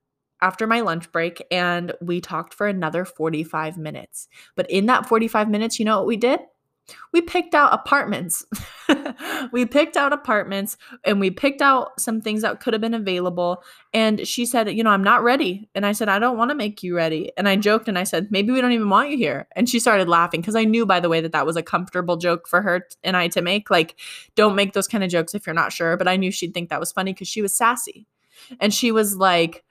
after 0.42 0.68
my 0.68 0.82
lunch 0.82 1.12
break 1.12 1.42
and 1.52 1.94
we 2.02 2.22
talked 2.22 2.54
for 2.54 2.68
another 2.68 3.06
45 3.06 3.78
minutes. 3.78 4.28
But 4.56 4.70
in 4.70 4.86
that 4.88 5.08
45 5.08 5.50
minutes, 5.50 5.80
you 5.80 5.86
know 5.86 5.98
what 5.98 6.08
we 6.08 6.18
did? 6.18 6.40
We 7.12 7.22
picked 7.22 7.56
out 7.56 7.74
apartments. 7.74 8.46
we 9.52 9.66
picked 9.66 9.96
out 9.96 10.12
apartments 10.12 10.78
and 11.06 11.20
we 11.20 11.30
picked 11.30 11.62
out 11.62 12.00
some 12.00 12.22
things 12.22 12.42
that 12.42 12.60
could 12.60 12.74
have 12.74 12.82
been 12.82 12.94
available. 12.94 13.64
And 13.94 14.28
she 14.28 14.46
said, 14.46 14.70
You 14.72 14.84
know, 14.84 14.90
I'm 14.90 15.04
not 15.04 15.24
ready. 15.24 15.70
And 15.76 15.86
I 15.86 15.94
said, 15.94 16.10
I 16.10 16.20
don't 16.20 16.38
want 16.38 16.52
to 16.52 16.56
make 16.56 16.84
you 16.84 16.96
ready. 16.96 17.32
And 17.38 17.48
I 17.48 17.56
joked 17.56 17.88
and 17.88 17.98
I 17.98 18.04
said, 18.04 18.32
Maybe 18.32 18.52
we 18.52 18.62
don't 18.62 18.72
even 18.72 18.90
want 18.90 19.12
you 19.12 19.18
here. 19.18 19.48
And 19.56 19.70
she 19.70 19.80
started 19.80 20.10
laughing 20.10 20.42
because 20.42 20.56
I 20.56 20.66
knew, 20.66 20.86
by 20.86 21.00
the 21.00 21.10
way, 21.10 21.22
that 21.22 21.32
that 21.32 21.46
was 21.46 21.56
a 21.56 21.64
comfortable 21.64 22.18
joke 22.18 22.48
for 22.48 22.62
her 22.62 22.88
and 23.04 23.16
I 23.16 23.28
to 23.30 23.42
make. 23.42 23.70
Like, 23.70 24.00
don't 24.36 24.56
make 24.56 24.74
those 24.74 24.88
kind 24.88 25.04
of 25.04 25.10
jokes 25.10 25.34
if 25.34 25.48
you're 25.48 25.54
not 25.54 25.72
sure. 25.72 25.96
But 25.98 26.08
I 26.08 26.18
knew 26.18 26.32
she'd 26.32 26.54
think 26.54 26.70
that 26.70 26.80
was 26.80 26.92
funny 26.92 27.14
because 27.14 27.28
she 27.28 27.42
was 27.42 27.56
sassy. 27.56 28.08
And 28.60 28.74
she 28.74 28.92
was 28.92 29.16
like, 29.16 29.64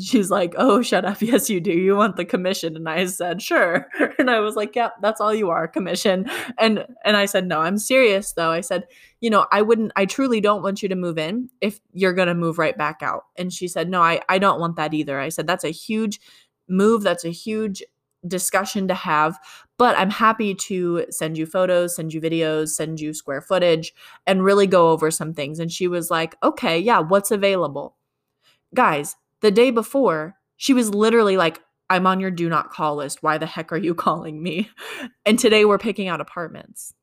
she's 0.00 0.30
like, 0.30 0.54
"Oh, 0.56 0.82
shut 0.82 1.04
up. 1.04 1.20
Yes, 1.22 1.48
you 1.50 1.60
do. 1.60 1.72
You 1.72 1.96
want 1.96 2.16
the 2.16 2.24
commission." 2.24 2.76
And 2.76 2.88
I 2.88 3.06
said, 3.06 3.42
"Sure." 3.42 3.86
And 4.18 4.30
I 4.30 4.40
was 4.40 4.56
like, 4.56 4.74
"Yep, 4.76 4.92
yeah, 4.96 5.00
that's 5.00 5.20
all 5.20 5.34
you 5.34 5.50
are, 5.50 5.66
commission." 5.68 6.26
And 6.58 6.86
and 7.04 7.16
I 7.16 7.26
said, 7.26 7.46
"No, 7.46 7.60
I'm 7.60 7.78
serious 7.78 8.32
though." 8.32 8.50
I 8.50 8.60
said, 8.60 8.84
"You 9.20 9.30
know, 9.30 9.46
I 9.52 9.62
wouldn't 9.62 9.92
I 9.96 10.06
truly 10.06 10.40
don't 10.40 10.62
want 10.62 10.82
you 10.82 10.88
to 10.88 10.94
move 10.96 11.18
in 11.18 11.50
if 11.60 11.80
you're 11.92 12.12
going 12.14 12.28
to 12.28 12.34
move 12.34 12.58
right 12.58 12.76
back 12.76 13.02
out." 13.02 13.24
And 13.36 13.52
she 13.52 13.68
said, 13.68 13.88
"No, 13.90 14.00
I 14.02 14.20
I 14.28 14.38
don't 14.38 14.60
want 14.60 14.76
that 14.76 14.94
either." 14.94 15.20
I 15.20 15.28
said, 15.30 15.46
"That's 15.46 15.64
a 15.64 15.70
huge 15.70 16.20
move. 16.68 17.02
That's 17.02 17.24
a 17.24 17.30
huge 17.30 17.82
discussion 18.26 18.88
to 18.88 18.94
have, 18.94 19.38
but 19.78 19.98
I'm 19.98 20.08
happy 20.10 20.54
to 20.54 21.04
send 21.10 21.36
you 21.36 21.44
photos, 21.46 21.96
send 21.96 22.14
you 22.14 22.20
videos, 22.20 22.68
send 22.70 22.98
you 23.00 23.12
square 23.12 23.42
footage 23.42 23.92
and 24.26 24.44
really 24.44 24.66
go 24.66 24.90
over 24.90 25.10
some 25.10 25.34
things." 25.34 25.58
And 25.60 25.70
she 25.72 25.88
was 25.88 26.10
like, 26.10 26.36
"Okay, 26.42 26.78
yeah, 26.78 27.00
what's 27.00 27.30
available?" 27.30 27.96
Guys, 28.74 29.16
the 29.44 29.50
day 29.50 29.70
before, 29.70 30.36
she 30.56 30.72
was 30.72 30.94
literally 30.94 31.36
like, 31.36 31.60
I'm 31.90 32.06
on 32.06 32.18
your 32.18 32.30
do 32.30 32.48
not 32.48 32.70
call 32.70 32.96
list. 32.96 33.22
Why 33.22 33.36
the 33.36 33.44
heck 33.44 33.72
are 33.72 33.76
you 33.76 33.94
calling 34.06 34.42
me? 34.42 34.70
And 35.26 35.38
today 35.38 35.66
we're 35.66 35.76
picking 35.76 36.08
out 36.08 36.22
apartments. 36.22 36.94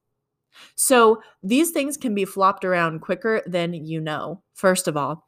So 0.74 1.22
these 1.44 1.70
things 1.70 1.98
can 1.98 2.16
be 2.16 2.26
flopped 2.26 2.66
around 2.66 3.02
quicker 3.02 3.44
than 3.46 3.74
you 3.74 4.02
know, 4.02 4.42
first 4.56 4.88
of 4.88 4.98
all. 4.98 5.28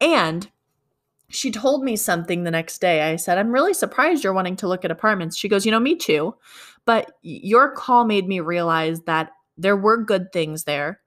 And 0.00 0.50
she 1.28 1.50
told 1.50 1.84
me 1.84 1.96
something 1.96 2.44
the 2.44 2.50
next 2.50 2.80
day. 2.80 3.02
I 3.02 3.16
said, 3.16 3.36
I'm 3.36 3.52
really 3.52 3.74
surprised 3.74 4.24
you're 4.24 4.32
wanting 4.32 4.56
to 4.56 4.68
look 4.68 4.86
at 4.86 4.90
apartments. 4.90 5.36
She 5.36 5.50
goes, 5.50 5.66
You 5.66 5.72
know, 5.72 5.80
me 5.80 5.96
too. 5.96 6.34
But 6.86 7.12
your 7.20 7.72
call 7.72 8.06
made 8.06 8.26
me 8.26 8.40
realize 8.40 9.02
that 9.02 9.32
there 9.58 9.76
were 9.76 10.02
good 10.02 10.32
things 10.32 10.64
there. 10.64 11.00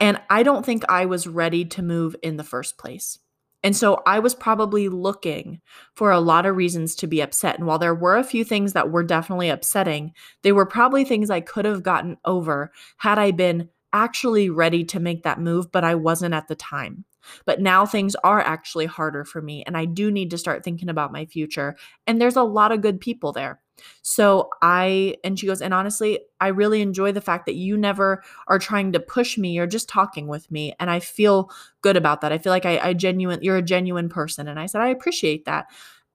And 0.00 0.18
I 0.30 0.42
don't 0.44 0.64
think 0.64 0.84
I 0.88 1.04
was 1.04 1.26
ready 1.26 1.66
to 1.66 1.82
move 1.82 2.16
in 2.22 2.38
the 2.38 2.44
first 2.44 2.78
place. 2.78 3.18
And 3.62 3.76
so 3.76 4.02
I 4.06 4.20
was 4.20 4.34
probably 4.34 4.88
looking 4.88 5.60
for 5.94 6.10
a 6.10 6.20
lot 6.20 6.46
of 6.46 6.56
reasons 6.56 6.94
to 6.96 7.06
be 7.06 7.20
upset. 7.20 7.58
And 7.58 7.66
while 7.66 7.78
there 7.78 7.94
were 7.94 8.16
a 8.16 8.24
few 8.24 8.44
things 8.44 8.72
that 8.72 8.90
were 8.90 9.02
definitely 9.02 9.48
upsetting, 9.48 10.12
they 10.42 10.52
were 10.52 10.66
probably 10.66 11.04
things 11.04 11.28
I 11.28 11.40
could 11.40 11.64
have 11.64 11.82
gotten 11.82 12.16
over 12.24 12.72
had 12.98 13.18
I 13.18 13.32
been 13.32 13.68
actually 13.92 14.50
ready 14.50 14.84
to 14.84 15.00
make 15.00 15.22
that 15.22 15.40
move, 15.40 15.72
but 15.72 15.84
I 15.84 15.94
wasn't 15.94 16.34
at 16.34 16.48
the 16.48 16.54
time. 16.54 17.04
But 17.46 17.60
now 17.60 17.84
things 17.84 18.14
are 18.16 18.40
actually 18.40 18.86
harder 18.86 19.24
for 19.24 19.42
me, 19.42 19.62
and 19.66 19.76
I 19.76 19.84
do 19.84 20.10
need 20.10 20.30
to 20.30 20.38
start 20.38 20.64
thinking 20.64 20.88
about 20.88 21.12
my 21.12 21.26
future. 21.26 21.76
And 22.06 22.20
there's 22.20 22.36
a 22.36 22.42
lot 22.42 22.72
of 22.72 22.80
good 22.80 23.00
people 23.00 23.32
there. 23.32 23.60
So 24.02 24.48
I, 24.62 25.16
and 25.24 25.38
she 25.38 25.46
goes, 25.46 25.60
and 25.60 25.74
honestly, 25.74 26.20
I 26.40 26.48
really 26.48 26.80
enjoy 26.80 27.12
the 27.12 27.20
fact 27.20 27.46
that 27.46 27.54
you 27.54 27.76
never 27.76 28.22
are 28.46 28.58
trying 28.58 28.92
to 28.92 29.00
push 29.00 29.38
me. 29.38 29.52
You're 29.52 29.66
just 29.66 29.88
talking 29.88 30.26
with 30.26 30.50
me. 30.50 30.74
And 30.80 30.90
I 30.90 31.00
feel 31.00 31.50
good 31.82 31.96
about 31.96 32.20
that. 32.20 32.32
I 32.32 32.38
feel 32.38 32.52
like 32.52 32.66
I, 32.66 32.78
I 32.78 32.92
genuine, 32.92 33.40
you're 33.42 33.56
a 33.56 33.62
genuine 33.62 34.08
person. 34.08 34.48
And 34.48 34.58
I 34.58 34.66
said, 34.66 34.80
I 34.80 34.88
appreciate 34.88 35.44
that. 35.44 35.66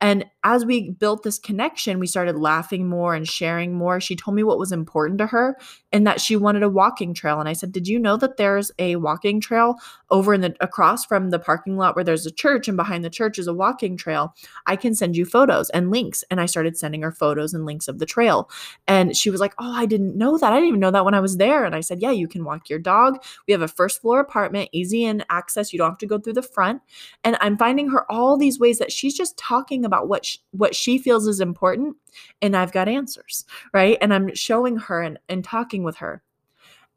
And 0.04 0.26
as 0.44 0.66
we 0.66 0.90
built 0.90 1.24
this 1.24 1.40
connection, 1.40 1.98
we 1.98 2.08
started 2.08 2.36
laughing 2.36 2.90
more 2.90 3.16
and 3.16 3.26
sharing 3.26 3.74
more. 3.74 4.02
She 4.02 4.18
told 4.18 4.36
me 4.36 4.44
what 4.44 4.60
was 4.60 4.74
important 4.74 5.18
to 5.20 5.28
her 5.28 5.58
and 5.94 6.06
that 6.06 6.20
she 6.20 6.36
wanted 6.36 6.62
a 6.64 6.68
walking 6.68 7.14
trail. 7.14 7.40
And 7.40 7.48
I 7.48 7.54
said, 7.54 7.72
Did 7.72 7.88
you 7.88 7.98
know 7.98 8.18
that 8.18 8.36
there's 8.36 8.70
a 8.78 8.98
walking 8.98 9.40
trail 9.40 9.76
over 10.10 10.34
in 10.34 10.42
the 10.42 10.54
across 10.60 11.06
from 11.06 11.30
the 11.30 11.40
parking 11.40 11.78
lot 11.78 11.96
where 11.96 12.04
there's 12.04 12.26
a 12.26 12.32
church 12.32 12.68
and 12.68 12.76
behind 12.76 13.06
the 13.06 13.10
church 13.10 13.40
is 13.40 13.48
a 13.48 13.54
walking 13.54 13.96
trail? 13.96 14.36
I 14.66 14.76
can 14.76 14.94
send 14.94 15.16
you 15.16 15.26
photos 15.26 15.70
and 15.70 15.90
links. 15.90 16.26
And 16.30 16.42
I 16.42 16.48
started 16.48 16.78
sending 16.78 17.02
her 17.02 17.14
photos 17.14 17.54
and 17.54 17.66
links 17.66 17.88
of 17.88 18.00
the 18.00 18.06
trail. 18.06 18.50
And 18.90 19.16
she 19.16 19.30
was 19.30 19.40
like, 19.40 19.54
Oh, 19.58 19.72
I 19.72 19.86
didn't 19.86 20.18
know 20.18 20.38
that. 20.38 20.52
I 20.52 20.58
didn't 20.58 20.68
even 20.68 20.80
know 20.82 20.92
that 20.92 21.06
when 21.06 21.14
I 21.14 21.22
was 21.22 21.38
there. 21.38 21.64
And 21.64 21.76
I 21.76 21.80
said, 21.80 22.02
Yeah, 22.02 22.12
you 22.12 22.28
can 22.28 22.44
walk 22.44 22.70
your 22.70 22.80
dog. 22.80 23.24
We 23.48 23.54
have 23.54 23.62
a 23.62 23.70
first 23.70 24.02
floor 24.02 24.20
apartment, 24.20 24.68
easy 24.74 25.06
in 25.06 25.24
access. 25.30 25.72
You 25.72 25.80
don't 25.80 25.92
have 25.92 25.98
to 26.00 26.08
go 26.08 26.20
through 26.20 26.34
the 26.34 26.42
front. 26.42 26.82
And 27.24 27.38
I'm 27.40 27.58
finding 27.58 27.88
her 27.92 28.12
all 28.12 28.36
these 28.36 28.60
ways 28.60 28.80
that 28.80 28.92
she's 28.92 29.16
just 29.16 29.38
talking 29.38 29.86
about 29.86 29.93
what 30.02 30.26
she, 30.26 30.40
what 30.52 30.76
she 30.76 30.98
feels 30.98 31.28
is 31.28 31.40
important 31.40 31.96
and 32.42 32.56
I've 32.56 32.72
got 32.72 32.88
answers, 32.88 33.46
right? 33.74 33.98
And 34.02 34.14
I'm 34.14 34.34
showing 34.36 34.78
her 34.78 35.02
and, 35.02 35.20
and 35.30 35.44
talking 35.44 35.84
with 35.84 35.98
her. 35.98 36.24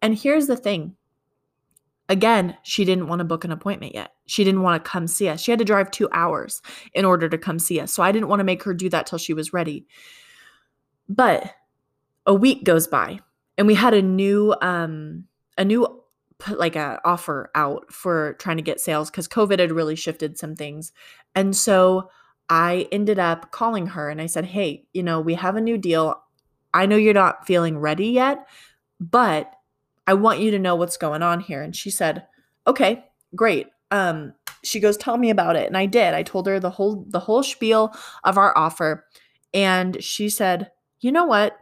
And 0.03 0.17
here's 0.17 0.47
the 0.47 0.57
thing. 0.57 0.97
Again, 2.09 2.57
she 2.63 2.85
didn't 2.85 3.09
want 3.09 3.19
to 3.19 3.25
book 3.25 3.45
an 3.45 3.51
appointment 3.51 3.95
yet. 3.95 4.13
She 4.27 4.45
didn't 4.45 4.63
want 4.63 4.83
to 4.83 4.91
come 4.91 5.07
see 5.07 5.29
us. 5.29 5.41
She 5.41 5.51
had 5.51 5.59
to 5.59 5.65
drive 5.65 5.91
2 5.91 6.09
hours 6.13 6.63
in 6.95 7.05
order 7.05 7.29
to 7.29 7.39
come 7.39 7.59
see 7.59 7.81
us. 7.81 7.93
So 7.93 8.03
I 8.03 8.13
didn't 8.13 8.29
want 8.29 8.41
to 8.41 8.45
make 8.45 8.63
her 8.63 8.75
do 8.75 8.89
that 8.91 9.07
till 9.07 9.19
she 9.19 9.35
was 9.35 9.53
ready. 9.53 9.87
But 11.09 11.53
a 12.27 12.35
week 12.35 12.65
goes 12.65 12.87
by 12.87 13.21
and 13.57 13.67
we 13.67 13.75
had 13.75 13.95
a 13.95 14.03
new 14.03 14.55
um 14.61 15.25
a 15.57 15.65
new 15.65 15.87
like 16.51 16.77
a 16.77 17.01
offer 17.05 17.51
out 17.55 17.91
for 17.93 18.35
trying 18.35 18.57
to 18.57 18.63
get 18.63 18.81
sales 18.81 19.11
cuz 19.11 19.29
COVID 19.29 19.59
had 19.59 19.73
really 19.73 19.97
shifted 19.97 20.39
some 20.39 20.55
things. 20.55 20.93
And 21.35 21.57
so 21.57 22.11
I 22.49 22.89
ended 22.93 23.19
up 23.19 23.51
calling 23.51 23.89
her 23.89 24.09
and 24.09 24.21
I 24.21 24.27
said, 24.27 24.45
Hey, 24.47 24.87
you 24.93 25.03
know, 25.03 25.21
we 25.21 25.35
have 25.35 25.57
a 25.57 25.61
new 25.61 25.79
deal. 25.79 26.21
I 26.73 26.87
know 26.87 26.97
you're 26.97 27.15
not 27.15 27.47
feeling 27.47 27.79
ready 27.79 28.09
yet, 28.09 28.47
but 29.01 29.53
I 30.07 30.15
want 30.15 30.41
you 30.41 30.51
to 30.53 30.59
know 30.59 30.77
what's 30.77 30.97
going 30.97 31.23
on 31.23 31.41
here. 31.41 31.63
And 31.63 31.75
she 31.75 31.91
said, 31.91 32.27
Okay, 32.67 33.05
great. 33.35 33.69
Um, 33.91 34.35
she 34.63 34.81
goes, 34.81 34.97
Tell 34.97 35.17
me 35.19 35.31
about 35.31 35.57
it. 35.57 35.67
And 35.67 35.77
I 35.77 35.87
did. 35.87 36.15
I 36.15 36.23
told 36.23 36.47
her 36.47 36.61
the 36.61 36.71
whole 36.71 37.05
the 37.09 37.21
whole 37.21 37.43
spiel 37.43 37.95
of 38.25 38.39
our 38.39 38.57
offer. 38.57 39.07
And 39.53 40.03
she 40.03 40.29
said, 40.29 40.71
You 41.01 41.13
know 41.13 41.25
what? 41.25 41.57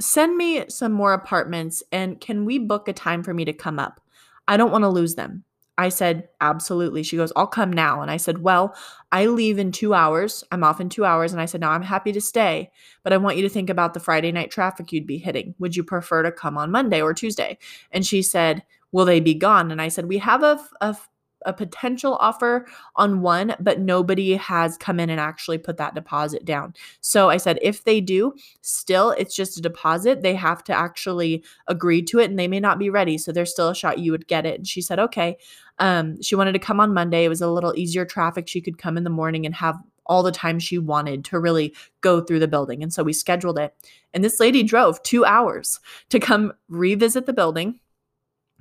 Send 0.00 0.36
me 0.36 0.64
some 0.68 0.92
more 0.92 1.12
apartments 1.12 1.82
and 1.92 2.20
can 2.20 2.44
we 2.44 2.58
book 2.58 2.88
a 2.88 2.92
time 2.92 3.22
for 3.22 3.32
me 3.32 3.44
to 3.44 3.52
come 3.52 3.78
up? 3.78 4.00
I 4.48 4.56
don't 4.56 4.72
want 4.72 4.82
to 4.82 4.88
lose 4.88 5.14
them. 5.14 5.44
I 5.76 5.88
said, 5.88 6.28
absolutely. 6.40 7.02
She 7.02 7.16
goes, 7.16 7.32
I'll 7.34 7.48
come 7.48 7.72
now. 7.72 8.00
And 8.00 8.10
I 8.10 8.16
said, 8.16 8.38
well, 8.38 8.76
I 9.10 9.26
leave 9.26 9.58
in 9.58 9.72
two 9.72 9.92
hours. 9.92 10.44
I'm 10.52 10.62
off 10.62 10.80
in 10.80 10.88
two 10.88 11.04
hours. 11.04 11.32
And 11.32 11.40
I 11.40 11.46
said, 11.46 11.60
no, 11.60 11.68
I'm 11.68 11.82
happy 11.82 12.12
to 12.12 12.20
stay, 12.20 12.70
but 13.02 13.12
I 13.12 13.16
want 13.16 13.36
you 13.36 13.42
to 13.42 13.48
think 13.48 13.70
about 13.70 13.92
the 13.92 14.00
Friday 14.00 14.30
night 14.30 14.50
traffic 14.50 14.92
you'd 14.92 15.06
be 15.06 15.18
hitting. 15.18 15.54
Would 15.58 15.74
you 15.74 15.82
prefer 15.82 16.22
to 16.22 16.30
come 16.30 16.56
on 16.56 16.70
Monday 16.70 17.02
or 17.02 17.12
Tuesday? 17.12 17.58
And 17.90 18.06
she 18.06 18.22
said, 18.22 18.62
will 18.92 19.04
they 19.04 19.18
be 19.18 19.34
gone? 19.34 19.72
And 19.72 19.82
I 19.82 19.88
said, 19.88 20.06
we 20.06 20.18
have 20.18 20.44
a, 20.44 20.60
a 20.80 20.96
a 21.44 21.52
potential 21.52 22.16
offer 22.16 22.66
on 22.96 23.20
one, 23.20 23.54
but 23.60 23.80
nobody 23.80 24.34
has 24.34 24.76
come 24.76 25.00
in 25.00 25.10
and 25.10 25.20
actually 25.20 25.58
put 25.58 25.76
that 25.76 25.94
deposit 25.94 26.44
down. 26.44 26.74
So 27.00 27.30
I 27.30 27.36
said, 27.36 27.58
if 27.62 27.84
they 27.84 28.00
do, 28.00 28.34
still, 28.62 29.10
it's 29.12 29.36
just 29.36 29.58
a 29.58 29.62
deposit. 29.62 30.22
They 30.22 30.34
have 30.34 30.64
to 30.64 30.72
actually 30.72 31.44
agree 31.66 32.02
to 32.02 32.18
it 32.18 32.30
and 32.30 32.38
they 32.38 32.48
may 32.48 32.60
not 32.60 32.78
be 32.78 32.90
ready. 32.90 33.18
So 33.18 33.32
there's 33.32 33.50
still 33.50 33.68
a 33.68 33.74
shot 33.74 33.98
you 33.98 34.12
would 34.12 34.28
get 34.28 34.46
it. 34.46 34.56
And 34.56 34.66
she 34.66 34.80
said, 34.80 34.98
okay. 34.98 35.36
Um, 35.78 36.22
she 36.22 36.36
wanted 36.36 36.52
to 36.52 36.58
come 36.60 36.78
on 36.78 36.94
Monday. 36.94 37.24
It 37.24 37.28
was 37.28 37.40
a 37.40 37.50
little 37.50 37.74
easier 37.76 38.04
traffic. 38.04 38.46
She 38.46 38.60
could 38.60 38.78
come 38.78 38.96
in 38.96 39.04
the 39.04 39.10
morning 39.10 39.44
and 39.44 39.54
have 39.54 39.76
all 40.06 40.22
the 40.22 40.32
time 40.32 40.58
she 40.58 40.78
wanted 40.78 41.24
to 41.24 41.38
really 41.38 41.74
go 42.00 42.20
through 42.20 42.38
the 42.38 42.48
building. 42.48 42.82
And 42.82 42.92
so 42.92 43.02
we 43.02 43.12
scheduled 43.12 43.58
it. 43.58 43.74
And 44.12 44.22
this 44.22 44.38
lady 44.38 44.62
drove 44.62 45.02
two 45.02 45.24
hours 45.24 45.80
to 46.10 46.20
come 46.20 46.52
revisit 46.68 47.26
the 47.26 47.32
building, 47.32 47.80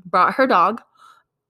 brought 0.05 0.33
her 0.35 0.47
dog, 0.47 0.81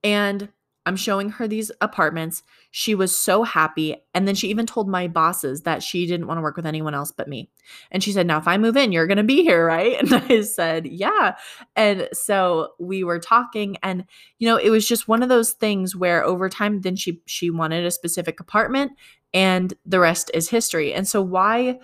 and 0.02 0.48
I'm 0.86 0.96
showing 0.96 1.30
her 1.30 1.48
these 1.48 1.72
apartments. 1.80 2.42
She 2.70 2.94
was 2.94 3.16
so 3.16 3.42
happy. 3.42 3.96
And 4.12 4.28
then 4.28 4.34
she 4.34 4.48
even 4.48 4.66
told 4.66 4.88
my 4.88 5.08
bosses 5.08 5.62
that 5.62 5.82
she 5.82 6.06
didn't 6.06 6.26
want 6.26 6.38
to 6.38 6.42
work 6.42 6.56
with 6.56 6.66
anyone 6.66 6.94
else 6.94 7.10
but 7.10 7.28
me. 7.28 7.50
And 7.90 8.02
she 8.02 8.12
said, 8.12 8.26
Now, 8.26 8.38
if 8.38 8.46
I 8.46 8.58
move 8.58 8.76
in, 8.76 8.92
you're 8.92 9.06
going 9.06 9.16
to 9.16 9.22
be 9.22 9.42
here, 9.42 9.64
right? 9.66 9.98
And 9.98 10.12
I 10.12 10.42
said, 10.42 10.86
Yeah. 10.86 11.36
And 11.74 12.08
so 12.12 12.72
we 12.78 13.02
were 13.02 13.18
talking 13.18 13.78
and 13.82 14.04
you 14.38 14.48
know, 14.48 14.56
it 14.56 14.70
was 14.70 14.86
just 14.86 15.08
one 15.08 15.22
of 15.22 15.28
those 15.28 15.52
things 15.52 15.96
where 15.96 16.22
over 16.22 16.48
time 16.48 16.82
then 16.82 16.96
she 16.96 17.22
she 17.26 17.50
wanted 17.50 17.84
a 17.84 17.90
specific 17.90 18.40
apartment 18.40 18.92
and 19.32 19.72
the 19.86 20.00
rest 20.00 20.30
is 20.34 20.50
history. 20.50 20.92
And 20.92 21.08
so 21.08 21.22
why 21.22 21.78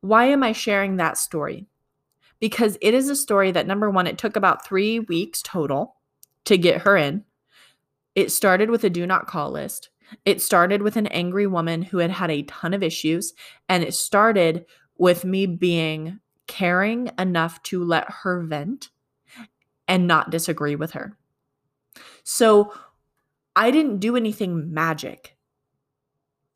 why 0.00 0.26
am 0.26 0.42
I 0.42 0.52
sharing 0.52 0.96
that 0.96 1.18
story? 1.18 1.66
Because 2.40 2.78
it 2.80 2.94
is 2.94 3.10
a 3.10 3.16
story 3.16 3.50
that 3.50 3.66
number 3.66 3.90
1 3.90 4.06
it 4.06 4.16
took 4.16 4.36
about 4.36 4.64
3 4.64 5.00
weeks 5.00 5.42
total 5.42 5.96
to 6.44 6.56
get 6.56 6.82
her 6.82 6.96
in 6.96 7.24
it 8.18 8.32
started 8.32 8.68
with 8.68 8.82
a 8.82 8.90
do 8.90 9.06
not 9.06 9.28
call 9.28 9.52
list. 9.52 9.90
It 10.24 10.42
started 10.42 10.82
with 10.82 10.96
an 10.96 11.06
angry 11.06 11.46
woman 11.46 11.82
who 11.82 11.98
had 11.98 12.10
had 12.10 12.32
a 12.32 12.42
ton 12.42 12.74
of 12.74 12.82
issues. 12.82 13.32
And 13.68 13.84
it 13.84 13.94
started 13.94 14.66
with 14.96 15.24
me 15.24 15.46
being 15.46 16.18
caring 16.48 17.12
enough 17.16 17.62
to 17.62 17.84
let 17.84 18.10
her 18.10 18.42
vent 18.42 18.90
and 19.86 20.08
not 20.08 20.30
disagree 20.30 20.74
with 20.74 20.90
her. 20.90 21.16
So 22.24 22.74
I 23.54 23.70
didn't 23.70 24.00
do 24.00 24.16
anything 24.16 24.74
magic 24.74 25.36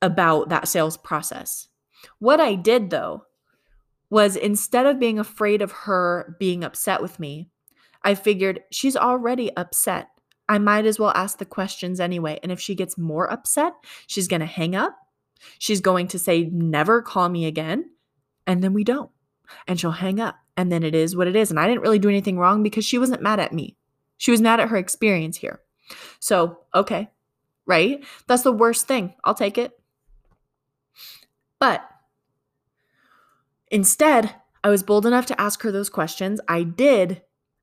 about 0.00 0.48
that 0.48 0.66
sales 0.66 0.96
process. 0.96 1.68
What 2.18 2.40
I 2.40 2.56
did 2.56 2.90
though 2.90 3.26
was 4.10 4.34
instead 4.34 4.86
of 4.86 4.98
being 4.98 5.20
afraid 5.20 5.62
of 5.62 5.70
her 5.70 6.34
being 6.40 6.64
upset 6.64 7.00
with 7.00 7.20
me, 7.20 7.50
I 8.02 8.16
figured 8.16 8.64
she's 8.72 8.96
already 8.96 9.56
upset. 9.56 10.08
I 10.48 10.58
might 10.58 10.86
as 10.86 10.98
well 10.98 11.12
ask 11.14 11.38
the 11.38 11.44
questions 11.44 12.00
anyway. 12.00 12.38
And 12.42 12.52
if 12.52 12.60
she 12.60 12.74
gets 12.74 12.98
more 12.98 13.30
upset, 13.30 13.72
she's 14.06 14.28
going 14.28 14.40
to 14.40 14.46
hang 14.46 14.74
up. 14.74 14.96
She's 15.58 15.80
going 15.80 16.08
to 16.08 16.18
say, 16.18 16.44
never 16.52 17.02
call 17.02 17.28
me 17.28 17.46
again. 17.46 17.90
And 18.46 18.62
then 18.62 18.72
we 18.72 18.84
don't. 18.84 19.10
And 19.66 19.78
she'll 19.78 19.92
hang 19.92 20.20
up. 20.20 20.36
And 20.56 20.70
then 20.70 20.82
it 20.82 20.94
is 20.94 21.16
what 21.16 21.28
it 21.28 21.36
is. 21.36 21.50
And 21.50 21.58
I 21.58 21.66
didn't 21.66 21.82
really 21.82 21.98
do 21.98 22.08
anything 22.08 22.38
wrong 22.38 22.62
because 22.62 22.84
she 22.84 22.98
wasn't 22.98 23.22
mad 23.22 23.40
at 23.40 23.52
me. 23.52 23.76
She 24.18 24.30
was 24.30 24.40
mad 24.40 24.60
at 24.60 24.68
her 24.68 24.76
experience 24.76 25.36
here. 25.38 25.60
So, 26.20 26.58
okay, 26.74 27.10
right? 27.66 28.04
That's 28.26 28.42
the 28.42 28.52
worst 28.52 28.86
thing. 28.86 29.14
I'll 29.24 29.34
take 29.34 29.58
it. 29.58 29.72
But 31.58 31.88
instead, 33.70 34.34
I 34.62 34.68
was 34.68 34.82
bold 34.82 35.06
enough 35.06 35.26
to 35.26 35.40
ask 35.40 35.62
her 35.62 35.72
those 35.72 35.90
questions. 35.90 36.40
I 36.48 36.62
did. 36.62 37.22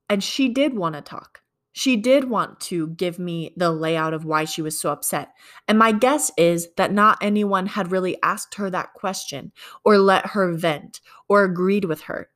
And 0.10 0.24
she 0.24 0.50
did 0.50 0.76
want 0.76 0.96
to 0.96 1.02
talk. 1.02 1.39
She 1.72 1.96
did 1.96 2.30
want 2.30 2.60
to 2.62 2.88
give 2.90 3.20
me 3.20 3.54
the 3.56 3.72
layout 3.72 4.14
of 4.14 4.26
why 4.26 4.46
she 4.46 4.62
was 4.62 4.80
so 4.80 4.92
upset. 4.92 5.34
And 5.68 5.78
my 5.78 5.92
guess 5.92 6.32
is 6.38 6.68
that 6.78 6.92
not 6.92 7.20
anyone 7.22 7.68
had 7.68 7.92
really 7.92 8.22
asked 8.24 8.56
her 8.56 8.70
that 8.70 8.94
question 8.94 9.52
or 9.86 9.98
let 9.98 10.28
her 10.28 10.54
vent 10.54 11.00
or 11.28 11.44
agreed 11.44 11.86
with 11.86 12.02
her. 12.02 12.30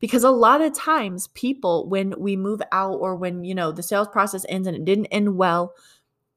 Because 0.00 0.24
a 0.24 0.30
lot 0.30 0.62
of 0.62 0.74
times 0.74 1.28
people 1.28 1.88
when 1.88 2.14
we 2.18 2.34
move 2.34 2.60
out 2.72 2.94
or 2.94 3.14
when, 3.14 3.44
you 3.44 3.54
know, 3.54 3.72
the 3.72 3.82
sales 3.82 4.08
process 4.08 4.44
ends 4.48 4.66
and 4.66 4.76
it 4.76 4.84
didn't 4.84 5.06
end 5.06 5.36
well, 5.36 5.74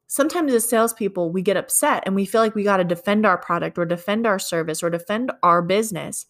sometimes 0.08 0.54
as 0.54 0.68
salespeople, 0.68 1.32
we 1.32 1.42
get 1.42 1.58
upset 1.58 2.04
and 2.06 2.16
we 2.16 2.26
feel 2.26 2.42
like 2.42 2.56
we 2.56 2.64
got 2.64 2.78
to 2.78 2.84
defend 2.84 3.26
our 3.26 3.38
product 3.38 3.78
or 3.78 3.86
defend 3.86 4.28
our 4.28 4.40
service 4.40 4.84
or 4.84 4.90
defend 4.90 5.32
our 5.42 5.62
business. 5.62 6.26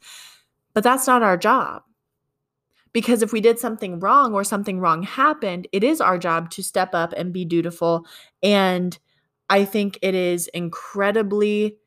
But 0.73 0.83
that's 0.83 1.07
not 1.07 1.23
our 1.23 1.38
job. 1.38 1.81
Because 2.91 3.21
if 3.21 3.32
we 3.32 3.41
did 3.41 3.60
something 3.60 3.99
wrong 3.99 4.34
or 4.34 4.43
something 4.43 4.80
wrong 4.80 5.04
happened, 5.04 5.67
it 5.71 5.84
is 5.84 6.02
our 6.02 6.17
job 6.17 6.49
to 6.52 6.63
step 6.63 6.93
up 6.93 7.13
and 7.15 7.34
be 7.34 7.45
dutiful. 7.45 8.06
And 8.41 8.97
I 9.49 9.65
think 9.65 9.99
it 10.02 10.15
is 10.15 10.47
incredibly 10.47 11.78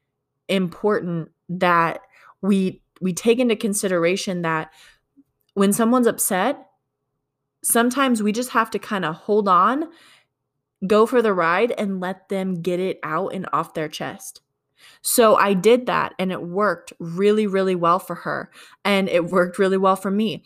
important 0.48 1.30
that 1.48 2.00
we 2.40 2.82
we 3.00 3.12
take 3.12 3.38
into 3.38 3.56
consideration 3.56 4.42
that 4.42 4.72
when 5.54 5.72
someone's 5.72 6.06
upset, 6.06 6.68
sometimes 7.62 8.22
we 8.22 8.32
just 8.32 8.50
have 8.50 8.70
to 8.70 8.78
kind 8.78 9.04
of 9.04 9.14
hold 9.14 9.48
on, 9.48 9.88
go 10.86 11.04
for 11.04 11.20
the 11.20 11.34
ride 11.34 11.72
and 11.72 12.00
let 12.00 12.28
them 12.28 12.62
get 12.62 12.78
it 12.78 12.98
out 13.02 13.34
and 13.34 13.48
off 13.52 13.74
their 13.74 13.88
chest. 13.88 14.40
So 15.00 15.36
I 15.36 15.54
did 15.54 15.86
that 15.86 16.14
and 16.18 16.32
it 16.32 16.42
worked 16.42 16.92
really, 16.98 17.46
really 17.46 17.74
well 17.74 17.98
for 17.98 18.16
her. 18.16 18.50
And 18.84 19.08
it 19.08 19.26
worked 19.26 19.58
really 19.58 19.78
well 19.78 19.96
for 19.96 20.10
me 20.10 20.44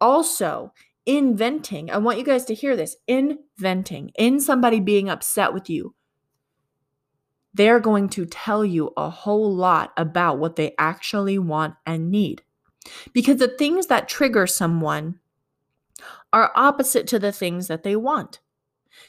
also 0.00 0.72
inventing, 1.06 1.90
I 1.90 1.98
want 1.98 2.18
you 2.18 2.24
guys 2.24 2.44
to 2.46 2.54
hear 2.54 2.76
this 2.76 2.96
inventing 3.06 4.10
in 4.18 4.40
somebody 4.40 4.80
being 4.80 5.08
upset 5.08 5.54
with 5.54 5.70
you. 5.70 5.94
They're 7.54 7.80
going 7.80 8.10
to 8.10 8.26
tell 8.26 8.64
you 8.64 8.92
a 8.96 9.08
whole 9.08 9.54
lot 9.54 9.92
about 9.96 10.38
what 10.38 10.56
they 10.56 10.74
actually 10.78 11.38
want 11.38 11.74
and 11.86 12.10
need. 12.10 12.42
Because 13.12 13.38
the 13.38 13.48
things 13.48 13.86
that 13.86 14.08
trigger 14.08 14.46
someone 14.46 15.20
are 16.32 16.52
opposite 16.54 17.06
to 17.08 17.18
the 17.18 17.32
things 17.32 17.68
that 17.68 17.82
they 17.82 17.96
want. 17.96 18.40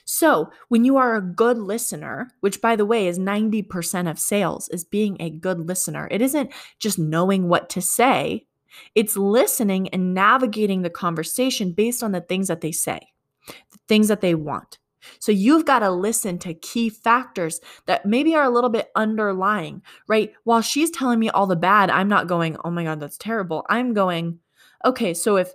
So, 0.06 0.50
when 0.69 0.86
you 0.86 0.97
are 0.97 1.15
a 1.15 1.21
good 1.21 1.58
listener, 1.58 2.30
which 2.39 2.62
by 2.62 2.76
the 2.76 2.86
way 2.86 3.08
is 3.08 3.19
90% 3.19 4.10
of 4.10 4.19
sales, 4.19 4.69
is 4.69 4.84
being 4.84 5.17
a 5.19 5.30
good 5.30 5.60
listener, 5.60 6.08
it 6.12 6.21
isn't 6.21 6.52
just 6.80 7.00
knowing 7.00 7.47
what 7.47 7.69
to 7.71 7.82
say, 7.82 8.47
it's 8.95 9.17
listening 9.17 9.89
and 9.89 10.13
navigating 10.13 10.82
the 10.82 10.89
conversation 10.89 11.71
based 11.71 12.03
on 12.03 12.12
the 12.12 12.21
things 12.21 12.47
that 12.47 12.62
they 12.62 12.71
say, 12.71 12.99
the 13.47 13.80
things 13.88 14.08
that 14.08 14.21
they 14.21 14.36
want. 14.36 14.80
So 15.19 15.32
you've 15.32 15.65
got 15.65 15.80
to 15.80 15.91
listen 15.91 16.38
to 16.39 16.53
key 16.53 16.89
factors 16.89 17.62
that 17.86 18.06
maybe 18.06 18.36
are 18.36 18.43
a 18.43 18.49
little 18.49 18.69
bit 18.69 18.89
underlying, 18.95 19.82
right? 20.08 20.34
While 20.43 20.62
she's 20.62 20.91
telling 20.91 21.19
me 21.19 21.30
all 21.30 21.47
the 21.47 21.56
bad, 21.56 21.89
I'm 21.89 22.10
not 22.10 22.27
going, 22.27 22.58
"Oh 22.63 22.71
my 22.71 22.84
god, 22.84 22.99
that's 22.99 23.17
terrible." 23.17 23.65
I'm 23.69 23.93
going, 23.93 24.39
"Okay, 24.86 25.13
so 25.13 25.38
if 25.38 25.53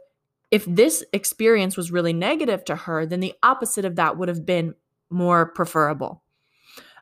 if 0.50 0.64
this 0.66 1.04
experience 1.12 1.76
was 1.76 1.92
really 1.92 2.12
negative 2.12 2.64
to 2.66 2.76
her, 2.76 3.06
then 3.06 3.20
the 3.20 3.34
opposite 3.42 3.84
of 3.84 3.96
that 3.96 4.16
would 4.18 4.28
have 4.28 4.46
been 4.46 4.74
more 5.10 5.46
preferable." 5.52 6.21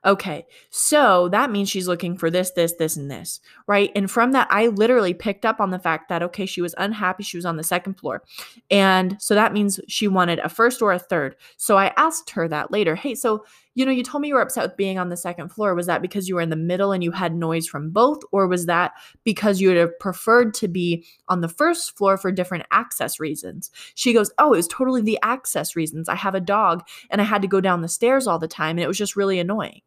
Okay, 0.03 0.47
so 0.71 1.29
that 1.29 1.51
means 1.51 1.69
she's 1.69 1.87
looking 1.87 2.17
for 2.17 2.31
this, 2.31 2.53
this, 2.53 2.73
this, 2.79 2.97
and 2.97 3.11
this, 3.11 3.39
right? 3.67 3.93
And 3.95 4.11
from 4.11 4.33
that, 4.33 4.49
I 4.51 4.69
literally 4.69 5.13
picked 5.13 5.45
up 5.45 5.61
on 5.61 5.69
the 5.69 5.79
fact 5.79 6.09
that, 6.09 6.23
okay, 6.23 6.47
she 6.47 6.63
was 6.63 6.75
unhappy. 6.79 7.23
She 7.23 7.37
was 7.37 7.45
on 7.45 7.59
the 7.59 7.63
second 7.63 7.99
floor. 7.99 8.23
And 8.71 9.21
so 9.21 9.35
that 9.35 9.53
means 9.53 9.79
she 9.89 10.09
wanted 10.09 10.39
a 10.39 10.49
first 10.49 10.81
or 10.81 10.95
a 10.95 10.99
third. 10.99 11.37
So 11.59 11.77
I 11.77 11.93
asked 11.99 12.31
her 12.31 12.49
that 12.49 12.71
later. 12.71 12.95
Hey, 12.95 13.15
so, 13.15 13.45
you 13.75 13.85
know, 13.85 13.93
you 13.93 14.03
told 14.03 14.23
me 14.23 14.29
you 14.29 14.35
were 14.35 14.41
upset 14.41 14.65
with 14.65 14.77
being 14.79 14.99
on 14.99 15.11
the 15.11 15.19
second 15.19 15.51
floor. 15.51 15.75
Was 15.75 15.87
that 15.87 16.01
because 16.01 16.31
you 16.31 16.35
were 16.35 16.41
in 16.41 16.49
the 16.49 16.57
middle 16.57 16.93
and 16.93 17.05
you 17.05 17.11
had 17.11 17.35
noise 17.35 17.67
from 17.67 17.91
both? 17.91 18.21
Or 18.33 18.49
was 18.49 18.65
that 18.67 18.93
because 19.25 19.61
you 19.61 19.69
would 19.69 19.77
have 19.77 19.99
preferred 19.99 20.55
to 20.55 20.69
be 20.69 21.05
on 21.29 21.43
the 21.43 21.49
first 21.49 21.95
floor 21.99 22.17
for 22.17 22.33
different 22.33 22.65
access 22.71 23.21
reasons? 23.21 23.71
She 23.97 24.15
goes, 24.15 24.33
Oh, 24.39 24.55
it 24.55 24.57
was 24.57 24.69
totally 24.69 25.03
the 25.03 25.19
access 25.23 25.77
reasons. 25.77 26.09
I 26.09 26.15
have 26.15 26.35
a 26.35 26.41
dog 26.41 26.89
and 27.11 27.21
I 27.21 27.25
had 27.25 27.43
to 27.43 27.49
go 27.49 27.61
down 27.61 27.83
the 27.83 27.89
stairs 27.89 28.27
all 28.27 28.39
the 28.39 28.49
time 28.49 28.79
and 28.79 28.81
it 28.81 28.89
was 28.89 28.97
just 28.97 29.15
really 29.15 29.39
annoying 29.39 29.83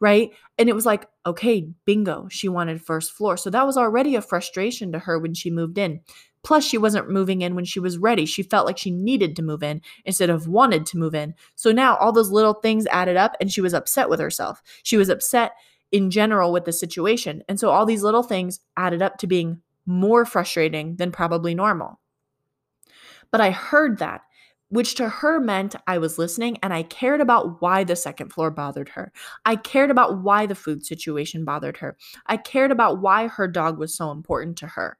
right? 0.00 0.30
And 0.58 0.68
it 0.68 0.74
was 0.74 0.86
like, 0.86 1.06
okay, 1.26 1.68
bingo, 1.84 2.28
she 2.30 2.48
wanted 2.48 2.82
first 2.82 3.12
floor. 3.12 3.36
So 3.36 3.50
that 3.50 3.66
was 3.66 3.76
already 3.76 4.14
a 4.14 4.22
frustration 4.22 4.92
to 4.92 4.98
her 4.98 5.18
when 5.18 5.34
she 5.34 5.50
moved 5.50 5.78
in. 5.78 6.00
Plus, 6.42 6.64
she 6.64 6.78
wasn't 6.78 7.10
moving 7.10 7.42
in 7.42 7.54
when 7.54 7.64
she 7.64 7.78
was 7.78 7.98
ready. 7.98 8.26
She 8.26 8.42
felt 8.42 8.66
like 8.66 8.78
she 8.78 8.90
needed 8.90 9.36
to 9.36 9.42
move 9.42 9.62
in 9.62 9.80
instead 10.04 10.28
of 10.28 10.48
wanted 10.48 10.86
to 10.86 10.98
move 10.98 11.14
in. 11.14 11.34
So 11.54 11.70
now 11.70 11.96
all 11.96 12.12
those 12.12 12.30
little 12.30 12.54
things 12.54 12.86
added 12.88 13.16
up 13.16 13.36
and 13.40 13.52
she 13.52 13.60
was 13.60 13.74
upset 13.74 14.10
with 14.10 14.18
herself. 14.18 14.60
She 14.82 14.96
was 14.96 15.08
upset 15.08 15.52
in 15.92 16.10
general 16.10 16.52
with 16.52 16.64
the 16.64 16.72
situation. 16.72 17.44
And 17.48 17.60
so 17.60 17.70
all 17.70 17.86
these 17.86 18.02
little 18.02 18.24
things 18.24 18.60
added 18.76 19.02
up 19.02 19.18
to 19.18 19.26
being 19.26 19.60
more 19.86 20.24
frustrating 20.24 20.96
than 20.96 21.12
probably 21.12 21.54
normal. 21.54 22.00
But 23.30 23.40
I 23.40 23.50
heard 23.50 23.98
that 23.98 24.22
which 24.72 24.94
to 24.94 25.06
her 25.06 25.38
meant 25.38 25.76
I 25.86 25.98
was 25.98 26.18
listening 26.18 26.56
and 26.62 26.72
I 26.72 26.82
cared 26.82 27.20
about 27.20 27.60
why 27.60 27.84
the 27.84 27.94
second 27.94 28.32
floor 28.32 28.50
bothered 28.50 28.88
her. 28.88 29.12
I 29.44 29.56
cared 29.56 29.90
about 29.90 30.22
why 30.22 30.46
the 30.46 30.54
food 30.54 30.86
situation 30.86 31.44
bothered 31.44 31.76
her. 31.76 31.98
I 32.24 32.38
cared 32.38 32.72
about 32.72 33.02
why 33.02 33.26
her 33.26 33.46
dog 33.46 33.78
was 33.78 33.94
so 33.94 34.10
important 34.10 34.56
to 34.58 34.68
her. 34.68 34.96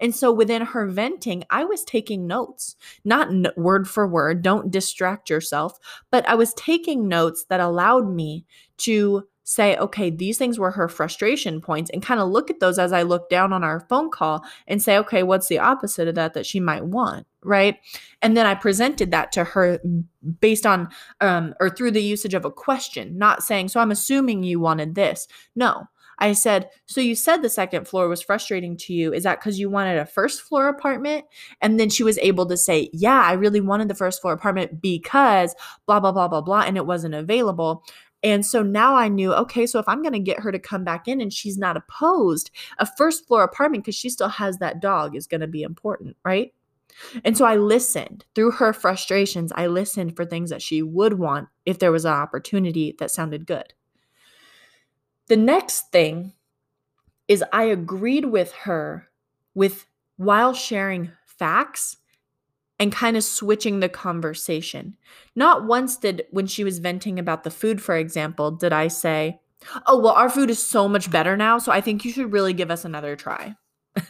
And 0.00 0.14
so 0.14 0.30
within 0.32 0.62
her 0.62 0.86
venting, 0.86 1.42
I 1.50 1.64
was 1.64 1.82
taking 1.82 2.28
notes, 2.28 2.76
not 3.04 3.30
n- 3.30 3.48
word 3.56 3.88
for 3.88 4.06
word, 4.06 4.42
don't 4.42 4.70
distract 4.70 5.28
yourself, 5.28 5.76
but 6.12 6.28
I 6.28 6.36
was 6.36 6.54
taking 6.54 7.08
notes 7.08 7.46
that 7.48 7.58
allowed 7.58 8.08
me 8.08 8.46
to 8.78 9.24
say, 9.50 9.76
okay, 9.76 10.10
these 10.10 10.38
things 10.38 10.58
were 10.58 10.70
her 10.70 10.88
frustration 10.88 11.60
points 11.60 11.90
and 11.90 12.02
kind 12.02 12.20
of 12.20 12.28
look 12.28 12.50
at 12.50 12.60
those 12.60 12.78
as 12.78 12.92
I 12.92 13.02
look 13.02 13.28
down 13.28 13.52
on 13.52 13.64
our 13.64 13.80
phone 13.88 14.08
call 14.08 14.44
and 14.68 14.80
say, 14.80 14.96
okay, 14.98 15.24
what's 15.24 15.48
the 15.48 15.58
opposite 15.58 16.06
of 16.06 16.14
that 16.14 16.34
that 16.34 16.46
she 16.46 16.60
might 16.60 16.84
want? 16.84 17.26
Right. 17.42 17.78
And 18.22 18.36
then 18.36 18.46
I 18.46 18.54
presented 18.54 19.10
that 19.10 19.32
to 19.32 19.44
her 19.44 19.80
based 20.40 20.66
on 20.66 20.88
um, 21.20 21.54
or 21.58 21.68
through 21.68 21.90
the 21.90 22.02
usage 22.02 22.34
of 22.34 22.44
a 22.44 22.50
question, 22.50 23.18
not 23.18 23.42
saying, 23.42 23.68
so 23.68 23.80
I'm 23.80 23.90
assuming 23.90 24.42
you 24.42 24.60
wanted 24.60 24.94
this. 24.94 25.26
No. 25.56 25.88
I 26.20 26.34
said, 26.34 26.68
So 26.86 27.00
you 27.00 27.14
said 27.14 27.38
the 27.38 27.48
second 27.48 27.88
floor 27.88 28.06
was 28.06 28.22
frustrating 28.22 28.76
to 28.76 28.92
you. 28.92 29.12
Is 29.12 29.24
that 29.24 29.40
because 29.40 29.58
you 29.58 29.70
wanted 29.70 29.98
a 29.98 30.04
first 30.04 30.42
floor 30.42 30.68
apartment? 30.68 31.24
And 31.62 31.80
then 31.80 31.88
she 31.88 32.02
was 32.02 32.18
able 32.18 32.46
to 32.46 32.56
say, 32.56 32.90
Yeah, 32.92 33.22
I 33.22 33.32
really 33.32 33.60
wanted 33.60 33.88
the 33.88 33.94
first 33.94 34.20
floor 34.20 34.34
apartment 34.34 34.82
because 34.82 35.54
blah, 35.86 35.98
blah, 35.98 36.12
blah, 36.12 36.28
blah, 36.28 36.42
blah, 36.42 36.60
and 36.60 36.76
it 36.76 36.86
wasn't 36.86 37.14
available. 37.14 37.84
And 38.22 38.44
so 38.44 38.62
now 38.62 38.94
I 38.94 39.08
knew, 39.08 39.32
okay, 39.32 39.66
so 39.66 39.78
if 39.78 39.88
I'm 39.88 40.02
going 40.02 40.12
to 40.12 40.18
get 40.18 40.40
her 40.40 40.52
to 40.52 40.58
come 40.58 40.84
back 40.84 41.08
in 41.08 41.20
and 41.20 41.32
she's 41.32 41.56
not 41.56 41.76
opposed, 41.76 42.50
a 42.78 42.84
first 42.84 43.26
floor 43.26 43.42
apartment 43.42 43.84
because 43.84 43.94
she 43.94 44.10
still 44.10 44.28
has 44.28 44.58
that 44.58 44.80
dog 44.80 45.16
is 45.16 45.26
going 45.26 45.40
to 45.40 45.46
be 45.46 45.62
important, 45.62 46.16
right? 46.24 46.52
And 47.24 47.36
so 47.36 47.44
I 47.44 47.56
listened 47.56 48.24
through 48.34 48.50
her 48.52 48.72
frustrations. 48.72 49.52
I 49.54 49.68
listened 49.68 50.16
for 50.16 50.24
things 50.24 50.50
that 50.50 50.60
she 50.60 50.82
would 50.82 51.18
want 51.18 51.48
if 51.64 51.78
there 51.78 51.92
was 51.92 52.04
an 52.04 52.12
opportunity 52.12 52.94
that 52.98 53.10
sounded 53.10 53.46
good. 53.46 53.72
The 55.28 55.36
next 55.36 55.92
thing 55.92 56.32
is 57.28 57.44
I 57.52 57.64
agreed 57.64 58.26
with 58.26 58.52
her 58.52 59.08
with 59.54 59.86
while 60.16 60.52
sharing 60.52 61.12
facts 61.24 61.96
and 62.80 62.90
kind 62.90 63.16
of 63.16 63.22
switching 63.22 63.78
the 63.78 63.88
conversation. 63.90 64.96
Not 65.36 65.66
once 65.66 65.98
did, 65.98 66.24
when 66.30 66.46
she 66.46 66.64
was 66.64 66.78
venting 66.78 67.18
about 67.18 67.44
the 67.44 67.50
food, 67.50 67.82
for 67.82 67.94
example, 67.94 68.50
did 68.50 68.72
I 68.72 68.88
say, 68.88 69.40
Oh, 69.86 69.98
well, 69.98 70.14
our 70.14 70.30
food 70.30 70.48
is 70.48 70.58
so 70.58 70.88
much 70.88 71.10
better 71.10 71.36
now. 71.36 71.58
So 71.58 71.70
I 71.70 71.82
think 71.82 72.04
you 72.04 72.12
should 72.12 72.32
really 72.32 72.54
give 72.54 72.70
us 72.70 72.86
another 72.86 73.14
try. 73.14 73.54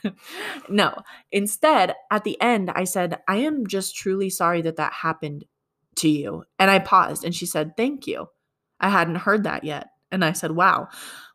no. 0.68 0.94
Instead, 1.32 1.96
at 2.10 2.22
the 2.22 2.40
end, 2.40 2.70
I 2.70 2.84
said, 2.84 3.18
I 3.26 3.38
am 3.38 3.66
just 3.66 3.96
truly 3.96 4.30
sorry 4.30 4.62
that 4.62 4.76
that 4.76 4.92
happened 4.92 5.44
to 5.96 6.08
you. 6.08 6.44
And 6.60 6.70
I 6.70 6.78
paused 6.78 7.24
and 7.24 7.34
she 7.34 7.46
said, 7.46 7.76
Thank 7.76 8.06
you. 8.06 8.28
I 8.78 8.90
hadn't 8.90 9.16
heard 9.16 9.42
that 9.44 9.64
yet. 9.64 9.88
And 10.12 10.24
I 10.24 10.32
said, 10.32 10.52
Wow. 10.52 10.88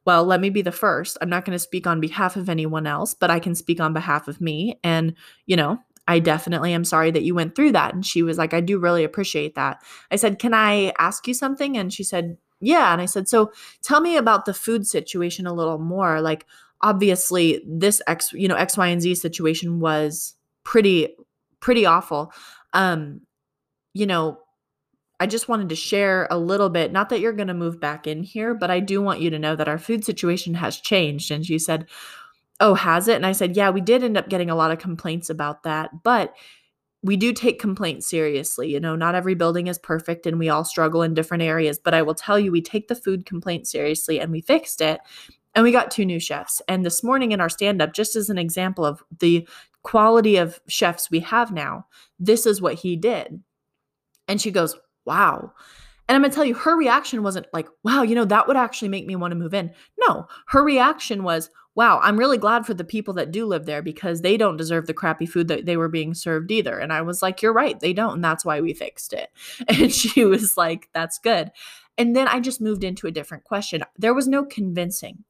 well, 0.06 0.24
let 0.24 0.39
me 0.39 0.50
be 0.50 0.62
the 0.62 0.71
first. 0.71 1.17
I'm 1.21 1.30
not 1.30 1.43
going 1.43 1.56
to 1.56 1.60
speak 1.60 1.86
on 1.86 2.00
behalf 2.00 2.38
of 2.38 2.48
anyone 2.48 2.88
else, 2.88 3.13
but 3.13 3.30
I 3.30 3.39
can 3.39 3.56
speak 3.56 3.82
on 3.82 3.93
behalf 3.93 4.30
of 4.30 4.39
me. 4.39 4.80
And, 4.84 5.15
you 5.45 5.58
know, 5.58 5.80
I 6.08 6.20
definitely 6.20 6.74
am 6.74 6.86
sorry 6.86 7.12
that 7.12 7.24
you 7.24 7.34
went 7.34 7.56
through 7.56 7.72
that. 7.72 7.94
And 7.94 8.06
she 8.06 8.22
was 8.22 8.38
like, 8.38 8.54
I 8.54 8.62
do 8.62 8.78
really 8.78 9.04
appreciate 9.04 9.56
that. 9.56 9.82
I 10.12 10.15
said, 10.18 10.39
Can 10.39 10.54
I 10.54 10.94
ask 11.00 11.28
you 11.28 11.34
something? 11.34 11.78
And 11.78 11.94
she 11.94 12.04
said, 12.04 12.38
Yeah. 12.62 12.94
And 12.94 13.02
I 13.02 13.06
said, 13.06 13.28
So 13.28 13.52
tell 13.82 14.02
me 14.02 14.18
about 14.18 14.46
the 14.46 14.54
food 14.54 14.86
situation 14.86 15.48
a 15.48 15.54
little 15.54 15.80
more. 15.80 16.22
Like, 16.22 16.46
obviously, 16.82 17.63
this 17.68 18.02
X, 18.08 18.34
you 18.34 18.48
know, 18.48 18.56
X, 18.56 18.78
Y, 18.78 18.88
and 18.88 19.02
Z 19.02 19.15
situation 19.15 19.80
was 19.80 20.36
pretty, 20.63 21.15
pretty 21.60 21.86
awful. 21.86 22.32
Um, 22.74 23.22
you 23.94 24.06
know, 24.06 24.39
I 25.20 25.28
just 25.28 25.48
wanted 25.48 25.70
to 25.70 25.76
share 25.76 26.28
a 26.30 26.38
little 26.38 26.70
bit, 26.70 26.91
not 26.91 27.10
that 27.10 27.22
you're 27.22 27.34
going 27.34 27.48
to 27.48 27.54
move 27.54 27.80
back 27.80 28.06
in 28.06 28.24
here, 28.24 28.54
but 28.54 28.70
I 28.70 28.82
do 28.82 29.02
want 29.02 29.22
you 29.22 29.30
to 29.30 29.39
know 29.39 29.56
that 29.56 29.70
our 29.70 29.78
food 29.78 30.04
situation 30.04 30.56
has 30.56 30.78
changed. 30.78 31.32
And 31.32 31.46
she 31.46 31.58
said, 31.58 31.88
Oh, 32.60 32.74
has 32.74 33.08
it? 33.08 33.15
And 33.15 33.26
I 33.26 33.34
said, 33.34 33.56
Yeah, 33.56 33.70
we 33.70 33.82
did 33.82 34.04
end 34.04 34.18
up 34.18 34.30
getting 34.30 34.50
a 34.50 34.56
lot 34.56 34.72
of 34.72 34.80
complaints 34.80 35.30
about 35.30 35.63
that, 35.63 36.04
but 36.04 36.34
we 37.04 37.18
do 37.18 37.34
take 37.34 37.60
complaints 37.60 38.08
seriously. 38.10 38.72
You 38.72 38.80
know, 38.80 38.96
not 38.96 39.13
every 39.13 39.36
building 39.36 39.68
is 39.68 39.78
perfect 39.78 40.26
and 40.26 40.39
we 40.39 40.50
all 40.50 40.65
struggle 40.65 41.04
in 41.04 41.13
different 41.13 41.44
areas, 41.44 41.78
but 41.78 41.94
I 41.94 42.02
will 42.02 42.15
tell 42.15 42.39
you, 42.39 42.52
we 42.52 42.62
take 42.62 42.88
the 42.88 42.96
food 42.96 43.28
complaint 43.28 43.68
seriously 43.68 44.20
and 44.20 44.32
we 44.32 44.41
fixed 44.41 44.82
it. 44.82 45.00
And 45.54 45.63
we 45.63 45.72
got 45.72 45.91
two 45.91 46.04
new 46.04 46.20
chefs. 46.20 46.62
And 46.68 46.84
this 46.84 47.04
morning 47.04 47.32
in 47.32 47.39
our 47.39 47.48
stand 47.48 47.82
up, 47.82 47.94
just 47.94 48.15
as 48.15 48.30
an 48.30 48.38
example 48.38 48.84
of 48.84 49.04
the 49.20 49.48
quality 49.84 50.36
of 50.36 50.60
chefs 50.68 51.12
we 51.12 51.20
have 51.22 51.52
now, 51.52 51.86
this 52.20 52.46
is 52.46 52.62
what 52.62 52.74
he 52.74 52.96
did. 52.96 53.39
And 54.28 54.41
she 54.41 54.52
goes, 54.52 54.76
Wow. 55.06 55.54
And 56.08 56.15
I'm 56.15 56.22
going 56.22 56.32
to 56.32 56.36
tell 56.36 56.46
you, 56.46 56.54
her 56.56 56.76
reaction 56.76 57.24
wasn't 57.24 57.48
like, 57.52 57.68
wow, 57.84 58.04
you 58.04 58.13
know, 58.13 58.26
that 58.26 58.48
would 58.48 58.58
actually 58.58 58.89
make 58.89 59.08
me 59.08 59.15
want 59.15 59.32
to 59.32 59.36
move 59.36 59.56
in. 59.56 59.72
No, 60.08 60.28
her 60.48 60.63
reaction 60.63 61.24
was, 61.24 61.50
wow, 61.76 62.00
I'm 62.02 62.18
really 62.18 62.38
glad 62.38 62.66
for 62.66 62.74
the 62.74 62.84
people 62.84 63.14
that 63.16 63.32
do 63.32 63.46
live 63.46 63.66
there 63.66 63.82
because 63.82 64.22
they 64.22 64.38
don't 64.38 64.58
deserve 64.58 64.88
the 64.88 64.94
crappy 64.94 65.26
food 65.26 65.50
that 65.50 65.66
they 65.66 65.78
were 65.78 65.90
being 65.90 66.14
served 66.14 66.52
either. 66.52 66.80
And 66.80 66.92
I 66.92 67.02
was 67.02 67.22
like, 67.22 67.42
you're 67.42 67.54
right, 67.54 67.80
they 67.80 67.94
don't. 67.94 68.16
And 68.16 68.24
that's 68.24 68.46
why 68.46 68.62
we 68.62 68.74
fixed 68.74 69.14
it. 69.14 69.30
And 69.76 69.92
she 69.94 70.24
was 70.24 70.56
like, 70.56 70.90
that's 70.94 71.20
good. 71.20 71.52
And 71.98 72.16
then 72.16 72.28
I 72.28 72.40
just 72.40 72.62
moved 72.62 72.84
into 72.84 73.08
a 73.08 73.12
different 73.12 73.44
question. 73.44 73.84
There 73.98 74.14
was 74.14 74.28
no 74.28 74.46
convincing. 74.46 75.24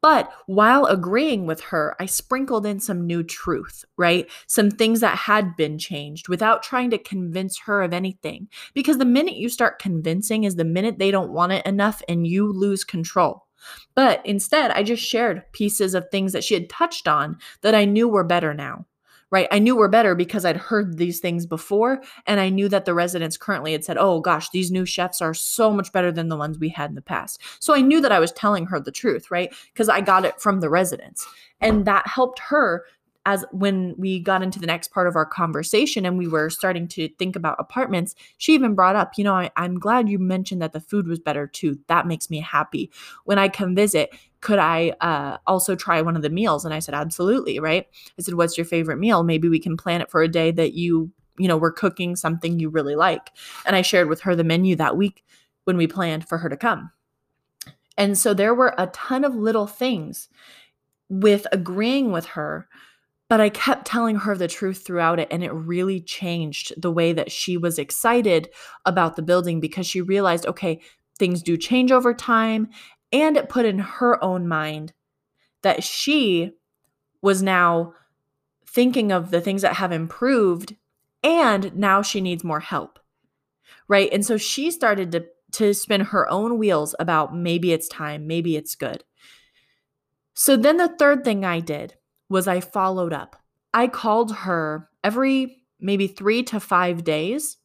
But 0.00 0.32
while 0.46 0.86
agreeing 0.86 1.46
with 1.46 1.60
her, 1.62 1.96
I 1.98 2.06
sprinkled 2.06 2.66
in 2.66 2.80
some 2.80 3.06
new 3.06 3.22
truth, 3.22 3.84
right? 3.96 4.28
Some 4.46 4.70
things 4.70 5.00
that 5.00 5.16
had 5.16 5.56
been 5.56 5.78
changed 5.78 6.28
without 6.28 6.62
trying 6.62 6.90
to 6.90 6.98
convince 6.98 7.58
her 7.60 7.82
of 7.82 7.92
anything. 7.92 8.48
Because 8.74 8.98
the 8.98 9.04
minute 9.04 9.36
you 9.36 9.48
start 9.48 9.78
convincing 9.78 10.44
is 10.44 10.56
the 10.56 10.64
minute 10.64 10.98
they 10.98 11.10
don't 11.10 11.32
want 11.32 11.52
it 11.52 11.64
enough 11.66 12.02
and 12.08 12.26
you 12.26 12.52
lose 12.52 12.84
control. 12.84 13.46
But 13.94 14.24
instead, 14.24 14.70
I 14.70 14.82
just 14.82 15.02
shared 15.02 15.50
pieces 15.52 15.94
of 15.94 16.08
things 16.10 16.32
that 16.32 16.44
she 16.44 16.54
had 16.54 16.70
touched 16.70 17.08
on 17.08 17.38
that 17.62 17.74
I 17.74 17.84
knew 17.84 18.08
were 18.08 18.24
better 18.24 18.54
now. 18.54 18.86
Right. 19.30 19.48
I 19.50 19.60
knew 19.60 19.74
were 19.74 19.88
better 19.88 20.14
because 20.14 20.44
I'd 20.44 20.58
heard 20.58 20.98
these 20.98 21.18
things 21.18 21.46
before. 21.46 22.02
And 22.26 22.38
I 22.38 22.50
knew 22.50 22.68
that 22.68 22.84
the 22.84 22.92
residents 22.92 23.38
currently 23.38 23.72
had 23.72 23.82
said, 23.82 23.96
oh 23.96 24.20
gosh, 24.20 24.50
these 24.50 24.70
new 24.70 24.84
chefs 24.84 25.22
are 25.22 25.32
so 25.32 25.72
much 25.72 25.90
better 25.90 26.12
than 26.12 26.28
the 26.28 26.36
ones 26.36 26.58
we 26.58 26.68
had 26.68 26.90
in 26.90 26.96
the 26.96 27.00
past. 27.00 27.40
So 27.58 27.74
I 27.74 27.80
knew 27.80 28.02
that 28.02 28.12
I 28.12 28.18
was 28.18 28.30
telling 28.32 28.66
her 28.66 28.78
the 28.78 28.92
truth, 28.92 29.30
right? 29.30 29.50
Because 29.72 29.88
I 29.88 30.02
got 30.02 30.26
it 30.26 30.38
from 30.38 30.60
the 30.60 30.68
residents. 30.68 31.26
And 31.62 31.86
that 31.86 32.06
helped 32.06 32.40
her 32.40 32.84
as 33.24 33.44
when 33.52 33.94
we 33.96 34.18
got 34.18 34.42
into 34.42 34.58
the 34.58 34.66
next 34.66 34.90
part 34.90 35.06
of 35.06 35.14
our 35.14 35.24
conversation 35.24 36.04
and 36.04 36.18
we 36.18 36.26
were 36.26 36.50
starting 36.50 36.88
to 36.88 37.08
think 37.18 37.36
about 37.36 37.56
apartments, 37.60 38.14
she 38.38 38.52
even 38.52 38.74
brought 38.74 38.96
up, 38.96 39.16
you 39.16 39.22
know, 39.22 39.34
I, 39.34 39.50
am 39.56 39.78
glad 39.78 40.08
you 40.08 40.18
mentioned 40.18 40.60
that 40.60 40.72
the 40.72 40.80
food 40.80 41.06
was 41.06 41.20
better 41.20 41.46
too. 41.46 41.78
That 41.86 42.06
makes 42.06 42.30
me 42.30 42.40
happy. 42.40 42.90
When 43.24 43.38
I 43.38 43.48
come 43.48 43.74
visit, 43.74 44.10
could 44.40 44.58
I 44.58 44.94
uh, 45.00 45.38
also 45.46 45.76
try 45.76 46.02
one 46.02 46.16
of 46.16 46.22
the 46.22 46.30
meals? 46.30 46.64
And 46.64 46.74
I 46.74 46.80
said, 46.80 46.94
absolutely, 46.94 47.60
right? 47.60 47.86
I 48.18 48.22
said, 48.22 48.34
what's 48.34 48.58
your 48.58 48.64
favorite 48.64 48.98
meal? 48.98 49.22
Maybe 49.22 49.48
we 49.48 49.60
can 49.60 49.76
plan 49.76 50.00
it 50.00 50.10
for 50.10 50.22
a 50.22 50.28
day 50.28 50.50
that 50.50 50.74
you, 50.74 51.12
you 51.38 51.46
know, 51.46 51.56
we're 51.56 51.72
cooking 51.72 52.16
something 52.16 52.58
you 52.58 52.68
really 52.70 52.96
like. 52.96 53.30
And 53.64 53.76
I 53.76 53.82
shared 53.82 54.08
with 54.08 54.22
her 54.22 54.34
the 54.34 54.42
menu 54.42 54.74
that 54.76 54.96
week 54.96 55.24
when 55.64 55.76
we 55.76 55.86
planned 55.86 56.28
for 56.28 56.38
her 56.38 56.48
to 56.48 56.56
come. 56.56 56.90
And 57.96 58.18
so 58.18 58.34
there 58.34 58.54
were 58.54 58.74
a 58.78 58.88
ton 58.88 59.22
of 59.22 59.36
little 59.36 59.68
things 59.68 60.28
with 61.08 61.46
agreeing 61.52 62.10
with 62.10 62.26
her 62.26 62.66
but 63.32 63.40
I 63.40 63.48
kept 63.48 63.86
telling 63.86 64.16
her 64.16 64.36
the 64.36 64.46
truth 64.46 64.84
throughout 64.84 65.18
it, 65.18 65.28
and 65.30 65.42
it 65.42 65.54
really 65.54 66.02
changed 66.02 66.74
the 66.76 66.90
way 66.90 67.14
that 67.14 67.32
she 67.32 67.56
was 67.56 67.78
excited 67.78 68.50
about 68.84 69.16
the 69.16 69.22
building 69.22 69.58
because 69.58 69.86
she 69.86 70.02
realized 70.02 70.44
okay, 70.44 70.82
things 71.18 71.42
do 71.42 71.56
change 71.56 71.90
over 71.90 72.12
time. 72.12 72.68
And 73.10 73.38
it 73.38 73.48
put 73.48 73.64
in 73.64 73.78
her 73.78 74.22
own 74.22 74.46
mind 74.46 74.92
that 75.62 75.82
she 75.82 76.50
was 77.22 77.42
now 77.42 77.94
thinking 78.66 79.10
of 79.10 79.30
the 79.30 79.40
things 79.40 79.62
that 79.62 79.76
have 79.76 79.92
improved, 79.92 80.76
and 81.22 81.74
now 81.74 82.02
she 82.02 82.20
needs 82.20 82.44
more 82.44 82.60
help. 82.60 82.98
Right. 83.88 84.12
And 84.12 84.26
so 84.26 84.36
she 84.36 84.70
started 84.70 85.10
to, 85.12 85.24
to 85.52 85.72
spin 85.72 86.02
her 86.02 86.28
own 86.28 86.58
wheels 86.58 86.94
about 87.00 87.34
maybe 87.34 87.72
it's 87.72 87.88
time, 87.88 88.26
maybe 88.26 88.58
it's 88.58 88.74
good. 88.74 89.04
So 90.34 90.54
then 90.54 90.76
the 90.76 90.94
third 90.98 91.24
thing 91.24 91.46
I 91.46 91.60
did 91.60 91.94
was 92.32 92.48
I 92.48 92.60
followed 92.60 93.12
up. 93.12 93.36
I 93.74 93.86
called 93.86 94.34
her 94.34 94.88
every 95.04 95.62
maybe 95.80 96.06
three 96.06 96.42
to 96.44 96.58
five 96.60 97.04
days, 97.04 97.58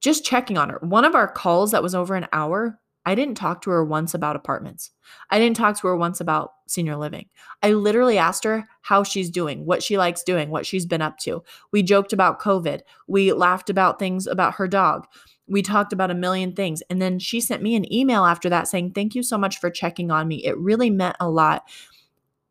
just 0.00 0.24
checking 0.24 0.58
on 0.58 0.70
her. 0.70 0.78
One 0.82 1.04
of 1.04 1.14
our 1.14 1.28
calls 1.28 1.70
that 1.70 1.82
was 1.82 1.94
over 1.94 2.14
an 2.14 2.26
hour, 2.32 2.78
I 3.06 3.14
didn't 3.14 3.36
talk 3.36 3.62
to 3.62 3.70
her 3.70 3.84
once 3.84 4.14
about 4.14 4.36
apartments. 4.36 4.90
I 5.30 5.38
didn't 5.38 5.56
talk 5.56 5.78
to 5.80 5.86
her 5.86 5.96
once 5.96 6.20
about 6.20 6.52
senior 6.66 6.96
living. 6.96 7.26
I 7.62 7.72
literally 7.72 8.18
asked 8.18 8.44
her 8.44 8.64
how 8.82 9.02
she's 9.02 9.30
doing, 9.30 9.64
what 9.64 9.82
she 9.82 9.96
likes 9.96 10.22
doing, 10.22 10.50
what 10.50 10.66
she's 10.66 10.84
been 10.84 11.00
up 11.00 11.18
to. 11.20 11.42
We 11.72 11.82
joked 11.82 12.12
about 12.12 12.40
COVID. 12.40 12.80
We 13.06 13.32
laughed 13.32 13.70
about 13.70 13.98
things 13.98 14.26
about 14.26 14.54
her 14.56 14.68
dog. 14.68 15.06
We 15.46 15.62
talked 15.62 15.94
about 15.94 16.10
a 16.10 16.14
million 16.14 16.52
things. 16.52 16.82
And 16.90 17.00
then 17.00 17.18
she 17.18 17.40
sent 17.40 17.62
me 17.62 17.74
an 17.74 17.90
email 17.92 18.26
after 18.26 18.50
that 18.50 18.68
saying, 18.68 18.92
Thank 18.92 19.14
you 19.14 19.22
so 19.22 19.38
much 19.38 19.58
for 19.58 19.70
checking 19.70 20.10
on 20.10 20.28
me. 20.28 20.44
It 20.44 20.58
really 20.58 20.90
meant 20.90 21.16
a 21.18 21.30
lot 21.30 21.64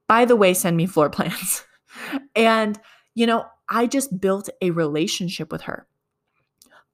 by 0.08 0.26
the 0.26 0.36
way, 0.36 0.54
send 0.54 0.78
me 0.78 0.86
floor 0.86 1.10
plans. 1.10 1.64
and, 2.36 2.80
you 3.16 3.26
know, 3.26 3.46
I 3.70 3.88
just 3.88 4.20
built 4.20 4.50
a 4.62 4.72
relationship 4.72 5.52
with 5.52 5.64
her. 5.64 5.88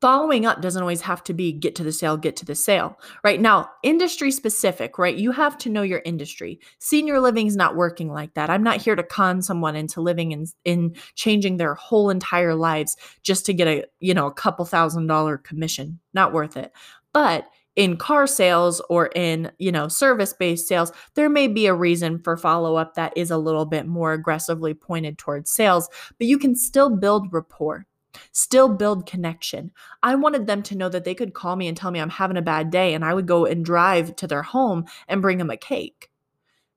Following 0.02 0.45
up 0.45 0.62
doesn't 0.62 0.82
always 0.82 0.99
have 0.99 1.23
to 1.23 1.34
be 1.34 1.54
get 1.54 1.76
to 1.76 1.84
the 1.84 1.93
sale, 1.93 2.17
get 2.17 2.36
to 2.36 2.43
the 2.43 2.56
sale. 2.56 2.99
Right 3.23 3.39
now, 3.39 3.69
industry 3.84 4.32
specific, 4.32 4.97
right? 4.97 5.15
You 5.15 5.32
have 5.32 5.58
to 5.60 5.69
know 5.69 5.82
your 5.82 6.02
industry. 6.04 6.60
Senior 6.80 7.21
living 7.21 7.47
is 7.47 7.56
not 7.56 7.78
working 7.78 8.12
like 8.12 8.34
that. 8.34 8.49
I'm 8.49 8.63
not 8.63 8.82
here 8.82 8.97
to 8.97 9.04
con 9.04 9.41
someone 9.41 9.78
into 9.78 10.02
living 10.02 10.34
in, 10.34 10.47
in 10.65 10.95
changing 11.15 11.56
their 11.56 11.76
whole 11.76 12.10
entire 12.10 12.54
lives 12.54 12.97
just 13.21 13.45
to 13.45 13.54
get 13.54 13.69
a, 13.69 13.86
you 14.02 14.13
know, 14.13 14.26
a 14.28 14.34
couple 14.34 14.65
thousand 14.65 15.08
dollar 15.08 15.38
commission. 15.38 15.99
Not 16.13 16.34
worth 16.34 16.58
it. 16.58 16.73
But 17.13 17.47
in 17.76 17.98
car 17.98 18.28
sales 18.28 18.82
or 18.90 19.08
in 19.16 19.52
you 19.58 19.72
know 19.72 19.88
service-based 19.88 20.68
sales 20.68 20.92
there 21.16 21.30
may 21.30 21.48
be 21.48 21.66
a 21.66 21.74
reason 21.74 22.20
for 22.20 22.38
follow-up 22.38 22.94
that 22.96 23.14
is 23.16 23.32
a 23.32 23.38
little 23.38 23.66
bit 23.66 23.88
more 23.88 24.14
aggressively 24.14 24.74
pointed 24.74 25.18
towards 25.18 25.52
sales 25.52 25.90
but 26.18 26.28
you 26.28 26.38
can 26.38 26.56
still 26.56 26.90
build 26.90 27.32
rapport 27.32 27.86
still 28.32 28.70
build 28.70 29.08
connection. 29.08 29.72
I 30.04 30.14
wanted 30.14 30.46
them 30.46 30.62
to 30.64 30.78
know 30.78 30.88
that 30.90 31.04
they 31.04 31.16
could 31.16 31.34
call 31.34 31.56
me 31.56 31.68
and 31.68 31.76
tell 31.76 31.90
me 31.90 32.00
i'm 32.00 32.10
having 32.10 32.38
a 32.38 32.44
bad 32.44 32.70
day 32.70 32.94
and 32.94 33.04
i 33.04 33.14
would 33.14 33.26
go 33.26 33.46
and 33.46 33.66
drive 33.66 34.16
to 34.18 34.28
their 34.28 34.44
home 34.44 34.86
and 35.08 35.22
bring 35.22 35.40
them 35.40 35.50
a 35.50 35.58
cake. 35.58 36.10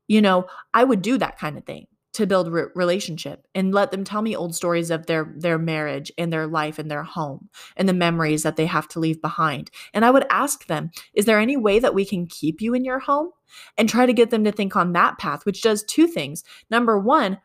You 0.08 0.22
know 0.22 0.46
i 0.72 0.82
would 0.82 1.02
do 1.02 1.18
that 1.18 1.38
kind 1.38 1.58
of 1.58 1.64
thing 1.64 1.86
to 2.16 2.26
build 2.26 2.50
re- 2.50 2.64
relationship 2.74 3.46
and 3.54 3.74
let 3.74 3.90
them 3.90 4.02
tell 4.02 4.22
me 4.22 4.34
old 4.34 4.54
stories 4.54 4.90
of 4.90 5.04
their 5.04 5.34
their 5.36 5.58
marriage 5.58 6.10
and 6.16 6.32
their 6.32 6.46
life 6.46 6.78
and 6.78 6.90
their 6.90 7.02
home 7.02 7.50
and 7.76 7.86
the 7.86 7.92
memories 7.92 8.42
that 8.42 8.56
they 8.56 8.64
have 8.64 8.88
to 8.88 8.98
leave 8.98 9.20
behind 9.20 9.70
and 9.92 10.02
i 10.02 10.10
would 10.10 10.24
ask 10.30 10.66
them 10.66 10.90
is 11.12 11.26
there 11.26 11.38
any 11.38 11.58
way 11.58 11.78
that 11.78 11.94
we 11.94 12.06
can 12.06 12.26
keep 12.26 12.62
you 12.62 12.72
in 12.72 12.86
your 12.86 12.98
home 12.98 13.30
and 13.76 13.88
try 13.88 14.06
to 14.06 14.14
get 14.14 14.30
them 14.30 14.44
to 14.44 14.50
think 14.50 14.74
on 14.74 14.94
that 14.94 15.18
path 15.18 15.44
which 15.44 15.60
does 15.60 15.84
two 15.84 16.06
things 16.06 16.42
number 16.70 16.98
one 16.98 17.38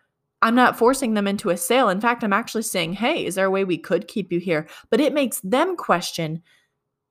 I'm 0.44 0.56
not 0.56 0.76
forcing 0.76 1.14
them 1.14 1.28
into 1.28 1.52
a 1.52 1.58
sale. 1.58 1.88
In 1.90 2.02
fact, 2.02 2.24
I'm 2.24 2.34
actually 2.34 2.64
saying, 2.64 2.94
hey, 2.94 3.24
is 3.28 3.36
there 3.36 3.46
a 3.46 3.52
way 3.52 3.64
we 3.64 3.78
could 3.78 4.08
keep 4.08 4.32
you 4.32 4.40
here? 4.40 4.68
But 4.90 5.00
it 5.00 5.14
makes 5.14 5.40
them 5.42 5.78
question, 5.78 6.42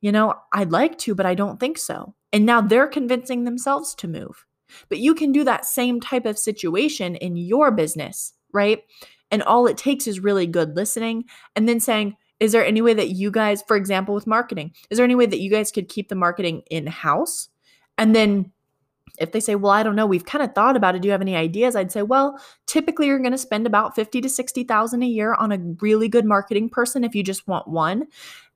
you 0.00 0.10
know, 0.10 0.34
I'd 0.52 0.72
like 0.72 0.98
to, 0.98 1.14
but 1.14 1.26
I 1.26 1.36
don't 1.36 1.60
think 1.60 1.78
so. 1.78 2.16
And 2.32 2.44
now 2.44 2.60
they're 2.60 2.88
convincing 2.88 3.44
themselves 3.44 3.94
to 3.96 4.08
move. 4.08 4.46
But 4.88 4.98
you 4.98 5.14
can 5.14 5.32
do 5.32 5.44
that 5.44 5.66
same 5.66 6.00
type 6.00 6.26
of 6.26 6.38
situation 6.38 7.16
in 7.16 7.36
your 7.36 7.70
business, 7.70 8.32
right? 8.52 8.82
And 9.30 9.42
all 9.42 9.66
it 9.66 9.76
takes 9.76 10.06
is 10.06 10.20
really 10.20 10.46
good 10.46 10.76
listening 10.76 11.24
and 11.54 11.68
then 11.68 11.80
saying, 11.80 12.16
is 12.40 12.52
there 12.52 12.64
any 12.64 12.80
way 12.80 12.94
that 12.94 13.10
you 13.10 13.30
guys, 13.30 13.62
for 13.62 13.76
example, 13.76 14.14
with 14.14 14.26
marketing, 14.26 14.72
is 14.88 14.96
there 14.96 15.04
any 15.04 15.14
way 15.14 15.26
that 15.26 15.40
you 15.40 15.50
guys 15.50 15.70
could 15.70 15.88
keep 15.88 16.08
the 16.08 16.14
marketing 16.14 16.62
in 16.70 16.86
house? 16.86 17.48
And 17.98 18.16
then 18.16 18.50
if 19.18 19.32
they 19.32 19.40
say, 19.40 19.54
well, 19.54 19.72
I 19.72 19.82
don't 19.82 19.96
know, 19.96 20.06
we've 20.06 20.24
kind 20.24 20.42
of 20.42 20.54
thought 20.54 20.76
about 20.76 20.94
it. 20.94 21.02
Do 21.02 21.08
you 21.08 21.12
have 21.12 21.20
any 21.20 21.36
ideas? 21.36 21.76
I'd 21.76 21.92
say, 21.92 22.02
well, 22.02 22.40
typically 22.66 23.06
you're 23.06 23.18
going 23.18 23.32
to 23.32 23.38
spend 23.38 23.66
about 23.66 23.94
50 23.94 24.22
to 24.22 24.28
60,000 24.28 25.02
a 25.02 25.06
year 25.06 25.34
on 25.34 25.52
a 25.52 25.58
really 25.80 26.08
good 26.08 26.24
marketing 26.24 26.70
person 26.70 27.04
if 27.04 27.14
you 27.14 27.22
just 27.22 27.46
want 27.46 27.68
one. 27.68 28.06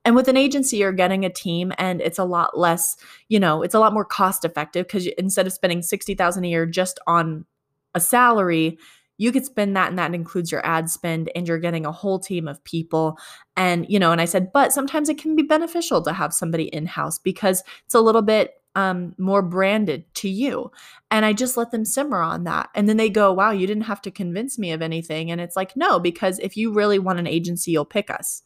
And 0.04 0.14
with 0.14 0.28
an 0.28 0.36
agency, 0.36 0.76
you're 0.78 0.92
getting 0.92 1.24
a 1.24 1.30
team 1.30 1.72
and 1.78 2.00
it's 2.00 2.18
a 2.18 2.24
lot 2.24 2.58
less, 2.58 2.96
you 3.28 3.40
know, 3.40 3.62
it's 3.62 3.74
a 3.74 3.78
lot 3.78 3.94
more 3.94 4.04
cost 4.04 4.44
effective 4.44 4.86
because 4.86 5.06
instead 5.18 5.46
of 5.46 5.52
spending 5.52 5.82
60,000 5.82 6.44
a 6.44 6.48
year 6.48 6.66
just 6.66 6.98
on 7.06 7.46
a 7.94 8.00
salary, 8.00 8.78
you 9.16 9.32
could 9.32 9.46
spend 9.46 9.76
that 9.76 9.88
and 9.88 9.98
that 9.98 10.14
includes 10.14 10.50
your 10.50 10.64
ad 10.66 10.90
spend 10.90 11.30
and 11.34 11.46
you're 11.46 11.58
getting 11.58 11.86
a 11.86 11.92
whole 11.92 12.18
team 12.18 12.48
of 12.48 12.62
people. 12.64 13.18
And 13.56 13.86
you 13.88 13.98
know 13.98 14.12
and 14.12 14.20
i 14.20 14.24
said 14.24 14.52
but 14.52 14.72
sometimes 14.72 15.08
it 15.08 15.18
can 15.18 15.36
be 15.36 15.42
beneficial 15.42 16.02
to 16.02 16.12
have 16.12 16.34
somebody 16.34 16.64
in 16.64 16.86
house 16.86 17.18
because 17.18 17.62
it's 17.84 17.94
a 17.94 18.00
little 18.00 18.22
bit 18.22 18.54
um, 18.76 19.14
more 19.18 19.40
branded 19.40 20.12
to 20.16 20.28
you. 20.28 20.72
And 21.10 21.24
i 21.24 21.32
just 21.32 21.56
let 21.56 21.70
them 21.70 21.84
simmer 21.84 22.20
on 22.20 22.44
that. 22.44 22.70
And 22.74 22.88
then 22.88 22.96
they 22.96 23.08
go 23.08 23.32
wow 23.32 23.52
you 23.52 23.66
didn't 23.66 23.84
have 23.84 24.02
to 24.02 24.10
convince 24.10 24.58
me 24.58 24.72
of 24.72 24.82
anything. 24.82 25.30
And 25.30 25.40
it's 25.40 25.56
like 25.56 25.76
no 25.76 26.00
because 26.00 26.40
if 26.40 26.56
you 26.56 26.72
really 26.72 26.98
want 26.98 27.20
an 27.20 27.28
agency 27.28 27.70
you'll 27.70 27.84
pick 27.84 28.10
us. 28.10 28.42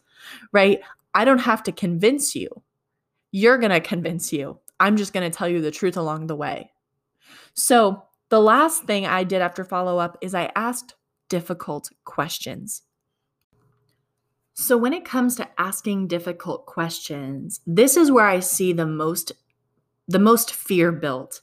Right 0.53 0.81
i 1.19 1.25
don't 1.25 1.39
have 1.39 1.63
to 1.63 1.73
convince 1.73 2.35
you 2.35 2.49
you're 3.33 3.59
going 3.59 3.71
to 3.71 3.81
convince 3.81 4.33
you 4.33 4.59
i'm 4.81 4.97
just 4.97 5.13
going 5.13 5.31
to 5.31 5.37
tell 5.37 5.49
you 5.49 5.61
the 5.61 5.71
truth 5.71 5.97
along 5.97 6.27
the 6.27 6.37
way 6.37 6.71
so 7.55 8.05
the 8.29 8.41
last 8.41 8.85
thing 8.85 9.07
I 9.07 9.25
did 9.25 9.41
after 9.41 9.65
follow 9.65 9.99
up 9.99 10.19
is 10.21 10.35
I 10.35 10.53
asked 10.55 10.95
difficult 11.29 11.91
questions. 12.05 12.83
So, 14.55 14.77
when 14.77 14.93
it 14.93 15.05
comes 15.05 15.37
to 15.37 15.49
asking 15.59 16.09
difficult 16.09 16.67
questions, 16.67 17.61
this 17.67 17.97
is 17.97 18.11
where 18.11 18.27
I 18.27 18.41
see 18.41 18.73
the 18.73 18.87
most 18.87 19.33
the 20.09 20.19
most 20.19 20.51
fear 20.51 20.93
built. 20.93 21.43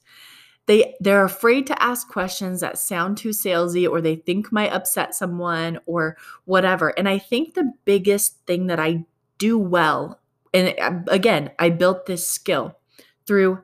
They 0.67 0.95
they're 0.99 1.23
afraid 1.23 1.67
to 1.67 1.81
ask 1.81 2.07
questions 2.09 2.61
that 2.61 2.77
sound 2.77 3.17
too 3.17 3.29
salesy 3.29 3.89
or 3.89 4.01
they 4.01 4.15
think 4.15 4.51
might 4.51 4.73
upset 4.73 5.15
someone 5.15 5.79
or 5.85 6.17
whatever. 6.45 6.89
And 6.97 7.07
I 7.07 7.19
think 7.19 7.53
the 7.53 7.73
biggest 7.85 8.45
thing 8.45 8.67
that 8.67 8.79
I 8.79 9.05
do 9.37 9.57
well 9.57 10.19
and 10.55 10.73
uh, 10.79 11.01
again, 11.09 11.51
I 11.59 11.69
built 11.69 12.05
this 12.05 12.25
skill 12.25 12.79
through 13.27 13.61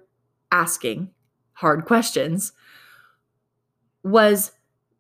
asking 0.51 1.11
hard 1.53 1.86
questions 1.86 2.51
was 4.03 4.51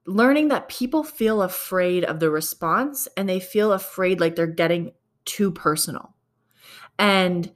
learning 0.05 0.47
that 0.47 0.69
people 0.69 1.03
feel 1.03 1.41
afraid 1.41 2.05
of 2.05 2.21
the 2.21 2.31
response 2.31 3.09
and 3.17 3.27
they 3.27 3.41
feel 3.41 3.73
afraid 3.73 4.21
like 4.21 4.35
they're 4.35 4.47
getting 4.47 4.93
too 5.25 5.51
personal. 5.51 6.15
And 6.97 7.51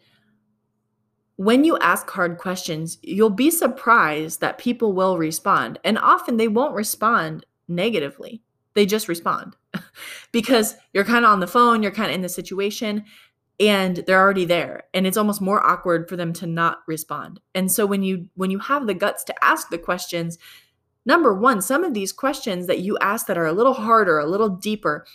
when 1.37 1.63
you 1.63 1.77
ask 1.77 2.09
hard 2.09 2.37
questions, 2.37 2.97
you'll 3.01 3.29
be 3.29 3.49
surprised 3.49 4.41
that 4.41 4.57
people 4.57 4.91
will 4.91 5.17
respond. 5.17 5.79
And 5.85 5.97
often 5.97 6.35
they 6.35 6.47
won't 6.49 6.75
respond 6.75 7.45
negatively, 7.69 8.41
they 8.75 8.85
just 8.85 9.07
respond 9.07 9.55
because 10.31 10.75
you're 10.93 11.03
kind 11.03 11.25
of 11.25 11.31
on 11.31 11.39
the 11.39 11.47
phone, 11.47 11.81
you're 11.81 11.91
kind 11.91 12.09
of 12.09 12.15
in 12.15 12.21
the 12.21 12.29
situation. 12.29 13.05
And 13.57 14.03
they're 14.05 14.19
already 14.19 14.43
there 14.43 14.83
and 14.93 15.07
it's 15.07 15.15
almost 15.15 15.39
more 15.39 15.65
awkward 15.65 16.09
for 16.09 16.17
them 16.17 16.33
to 16.33 16.45
not 16.45 16.79
respond. 16.87 17.39
And 17.53 17.71
so 17.71 17.85
when 17.85 18.03
you 18.03 18.27
when 18.35 18.51
you 18.51 18.59
have 18.59 18.85
the 18.85 18.93
guts 18.93 19.23
to 19.23 19.43
ask 19.43 19.69
the 19.69 19.77
questions, 19.77 20.37
Number 21.05 21.33
one, 21.33 21.61
some 21.61 21.83
of 21.83 21.93
these 21.93 22.11
questions 22.11 22.65
that 22.67 22.79
you 22.79 22.97
ask 22.99 23.27
that 23.27 23.37
are 23.37 23.45
a 23.45 23.53
little 23.53 23.73
harder, 23.75 24.17
a 24.17 24.25
little 24.25 24.49
deeper, 24.49 25.05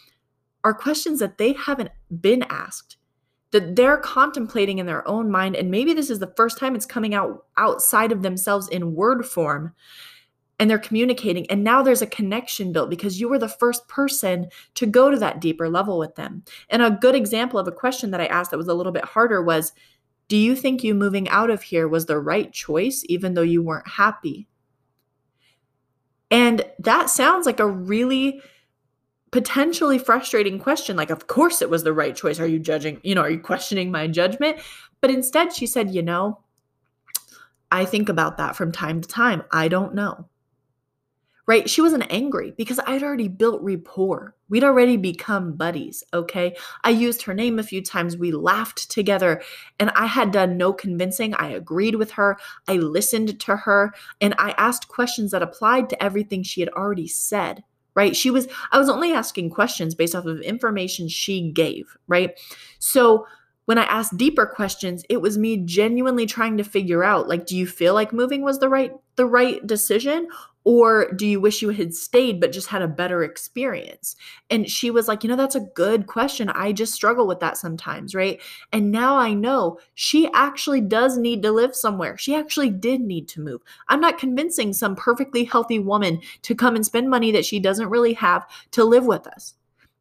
are 0.62 0.74
questions 0.74 1.18
that 1.18 1.38
they 1.38 1.52
haven't 1.52 1.90
been 2.20 2.44
asked, 2.44 2.96
that 3.50 3.74
they're 3.74 3.96
contemplating 3.96 4.78
in 4.78 4.86
their 4.86 5.06
own 5.08 5.30
mind. 5.30 5.56
And 5.56 5.70
maybe 5.70 5.92
this 5.92 6.10
is 6.10 6.20
the 6.20 6.32
first 6.36 6.58
time 6.58 6.76
it's 6.76 6.86
coming 6.86 7.12
out 7.12 7.46
outside 7.56 8.12
of 8.12 8.22
themselves 8.22 8.68
in 8.68 8.94
word 8.94 9.26
form 9.26 9.74
and 10.60 10.68
they're 10.68 10.78
communicating. 10.78 11.50
And 11.50 11.64
now 11.64 11.82
there's 11.82 12.02
a 12.02 12.06
connection 12.06 12.70
built 12.70 12.90
because 12.90 13.18
you 13.18 13.30
were 13.30 13.38
the 13.38 13.48
first 13.48 13.88
person 13.88 14.50
to 14.74 14.84
go 14.84 15.10
to 15.10 15.16
that 15.18 15.40
deeper 15.40 15.70
level 15.70 15.98
with 15.98 16.14
them. 16.16 16.44
And 16.68 16.82
a 16.82 16.90
good 16.90 17.14
example 17.14 17.58
of 17.58 17.66
a 17.66 17.72
question 17.72 18.10
that 18.10 18.20
I 18.20 18.26
asked 18.26 18.50
that 18.50 18.58
was 18.58 18.68
a 18.68 18.74
little 18.74 18.92
bit 18.92 19.06
harder 19.06 19.42
was 19.42 19.72
Do 20.28 20.36
you 20.36 20.54
think 20.54 20.84
you 20.84 20.94
moving 20.94 21.30
out 21.30 21.48
of 21.48 21.62
here 21.62 21.88
was 21.88 22.04
the 22.04 22.20
right 22.20 22.52
choice, 22.52 23.02
even 23.08 23.32
though 23.32 23.40
you 23.40 23.62
weren't 23.62 23.88
happy? 23.88 24.48
And 26.30 26.62
that 26.78 27.08
sounds 27.08 27.46
like 27.46 27.58
a 27.58 27.66
really 27.66 28.42
potentially 29.30 29.98
frustrating 29.98 30.58
question. 30.58 30.94
Like, 30.94 31.10
of 31.10 31.26
course 31.26 31.62
it 31.62 31.70
was 31.70 31.84
the 31.84 31.94
right 31.94 32.14
choice. 32.14 32.38
Are 32.38 32.46
you 32.46 32.58
judging, 32.58 33.00
you 33.02 33.14
know, 33.14 33.22
are 33.22 33.30
you 33.30 33.40
questioning 33.40 33.90
my 33.90 34.06
judgment? 34.06 34.58
But 35.00 35.10
instead, 35.10 35.54
she 35.54 35.66
said, 35.66 35.94
you 35.94 36.02
know, 36.02 36.40
I 37.72 37.86
think 37.86 38.10
about 38.10 38.36
that 38.36 38.56
from 38.56 38.72
time 38.72 39.00
to 39.00 39.08
time. 39.08 39.42
I 39.50 39.68
don't 39.68 39.94
know 39.94 40.28
right? 41.50 41.68
She 41.68 41.82
wasn't 41.82 42.06
angry 42.10 42.52
because 42.56 42.78
I'd 42.86 43.02
already 43.02 43.26
built 43.26 43.60
rapport. 43.60 44.36
We'd 44.48 44.62
already 44.62 44.96
become 44.96 45.54
buddies, 45.54 46.04
okay? 46.14 46.54
I 46.84 46.90
used 46.90 47.22
her 47.22 47.34
name 47.34 47.58
a 47.58 47.64
few 47.64 47.82
times. 47.82 48.16
We 48.16 48.30
laughed 48.30 48.88
together, 48.88 49.42
and 49.80 49.90
I 49.96 50.06
had 50.06 50.30
done 50.30 50.56
no 50.56 50.72
convincing. 50.72 51.34
I 51.34 51.48
agreed 51.48 51.96
with 51.96 52.12
her. 52.12 52.38
I 52.68 52.76
listened 52.76 53.40
to 53.40 53.56
her, 53.56 53.92
and 54.20 54.32
I 54.38 54.54
asked 54.58 54.86
questions 54.86 55.32
that 55.32 55.42
applied 55.42 55.90
to 55.90 56.00
everything 56.00 56.44
she 56.44 56.60
had 56.60 56.68
already 56.68 57.08
said, 57.08 57.64
right? 57.96 58.14
She 58.14 58.30
was, 58.30 58.46
I 58.70 58.78
was 58.78 58.88
only 58.88 59.12
asking 59.12 59.50
questions 59.50 59.96
based 59.96 60.14
off 60.14 60.26
of 60.26 60.40
information 60.42 61.08
she 61.08 61.50
gave, 61.50 61.96
right? 62.06 62.38
So, 62.78 63.26
when 63.64 63.78
I 63.78 63.84
asked 63.84 64.16
deeper 64.16 64.46
questions, 64.46 65.04
it 65.08 65.20
was 65.20 65.38
me 65.38 65.56
genuinely 65.58 66.26
trying 66.26 66.56
to 66.56 66.64
figure 66.64 67.04
out 67.04 67.28
like 67.28 67.46
do 67.46 67.56
you 67.56 67.68
feel 67.68 67.94
like 67.94 68.12
moving 68.12 68.42
was 68.42 68.58
the 68.58 68.68
right 68.68 68.92
the 69.14 69.26
right 69.26 69.64
decision 69.64 70.26
or 70.64 71.10
do 71.12 71.26
you 71.26 71.40
wish 71.40 71.62
you 71.62 71.70
had 71.70 71.94
stayed 71.94 72.40
but 72.40 72.52
just 72.52 72.68
had 72.68 72.82
a 72.82 72.88
better 72.88 73.22
experience? 73.22 74.14
And 74.50 74.68
she 74.68 74.90
was 74.90 75.08
like, 75.08 75.22
You 75.22 75.28
know, 75.28 75.36
that's 75.36 75.54
a 75.54 75.60
good 75.74 76.06
question. 76.06 76.50
I 76.50 76.72
just 76.72 76.92
struggle 76.92 77.26
with 77.26 77.40
that 77.40 77.56
sometimes, 77.56 78.14
right? 78.14 78.40
And 78.72 78.90
now 78.90 79.16
I 79.16 79.32
know 79.32 79.78
she 79.94 80.30
actually 80.32 80.80
does 80.80 81.16
need 81.16 81.42
to 81.42 81.52
live 81.52 81.74
somewhere. 81.74 82.18
She 82.18 82.34
actually 82.34 82.70
did 82.70 83.00
need 83.00 83.28
to 83.28 83.40
move. 83.40 83.62
I'm 83.88 84.00
not 84.00 84.18
convincing 84.18 84.72
some 84.72 84.96
perfectly 84.96 85.44
healthy 85.44 85.78
woman 85.78 86.20
to 86.42 86.54
come 86.54 86.76
and 86.76 86.84
spend 86.84 87.08
money 87.08 87.32
that 87.32 87.46
she 87.46 87.58
doesn't 87.58 87.88
really 87.88 88.14
have 88.14 88.46
to 88.72 88.84
live 88.84 89.06
with 89.06 89.26
us. 89.26 89.54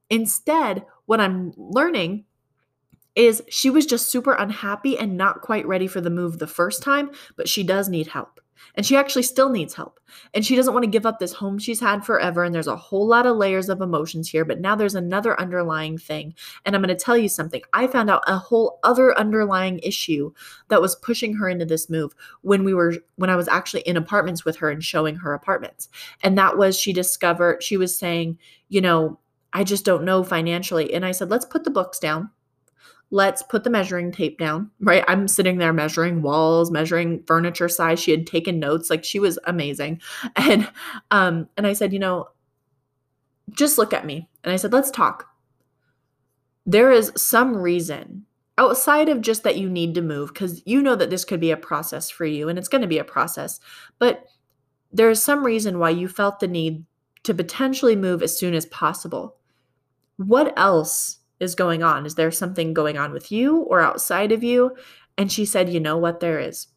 Instead, 0.10 0.86
what 1.06 1.22
I'm 1.22 1.54
learning 1.56 2.26
is 3.16 3.44
she 3.50 3.70
was 3.70 3.86
just 3.86 4.10
super 4.10 4.34
unhappy 4.34 4.98
and 4.98 5.18
not 5.18 5.42
quite 5.42 5.68
ready 5.68 5.88
for 5.88 6.02
the 6.02 6.10
move 6.10 6.40
the 6.40 6.48
first 6.48 6.82
time, 6.82 7.12
but 7.36 7.50
she 7.50 7.64
does 7.64 7.90
need 7.90 8.08
help. 8.08 8.40
And 8.76 8.86
she 8.86 8.96
actually 8.96 9.24
still 9.24 9.50
needs 9.50 9.74
help. 9.74 10.00
And 10.34 10.46
she 10.46 10.56
doesn't 10.56 10.74
want 10.74 10.84
to 10.84 10.90
give 10.90 11.06
up 11.06 11.20
this 11.20 11.34
home 11.34 11.60
she's 11.60 11.80
had 11.80 12.06
forever. 12.06 12.44
And 12.44 12.54
there's 12.54 12.68
a 12.68 12.76
whole 12.76 13.08
lot 13.08 13.26
of 13.26 13.38
layers 13.38 13.70
of 13.70 13.82
emotions 13.82 14.30
here. 14.30 14.46
But 14.46 14.60
now 14.60 14.76
there's 14.76 14.96
another 14.96 15.40
underlying 15.40 15.98
thing. 15.98 16.34
And 16.66 16.76
I'm 16.76 16.82
going 16.82 16.96
to 16.96 17.04
tell 17.04 17.18
you 17.18 17.30
something. 17.30 17.62
I 17.74 17.88
found 17.88 18.10
out 18.10 18.24
a 18.28 18.38
whole 18.38 18.80
other 18.84 19.18
underlying 19.18 19.80
issue 19.80 20.32
that 20.70 20.82
was 20.82 20.96
pushing 20.96 21.36
her 21.36 21.50
into 21.50 21.66
this 21.66 21.90
move 21.90 22.14
when 22.42 22.64
we 22.64 22.74
were, 22.74 22.96
when 23.16 23.30
I 23.30 23.36
was 23.36 23.48
actually 23.48 23.82
in 23.82 23.98
apartments 23.98 24.46
with 24.46 24.58
her 24.58 24.70
and 24.70 24.84
showing 24.84 25.16
her 25.16 25.34
apartments. 25.34 25.90
And 26.24 26.38
that 26.38 26.58
was 26.58 26.80
she 26.80 26.94
discovered, 26.94 27.64
she 27.64 27.78
was 27.78 27.98
saying, 27.98 28.38
you 28.70 28.82
know, 28.82 29.20
I 29.54 29.64
just 29.64 29.86
don't 29.86 30.04
know 30.04 30.24
financially. 30.24 30.94
And 30.94 31.06
I 31.06 31.12
said, 31.12 31.30
let's 31.30 31.46
put 31.46 31.64
the 31.64 31.72
books 31.72 32.00
down 32.00 32.30
let's 33.12 33.42
put 33.42 33.64
the 33.64 33.70
measuring 33.70 34.12
tape 34.12 34.38
down, 34.38 34.70
right? 34.80 35.04
I'm 35.08 35.28
sitting 35.28 35.58
there 35.58 35.74
measuring 35.74 36.22
walls, 36.22 36.70
measuring 36.70 37.24
furniture 37.24 37.70
size. 37.70 38.00
She 38.00 38.12
had 38.12 38.28
taken 38.28 38.60
notes, 38.60 38.90
like 38.90 39.04
she 39.04 39.20
was 39.20 39.40
amazing. 39.46 40.02
And 40.36 40.70
um 41.12 41.50
and 41.58 41.66
I 41.68 41.74
said, 41.74 41.94
"You 41.94 42.00
know, 42.00 42.30
just 43.52 43.78
look 43.78 43.94
at 43.94 44.06
me." 44.06 44.30
And 44.44 44.54
I 44.54 44.56
said, 44.56 44.74
"Let's 44.74 44.92
talk." 44.92 45.28
There 46.66 46.92
is 46.92 47.12
some 47.16 47.58
reason 47.58 48.26
outside 48.58 49.10
of 49.10 49.22
just 49.22 49.44
that 49.44 49.58
you 49.58 49.70
need 49.70 49.96
to 49.96 50.02
move 50.02 50.34
cuz 50.34 50.62
you 50.66 50.82
know 50.82 50.96
that 50.96 51.10
this 51.10 51.26
could 51.26 51.40
be 51.40 51.52
a 51.52 51.58
process 51.58 52.10
for 52.10 52.26
you 52.26 52.50
and 52.50 52.60
it's 52.60 52.68
going 52.68 52.82
to 52.82 52.88
be 52.88 53.00
a 53.00 53.04
process. 53.04 53.60
But 53.98 54.26
there's 54.92 55.24
some 55.24 55.46
reason 55.46 55.80
why 55.80 55.92
you 55.92 56.08
felt 56.08 56.40
the 56.40 56.48
need 56.48 56.86
to 57.24 57.34
potentially 57.34 57.96
move 57.96 58.22
as 58.24 58.38
soon 58.38 58.54
as 58.54 58.66
possible. 58.66 59.38
What 60.18 60.54
else 60.58 61.19
is 61.40 61.56
going 61.56 61.84
on? 61.84 62.06
Is 62.06 62.16
there 62.16 62.32
something 62.32 62.74
going 62.74 62.98
on 62.98 63.12
with 63.12 63.32
you 63.32 63.58
or 63.58 63.82
outside 63.82 64.32
of 64.32 64.44
you? 64.44 64.76
And 65.18 65.32
she 65.32 65.46
said, 65.46 65.70
You 65.70 65.80
know 65.80 65.98
what? 65.98 66.20
There 66.20 66.40
is. 66.40 66.68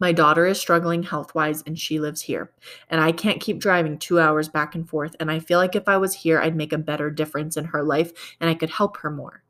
My 0.00 0.12
daughter 0.12 0.44
is 0.46 0.60
struggling 0.60 1.04
health 1.04 1.34
wise 1.34 1.62
and 1.66 1.78
she 1.78 2.00
lives 2.00 2.22
here. 2.22 2.50
And 2.88 3.00
I 3.00 3.12
can't 3.12 3.40
keep 3.40 3.60
driving 3.60 3.98
two 3.98 4.18
hours 4.18 4.48
back 4.48 4.74
and 4.74 4.88
forth. 4.88 5.14
And 5.20 5.30
I 5.30 5.38
feel 5.38 5.58
like 5.58 5.76
if 5.76 5.88
I 5.88 5.96
was 5.96 6.14
here, 6.14 6.40
I'd 6.40 6.56
make 6.56 6.72
a 6.72 6.78
better 6.78 7.10
difference 7.10 7.56
in 7.56 7.66
her 7.66 7.82
life 7.82 8.36
and 8.40 8.50
I 8.50 8.54
could 8.54 8.70
help 8.70 8.96
her 8.98 9.10
more. 9.10 9.44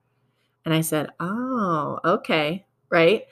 And 0.64 0.75
I 0.75 0.81
said, 0.81 1.11
Oh, 1.20 1.99
okay. 2.05 2.66
Right. 2.91 3.25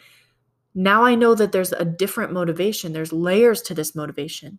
Now 0.75 1.05
I 1.05 1.15
know 1.15 1.35
that 1.35 1.53
there's 1.53 1.73
a 1.73 1.85
different 1.85 2.33
motivation, 2.33 2.93
there's 2.93 3.13
layers 3.13 3.61
to 3.63 3.75
this 3.75 3.95
motivation. 3.95 4.59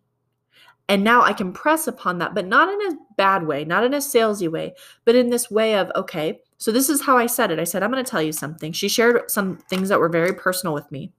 And 0.90 1.04
now 1.04 1.22
I 1.22 1.34
can 1.34 1.54
press 1.54 1.88
upon 1.88 2.18
that, 2.18 2.36
but 2.36 2.46
not 2.46 2.68
in 2.68 2.94
a 2.94 2.98
bad 3.16 3.48
way, 3.48 3.64
not 3.64 3.86
in 3.86 3.94
a 3.94 3.98
salesy 3.98 4.52
way, 4.52 4.74
but 5.06 5.16
in 5.16 5.30
this 5.30 5.50
way 5.50 5.76
of, 5.76 5.92
okay, 5.96 6.42
so 6.58 6.72
this 6.72 6.90
is 6.90 7.02
how 7.02 7.18
I 7.18 7.26
said 7.26 7.52
it. 7.52 7.60
I 7.60 7.64
said, 7.64 7.84
I'm 7.84 7.92
going 7.92 8.04
to 8.04 8.10
tell 8.10 8.22
you 8.22 8.34
something. 8.34 8.72
She 8.74 8.90
shared 8.90 9.30
some 9.32 9.58
things 9.70 9.90
that 9.90 10.00
were 10.00 10.10
very 10.10 10.34
personal 10.34 10.74
with 10.74 10.92
me. 10.92 11.12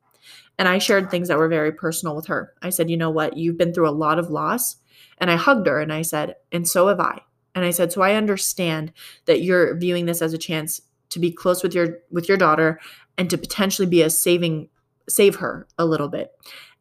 And 0.59 0.69
I 0.69 0.79
shared 0.79 1.11
things 1.11 1.29
that 1.29 1.39
were 1.39 1.49
very 1.49 1.73
personal 1.73 2.15
with 2.15 2.27
her. 2.27 2.53
I 2.63 2.71
said, 2.71 2.91
you 2.91 2.97
know 2.97 3.11
what? 3.11 3.37
You've 3.37 3.59
been 3.59 3.73
through 3.75 3.89
a 3.89 3.91
lot 3.91 4.19
of 4.19 4.31
loss. 4.31 4.77
And 5.19 5.31
I 5.31 5.37
hugged 5.37 5.67
her 5.67 5.81
and 5.81 5.93
I 5.93 6.03
said, 6.03 6.37
and 6.53 6.69
so 6.69 6.89
have 6.89 7.01
I. 7.01 7.21
And 7.55 7.65
I 7.65 7.71
said, 7.71 7.93
so 7.93 8.03
I 8.03 8.15
understand 8.15 8.93
that 9.27 9.43
you're 9.43 9.77
viewing 9.77 10.07
this 10.07 10.23
as 10.23 10.33
a 10.33 10.39
chance 10.39 10.81
to 11.11 11.19
be 11.19 11.31
close 11.31 11.63
with 11.63 11.75
your 11.75 11.99
with 12.11 12.29
your 12.29 12.37
daughter 12.37 12.81
and 13.17 13.31
to 13.31 13.39
potentially 13.39 13.87
be 13.87 14.03
a 14.03 14.11
saving 14.11 14.69
save 15.09 15.37
her 15.37 15.69
a 15.79 15.87
little 15.87 16.09
bit. 16.09 16.33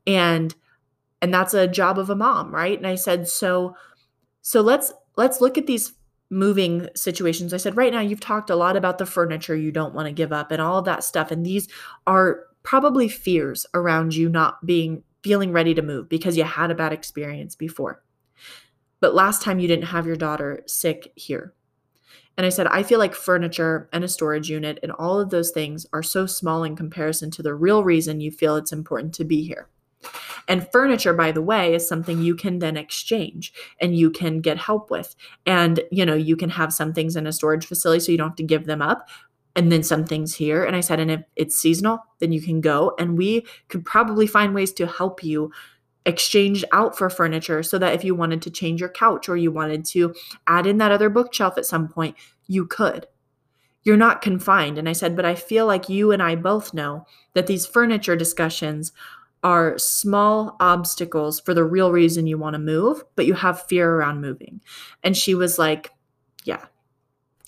And 0.08 0.54
and 1.24 1.34
that's 1.34 1.54
a 1.54 1.68
job 1.68 1.98
of 1.98 2.10
a 2.10 2.16
mom, 2.16 2.54
right? 2.54 2.78
And 2.78 2.86
I 2.86 2.96
said, 2.96 3.28
"So 3.28 3.76
so 4.42 4.62
let's 4.62 4.94
let's 5.18 5.42
look 5.42 5.58
at 5.58 5.68
these 5.68 5.94
moving 6.30 6.90
situations. 6.96 7.54
I 7.54 7.58
said, 7.58 7.78
right 7.78 7.94
now, 7.94 8.02
you've 8.02 8.20
talked 8.20 8.50
a 8.50 8.56
lot 8.56 8.76
about 8.76 8.98
the 8.98 9.06
furniture 9.06 9.56
you 9.56 9.72
don't 9.72 9.94
want 9.94 10.08
to 10.08 10.14
give 10.14 10.34
up 10.34 10.52
and 10.52 10.62
all 10.62 10.80
of 10.80 10.86
that 10.86 11.04
stuff. 11.04 11.32
And 11.32 11.46
these 11.46 11.68
are 12.08 12.42
probably 12.64 13.08
fears 13.08 13.66
around 13.74 14.16
you 14.16 14.30
not 14.30 14.66
being 14.66 15.04
feeling 15.24 15.52
ready 15.52 15.74
to 15.74 15.82
move 15.82 16.10
because 16.10 16.36
you 16.36 16.44
had 16.44 16.72
a 16.72 16.76
bad 16.76 16.92
experience 16.92 17.56
before. 17.56 18.04
But 19.00 19.16
last 19.16 19.42
time 19.42 19.60
you 19.60 19.68
didn't 19.68 19.86
have 19.86 20.08
your 20.08 20.16
daughter 20.16 20.64
sick 20.66 21.12
here. 21.16 21.54
And 22.36 22.46
I 22.46 22.50
said, 22.50 22.68
I 22.68 22.84
feel 22.84 23.00
like 23.00 23.14
furniture 23.14 23.88
and 23.94 24.04
a 24.04 24.08
storage 24.08 24.50
unit 24.50 24.80
and 24.82 24.92
all 24.92 25.20
of 25.20 25.30
those 25.30 25.52
things 25.52 25.86
are 25.94 26.02
so 26.02 26.26
small 26.26 26.64
in 26.64 26.76
comparison 26.76 27.30
to 27.32 27.44
the 27.44 27.54
real 27.54 27.84
reason 27.84 28.22
you 28.22 28.32
feel 28.32 28.56
it's 28.56 28.72
important 28.72 29.14
to 29.16 29.24
be 29.24 29.44
here. 29.44 29.70
And 30.48 30.68
furniture, 30.72 31.14
by 31.14 31.32
the 31.32 31.42
way, 31.42 31.74
is 31.74 31.88
something 31.88 32.22
you 32.22 32.36
can 32.36 32.60
then 32.60 32.78
exchange 32.78 33.54
and 33.80 33.96
you 33.96 34.10
can 34.12 34.42
get 34.42 34.58
help 34.58 34.92
with. 34.92 35.16
And, 35.46 35.82
you 35.92 36.06
know, 36.06 36.16
you 36.16 36.36
can 36.36 36.50
have 36.50 36.74
some 36.74 36.94
things 36.94 37.16
in 37.16 37.28
a 37.28 37.32
storage 37.32 37.66
facility 37.66 38.00
so 38.00 38.12
you 38.12 38.18
don't 38.18 38.30
have 38.30 38.36
to 38.38 38.44
give 38.44 38.66
them 38.66 38.82
up. 38.82 39.10
And 39.56 39.72
then 39.72 39.84
some 39.84 40.06
things 40.06 40.34
here. 40.34 40.64
And 40.64 40.76
I 40.76 40.82
said, 40.82 41.00
and 41.00 41.12
if 41.12 41.22
it's 41.36 41.56
seasonal, 41.56 42.00
then 42.20 42.32
you 42.32 42.42
can 42.42 42.60
go. 42.60 42.96
And 42.98 43.18
we 43.18 43.46
could 43.68 43.86
probably 43.86 44.26
find 44.26 44.56
ways 44.56 44.72
to 44.74 44.88
help 44.88 45.24
you 45.24 45.52
exchange 46.06 46.66
out 46.72 46.98
for 46.98 47.10
furniture 47.10 47.64
so 47.64 47.78
that 47.78 47.94
if 47.94 48.04
you 48.04 48.16
wanted 48.16 48.42
to 48.42 48.52
change 48.52 48.80
your 48.80 48.90
couch 48.90 49.30
or 49.30 49.38
you 49.38 49.52
wanted 49.52 49.86
to 49.86 50.14
add 50.48 50.68
in 50.68 50.78
that 50.80 50.92
other 50.92 51.10
bookshelf 51.10 51.58
at 51.58 51.66
some 51.66 51.88
point, 51.88 52.16
you 52.48 52.66
could. 52.66 53.08
You're 53.84 53.98
not 53.98 54.22
confined. 54.22 54.78
And 54.78 54.88
I 54.88 54.94
said, 54.94 55.16
but 55.16 55.26
I 55.26 55.36
feel 55.36 55.66
like 55.66 55.90
you 55.90 56.12
and 56.12 56.24
I 56.24 56.36
both 56.36 56.74
know 56.74 57.06
that 57.34 57.48
these 57.48 57.66
furniture 57.66 58.16
discussions 58.16 58.92
are 59.44 59.78
small 59.78 60.56
obstacles 60.60 61.40
for 61.40 61.54
the 61.54 61.66
real 61.66 61.92
reason 61.92 62.28
you 62.28 62.38
want 62.38 62.54
to 62.54 62.60
move, 62.60 63.04
but 63.16 63.26
you 63.26 63.34
have 63.34 63.64
fear 63.64 63.96
around 63.96 64.22
moving. 64.22 64.62
And 65.04 65.16
she 65.18 65.36
was 65.36 65.60
like, 65.60 65.92
Yeah, 66.46 66.66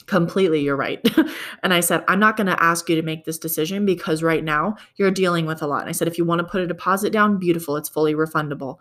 completely, 0.05 0.61
you're 0.61 0.75
right. 0.75 0.99
and 1.63 1.73
I 1.73 1.79
said, 1.79 2.03
I'm 2.07 2.19
not 2.19 2.37
going 2.37 2.47
to 2.47 2.61
ask 2.61 2.89
you 2.89 2.95
to 2.95 3.01
make 3.01 3.25
this 3.25 3.37
decision 3.37 3.85
because 3.85 4.21
right 4.21 4.43
now 4.43 4.75
you're 4.97 5.11
dealing 5.11 5.45
with 5.45 5.61
a 5.61 5.67
lot. 5.67 5.81
And 5.81 5.89
I 5.89 5.93
said, 5.93 6.07
If 6.07 6.17
you 6.17 6.25
want 6.25 6.39
to 6.39 6.47
put 6.47 6.61
a 6.61 6.67
deposit 6.67 7.11
down, 7.11 7.39
beautiful, 7.39 7.77
it's 7.77 7.89
fully 7.89 8.13
refundable. 8.13 8.77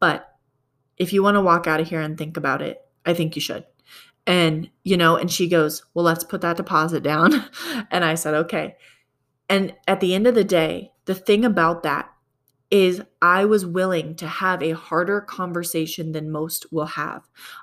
But 0.00 0.28
if 0.96 1.12
you 1.12 1.22
want 1.22 1.34
to 1.34 1.42
walk 1.42 1.66
out 1.66 1.80
of 1.80 1.88
here 1.88 2.00
and 2.00 2.16
think 2.16 2.36
about 2.36 2.62
it, 2.62 2.80
I 3.04 3.14
think 3.14 3.36
you 3.36 3.42
should. 3.42 3.64
And, 4.26 4.70
you 4.84 4.96
know, 4.96 5.16
and 5.16 5.30
she 5.30 5.48
goes, 5.48 5.84
Well, 5.92 6.04
let's 6.04 6.24
put 6.24 6.40
that 6.40 6.56
deposit 6.56 7.02
down. 7.02 7.44
and 7.90 8.04
I 8.04 8.14
said, 8.14 8.34
Okay. 8.34 8.76
And 9.50 9.74
at 9.86 10.00
the 10.00 10.14
end 10.14 10.26
of 10.26 10.34
the 10.34 10.44
day, 10.44 10.92
the 11.04 11.14
thing 11.14 11.44
about 11.44 11.82
that 11.82 12.08
is 12.74 13.00
I 13.22 13.44
was 13.44 13.64
willing 13.64 14.16
to 14.16 14.26
have 14.26 14.60
a 14.60 14.72
harder 14.72 15.20
conversation 15.20 16.10
than 16.10 16.32
most 16.32 16.72
will 16.72 16.86
have. 16.86 17.22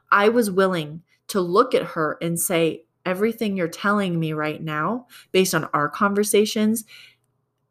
I 0.09 0.30
was 0.30 0.49
willing 0.49 1.01
to 1.28 1.41
look 1.41 1.76
at 1.76 1.84
her 1.84 2.18
and 2.22 2.39
say, 2.39 2.86
everything 3.05 3.57
you're 3.57 3.68
telling 3.68 4.22
me 4.22 4.32
right 4.32 4.64
now, 4.64 5.07
based 5.34 5.53
on 5.53 5.66
our 5.74 5.89
conversations, 5.89 6.86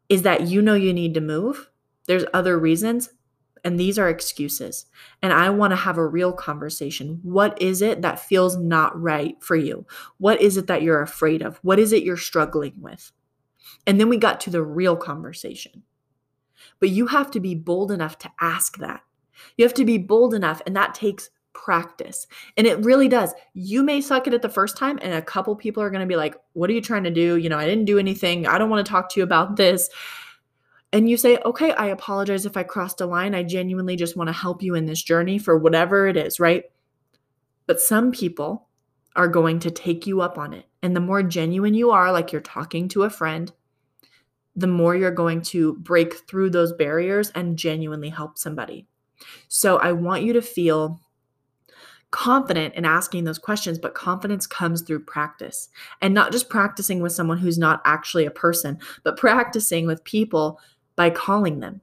is 0.07 0.21
that 0.21 0.49
you 0.49 0.61
know 0.61 0.75
you 0.75 0.93
need 0.93 1.15
to 1.15 1.19
move. 1.19 1.71
There's 2.05 2.25
other 2.31 2.59
reasons, 2.59 3.09
and 3.63 3.79
these 3.79 3.97
are 3.97 4.07
excuses. 4.07 4.85
And 5.23 5.33
I 5.33 5.49
want 5.49 5.71
to 5.71 5.77
have 5.77 5.97
a 5.97 6.05
real 6.05 6.33
conversation. 6.33 7.21
What 7.23 7.59
is 7.59 7.81
it 7.81 8.03
that 8.03 8.19
feels 8.19 8.55
not 8.55 9.01
right 9.01 9.35
for 9.41 9.55
you? 9.55 9.87
What 10.19 10.39
is 10.43 10.57
it 10.57 10.67
that 10.67 10.83
you're 10.83 11.01
afraid 11.01 11.41
of? 11.41 11.57
What 11.63 11.79
is 11.79 11.91
it 11.91 12.03
you're 12.03 12.17
struggling 12.17 12.75
with? 12.77 13.11
And 13.87 13.99
then 13.99 14.09
we 14.09 14.17
got 14.17 14.39
to 14.41 14.51
the 14.51 14.61
real 14.61 14.95
conversation. 14.95 15.81
But 16.81 16.89
you 16.89 17.07
have 17.07 17.31
to 17.31 17.39
be 17.39 17.55
bold 17.55 17.91
enough 17.91 18.17
to 18.19 18.31
ask 18.41 18.77
that. 18.79 19.01
You 19.55 19.63
have 19.63 19.73
to 19.75 19.85
be 19.85 19.97
bold 19.97 20.33
enough, 20.33 20.61
and 20.65 20.75
that 20.75 20.93
takes 20.93 21.29
practice. 21.53 22.27
And 22.57 22.67
it 22.67 22.83
really 22.83 23.07
does. 23.07 23.33
You 23.53 23.83
may 23.83 24.01
suck 24.01 24.27
at 24.27 24.33
it 24.33 24.41
the 24.41 24.49
first 24.49 24.77
time, 24.77 24.99
and 25.01 25.13
a 25.13 25.21
couple 25.21 25.55
people 25.55 25.81
are 25.83 25.89
going 25.89 26.01
to 26.01 26.07
be 26.07 26.15
like, 26.15 26.35
What 26.53 26.69
are 26.69 26.73
you 26.73 26.81
trying 26.81 27.03
to 27.05 27.11
do? 27.11 27.37
You 27.37 27.49
know, 27.49 27.57
I 27.57 27.65
didn't 27.65 27.85
do 27.85 27.99
anything. 27.99 28.47
I 28.47 28.57
don't 28.57 28.69
want 28.69 28.85
to 28.85 28.91
talk 28.91 29.09
to 29.09 29.19
you 29.19 29.23
about 29.23 29.55
this. 29.55 29.89
And 30.91 31.09
you 31.09 31.17
say, 31.17 31.37
Okay, 31.45 31.71
I 31.71 31.87
apologize 31.87 32.45
if 32.45 32.57
I 32.57 32.63
crossed 32.63 32.99
a 32.99 33.05
line. 33.05 33.35
I 33.35 33.43
genuinely 33.43 33.95
just 33.95 34.17
want 34.17 34.27
to 34.27 34.33
help 34.33 34.61
you 34.61 34.75
in 34.75 34.85
this 34.85 35.01
journey 35.01 35.37
for 35.37 35.57
whatever 35.57 36.07
it 36.07 36.17
is, 36.17 36.39
right? 36.39 36.65
But 37.67 37.79
some 37.79 38.11
people 38.11 38.67
are 39.15 39.27
going 39.27 39.59
to 39.59 39.71
take 39.71 40.07
you 40.07 40.21
up 40.21 40.37
on 40.37 40.53
it. 40.53 40.65
And 40.81 40.95
the 40.95 41.01
more 41.01 41.21
genuine 41.21 41.73
you 41.73 41.91
are, 41.91 42.11
like 42.11 42.31
you're 42.31 42.41
talking 42.41 42.87
to 42.89 43.03
a 43.03 43.09
friend, 43.09 43.51
the 44.55 44.67
more 44.67 44.95
you're 44.95 45.11
going 45.11 45.41
to 45.41 45.75
break 45.75 46.27
through 46.27 46.49
those 46.49 46.73
barriers 46.73 47.29
and 47.31 47.57
genuinely 47.57 48.09
help 48.09 48.37
somebody. 48.37 48.87
So 49.47 49.77
I 49.77 49.91
want 49.91 50.23
you 50.23 50.33
to 50.33 50.41
feel 50.41 50.99
confident 52.11 52.75
in 52.75 52.83
asking 52.83 53.23
those 53.23 53.39
questions, 53.39 53.79
but 53.79 53.93
confidence 53.93 54.45
comes 54.45 54.81
through 54.81 54.99
practice 55.05 55.69
and 56.01 56.13
not 56.13 56.31
just 56.31 56.49
practicing 56.49 57.01
with 57.01 57.13
someone 57.13 57.37
who's 57.37 57.57
not 57.57 57.81
actually 57.85 58.25
a 58.25 58.31
person, 58.31 58.77
but 59.03 59.17
practicing 59.17 59.87
with 59.87 60.03
people 60.03 60.59
by 60.95 61.09
calling 61.09 61.61
them. 61.61 61.81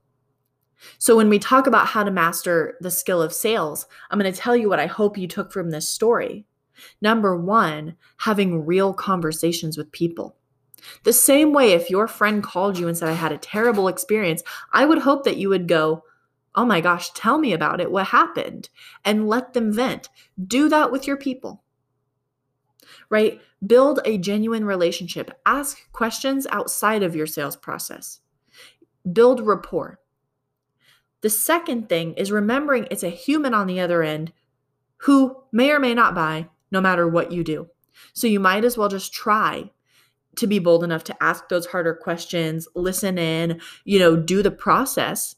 So, 0.98 1.16
when 1.16 1.28
we 1.28 1.40
talk 1.40 1.66
about 1.66 1.88
how 1.88 2.04
to 2.04 2.10
master 2.10 2.76
the 2.80 2.90
skill 2.90 3.20
of 3.20 3.32
sales, 3.32 3.86
I'm 4.10 4.18
going 4.18 4.32
to 4.32 4.38
tell 4.38 4.54
you 4.54 4.68
what 4.68 4.78
I 4.78 4.86
hope 4.86 5.18
you 5.18 5.26
took 5.26 5.50
from 5.50 5.70
this 5.70 5.88
story. 5.88 6.44
Number 7.00 7.36
one, 7.36 7.96
having 8.18 8.64
real 8.64 8.94
conversations 8.94 9.76
with 9.76 9.90
people. 9.90 10.37
The 11.04 11.12
same 11.12 11.52
way, 11.52 11.72
if 11.72 11.90
your 11.90 12.08
friend 12.08 12.42
called 12.42 12.78
you 12.78 12.88
and 12.88 12.96
said, 12.96 13.08
I 13.08 13.12
had 13.12 13.32
a 13.32 13.38
terrible 13.38 13.88
experience, 13.88 14.42
I 14.72 14.84
would 14.84 14.98
hope 14.98 15.24
that 15.24 15.36
you 15.36 15.48
would 15.48 15.68
go, 15.68 16.04
Oh 16.54 16.64
my 16.64 16.80
gosh, 16.80 17.10
tell 17.10 17.38
me 17.38 17.52
about 17.52 17.80
it. 17.80 17.90
What 17.90 18.08
happened? 18.08 18.68
And 19.04 19.28
let 19.28 19.52
them 19.52 19.72
vent. 19.72 20.08
Do 20.44 20.68
that 20.68 20.90
with 20.90 21.06
your 21.06 21.16
people, 21.16 21.62
right? 23.08 23.40
Build 23.64 24.00
a 24.04 24.18
genuine 24.18 24.64
relationship. 24.64 25.30
Ask 25.46 25.90
questions 25.92 26.48
outside 26.50 27.04
of 27.04 27.14
your 27.14 27.26
sales 27.26 27.56
process. 27.56 28.20
Build 29.12 29.46
rapport. 29.46 30.00
The 31.20 31.30
second 31.30 31.88
thing 31.88 32.14
is 32.14 32.32
remembering 32.32 32.88
it's 32.90 33.02
a 33.02 33.08
human 33.08 33.54
on 33.54 33.66
the 33.66 33.80
other 33.80 34.02
end 34.02 34.32
who 35.02 35.44
may 35.52 35.70
or 35.70 35.78
may 35.78 35.94
not 35.94 36.14
buy 36.14 36.48
no 36.70 36.80
matter 36.80 37.06
what 37.06 37.30
you 37.30 37.44
do. 37.44 37.68
So 38.12 38.26
you 38.26 38.40
might 38.40 38.64
as 38.64 38.76
well 38.76 38.88
just 38.88 39.12
try 39.12 39.70
to 40.38 40.46
be 40.46 40.58
bold 40.58 40.82
enough 40.82 41.04
to 41.04 41.22
ask 41.22 41.48
those 41.48 41.66
harder 41.66 41.94
questions, 41.94 42.66
listen 42.74 43.18
in, 43.18 43.60
you 43.84 43.98
know, 43.98 44.16
do 44.16 44.42
the 44.42 44.50
process. 44.50 45.36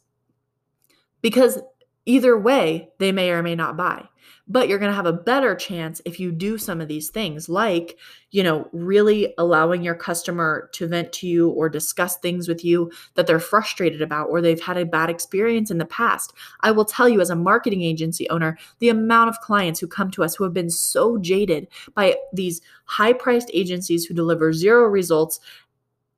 Because 1.22 1.60
either 2.06 2.38
way, 2.38 2.90
they 2.98 3.12
may 3.12 3.30
or 3.30 3.42
may 3.42 3.54
not 3.54 3.76
buy 3.76 4.08
but 4.50 4.68
you're 4.68 4.80
going 4.80 4.90
to 4.90 4.96
have 4.96 5.06
a 5.06 5.12
better 5.12 5.54
chance 5.54 6.02
if 6.04 6.18
you 6.18 6.32
do 6.32 6.58
some 6.58 6.80
of 6.80 6.88
these 6.88 7.08
things 7.08 7.48
like 7.48 7.96
you 8.32 8.42
know 8.42 8.68
really 8.72 9.32
allowing 9.38 9.82
your 9.82 9.94
customer 9.94 10.68
to 10.72 10.88
vent 10.88 11.12
to 11.12 11.26
you 11.28 11.48
or 11.50 11.68
discuss 11.68 12.16
things 12.18 12.48
with 12.48 12.64
you 12.64 12.90
that 13.14 13.26
they're 13.26 13.38
frustrated 13.38 14.02
about 14.02 14.28
or 14.28 14.40
they've 14.40 14.60
had 14.60 14.76
a 14.76 14.84
bad 14.84 15.08
experience 15.08 15.70
in 15.70 15.78
the 15.78 15.84
past. 15.84 16.32
I 16.62 16.72
will 16.72 16.84
tell 16.84 17.08
you 17.08 17.20
as 17.20 17.30
a 17.30 17.36
marketing 17.36 17.82
agency 17.82 18.28
owner 18.28 18.58
the 18.80 18.88
amount 18.88 19.30
of 19.30 19.40
clients 19.40 19.78
who 19.78 19.86
come 19.86 20.10
to 20.10 20.24
us 20.24 20.34
who 20.34 20.44
have 20.44 20.52
been 20.52 20.70
so 20.70 21.16
jaded 21.18 21.68
by 21.94 22.16
these 22.32 22.60
high 22.84 23.12
priced 23.12 23.50
agencies 23.54 24.04
who 24.04 24.14
deliver 24.14 24.52
zero 24.52 24.84
results 24.84 25.38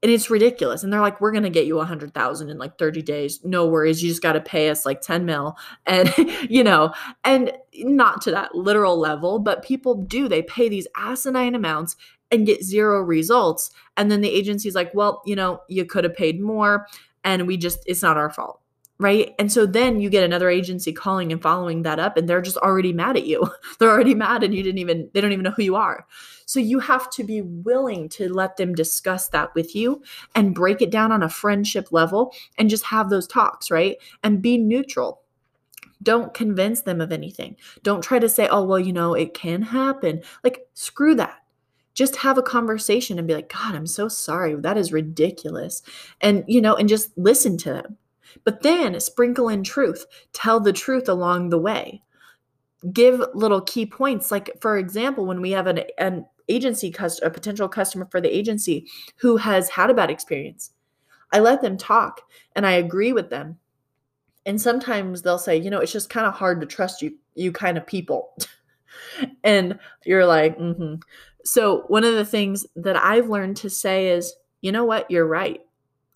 and 0.02 0.10
it's 0.10 0.30
ridiculous 0.30 0.82
and 0.82 0.92
they're 0.92 1.00
like 1.00 1.20
we're 1.20 1.30
going 1.30 1.42
to 1.42 1.50
get 1.50 1.66
you 1.66 1.78
a 1.78 1.84
hundred 1.84 2.12
thousand 2.12 2.50
in 2.50 2.58
like 2.58 2.78
30 2.78 3.02
days 3.02 3.40
no 3.44 3.66
worries 3.66 4.02
you 4.02 4.08
just 4.08 4.22
got 4.22 4.32
to 4.32 4.40
pay 4.40 4.68
us 4.68 4.84
like 4.84 5.00
10 5.00 5.24
mil 5.24 5.56
and 5.86 6.12
you 6.48 6.64
know 6.64 6.92
and 7.24 7.52
not 7.74 8.20
to 8.22 8.30
that 8.30 8.54
literal 8.54 8.98
level 8.98 9.38
but 9.38 9.64
people 9.64 9.94
do 9.94 10.28
they 10.28 10.42
pay 10.42 10.68
these 10.68 10.88
asinine 10.96 11.54
amounts 11.54 11.96
and 12.30 12.46
get 12.46 12.64
zero 12.64 13.00
results 13.00 13.70
and 13.96 14.10
then 14.10 14.20
the 14.20 14.30
agency's 14.30 14.74
like 14.74 14.92
well 14.94 15.22
you 15.24 15.36
know 15.36 15.60
you 15.68 15.84
could 15.84 16.04
have 16.04 16.14
paid 16.14 16.40
more 16.40 16.86
and 17.24 17.46
we 17.46 17.56
just 17.56 17.80
it's 17.86 18.02
not 18.02 18.16
our 18.16 18.30
fault 18.30 18.62
right? 19.02 19.34
And 19.38 19.50
so 19.50 19.66
then 19.66 20.00
you 20.00 20.08
get 20.08 20.22
another 20.22 20.48
agency 20.48 20.92
calling 20.92 21.32
and 21.32 21.42
following 21.42 21.82
that 21.82 21.98
up 21.98 22.16
and 22.16 22.28
they're 22.28 22.40
just 22.40 22.56
already 22.58 22.92
mad 22.92 23.16
at 23.16 23.26
you. 23.26 23.44
they're 23.78 23.90
already 23.90 24.14
mad 24.14 24.44
and 24.44 24.54
you 24.54 24.62
didn't 24.62 24.78
even 24.78 25.10
they 25.12 25.20
don't 25.20 25.32
even 25.32 25.42
know 25.42 25.50
who 25.50 25.64
you 25.64 25.74
are. 25.74 26.06
So 26.52 26.60
you 26.60 26.78
have 26.80 27.10
to 27.10 27.24
be 27.24 27.42
willing 27.42 28.08
to 28.10 28.32
let 28.32 28.56
them 28.56 28.74
discuss 28.74 29.28
that 29.28 29.54
with 29.54 29.74
you 29.74 30.02
and 30.34 30.54
break 30.54 30.82
it 30.82 30.90
down 30.90 31.12
on 31.12 31.22
a 31.22 31.28
friendship 31.28 31.92
level 31.92 32.34
and 32.58 32.68
just 32.68 32.84
have 32.84 33.08
those 33.08 33.26
talks, 33.26 33.70
right? 33.70 33.96
And 34.22 34.42
be 34.42 34.58
neutral. 34.58 35.22
Don't 36.02 36.34
convince 36.34 36.82
them 36.82 37.00
of 37.00 37.12
anything. 37.12 37.56
Don't 37.82 38.02
try 38.02 38.18
to 38.18 38.28
say, 38.28 38.48
"Oh, 38.48 38.64
well, 38.64 38.78
you 38.78 38.92
know, 38.92 39.14
it 39.14 39.34
can 39.34 39.62
happen." 39.62 40.22
Like 40.42 40.66
screw 40.74 41.14
that 41.14 41.38
just 41.94 42.16
have 42.16 42.38
a 42.38 42.42
conversation 42.42 43.18
and 43.18 43.28
be 43.28 43.34
like, 43.34 43.52
God, 43.52 43.74
I'm 43.74 43.86
so 43.86 44.08
sorry. 44.08 44.54
That 44.54 44.78
is 44.78 44.92
ridiculous. 44.92 45.82
And, 46.20 46.44
you 46.46 46.60
know, 46.60 46.74
and 46.74 46.88
just 46.88 47.16
listen 47.18 47.58
to 47.58 47.72
them. 47.72 47.98
But 48.44 48.62
then 48.62 48.98
sprinkle 48.98 49.48
in 49.48 49.62
truth, 49.62 50.06
tell 50.32 50.58
the 50.58 50.72
truth 50.72 51.08
along 51.08 51.50
the 51.50 51.58
way. 51.58 52.02
Give 52.92 53.22
little 53.34 53.60
key 53.60 53.84
points. 53.84 54.30
Like, 54.30 54.50
for 54.60 54.78
example, 54.78 55.26
when 55.26 55.42
we 55.42 55.50
have 55.50 55.66
an, 55.66 55.82
an 55.98 56.24
agency 56.54 56.90
customer, 56.90 57.28
a 57.28 57.32
potential 57.32 57.68
customer 57.68 58.06
for 58.10 58.20
the 58.20 58.34
agency 58.34 58.88
who 59.16 59.36
has 59.36 59.68
had 59.68 59.90
a 59.90 59.94
bad 59.94 60.10
experience. 60.10 60.72
I 61.32 61.40
let 61.40 61.62
them 61.62 61.76
talk 61.76 62.20
and 62.54 62.66
I 62.66 62.72
agree 62.72 63.12
with 63.12 63.30
them. 63.30 63.58
And 64.44 64.60
sometimes 64.60 65.22
they'll 65.22 65.38
say, 65.38 65.56
you 65.56 65.70
know, 65.70 65.78
it's 65.78 65.92
just 65.92 66.10
kind 66.10 66.26
of 66.26 66.34
hard 66.34 66.60
to 66.60 66.66
trust 66.66 67.00
you, 67.00 67.14
you 67.34 67.52
kind 67.52 67.78
of 67.78 67.86
people. 67.86 68.36
and 69.44 69.78
you're 70.04 70.26
like, 70.26 70.58
mm-hmm. 70.58 70.96
So 71.44 71.82
one 71.88 72.04
of 72.04 72.14
the 72.14 72.24
things 72.24 72.66
that 72.76 72.96
I've 72.96 73.28
learned 73.28 73.56
to 73.58 73.70
say 73.70 74.08
is, 74.08 74.34
you 74.60 74.72
know 74.72 74.84
what, 74.84 75.10
you're 75.10 75.26
right. 75.26 75.60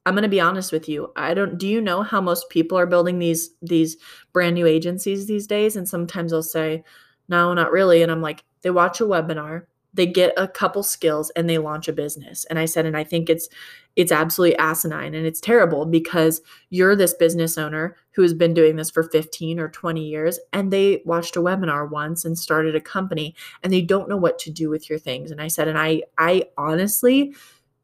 I'm 0.05 0.15
going 0.15 0.23
to 0.23 0.29
be 0.29 0.41
honest 0.41 0.71
with 0.71 0.89
you. 0.89 1.13
I 1.17 1.35
don't 1.35 1.59
do 1.59 1.67
you 1.67 1.81
know 1.81 2.03
how 2.03 2.21
most 2.21 2.49
people 2.49 2.79
are 2.79 2.87
building 2.87 3.19
these 3.19 3.51
these 3.61 3.97
brand 4.33 4.55
new 4.55 4.65
agencies 4.65 5.27
these 5.27 5.49
days 5.49 5.75
and 5.75 5.89
sometimes 5.89 6.31
they'll 6.31 6.45
say, 6.45 6.85
"No, 7.29 7.53
not 7.55 7.73
really." 7.73 8.05
And 8.05 8.13
I'm 8.13 8.23
like, 8.23 8.45
they 8.63 8.71
watch 8.71 9.01
a 9.01 9.05
webinar, 9.05 9.67
they 9.97 10.07
get 10.07 10.33
a 10.37 10.47
couple 10.47 10.83
skills 10.83 11.31
and 11.31 11.49
they 11.49 11.59
launch 11.59 11.89
a 11.89 11.93
business. 11.93 12.45
And 12.45 12.59
I 12.59 12.67
said 12.67 12.87
and 12.87 12.97
I 12.97 13.05
think 13.05 13.29
it's 13.29 13.49
it's 13.97 14.13
absolutely 14.13 14.57
asinine 14.59 15.15
and 15.15 15.27
it's 15.27 15.41
terrible 15.41 15.87
because 15.87 16.43
you're 16.69 16.95
this 16.95 17.15
business 17.15 17.57
owner 17.57 17.97
who 18.15 18.21
has 18.23 18.35
been 18.35 18.53
doing 18.53 18.77
this 18.77 18.91
for 18.91 19.03
15 19.03 19.59
or 19.59 19.71
20 19.71 20.05
years 20.05 20.39
and 20.53 20.71
they 20.71 21.03
watched 21.07 21.37
a 21.37 21.41
webinar 21.41 21.91
once 21.91 22.25
and 22.25 22.39
started 22.39 22.77
a 22.77 22.81
company 22.81 23.35
and 23.63 23.73
they 23.73 23.81
don't 23.81 24.09
know 24.09 24.19
what 24.19 24.39
to 24.41 24.51
do 24.51 24.69
with 24.69 24.91
your 24.91 24.99
things. 24.99 25.31
And 25.31 25.41
I 25.41 25.49
said 25.49 25.67
and 25.67 25.79
I 25.79 26.03
I 26.19 26.45
honestly 26.59 27.35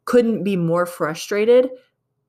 couldn't 0.04 0.44
be 0.44 0.56
more 0.56 0.86
frustrated 0.86 1.70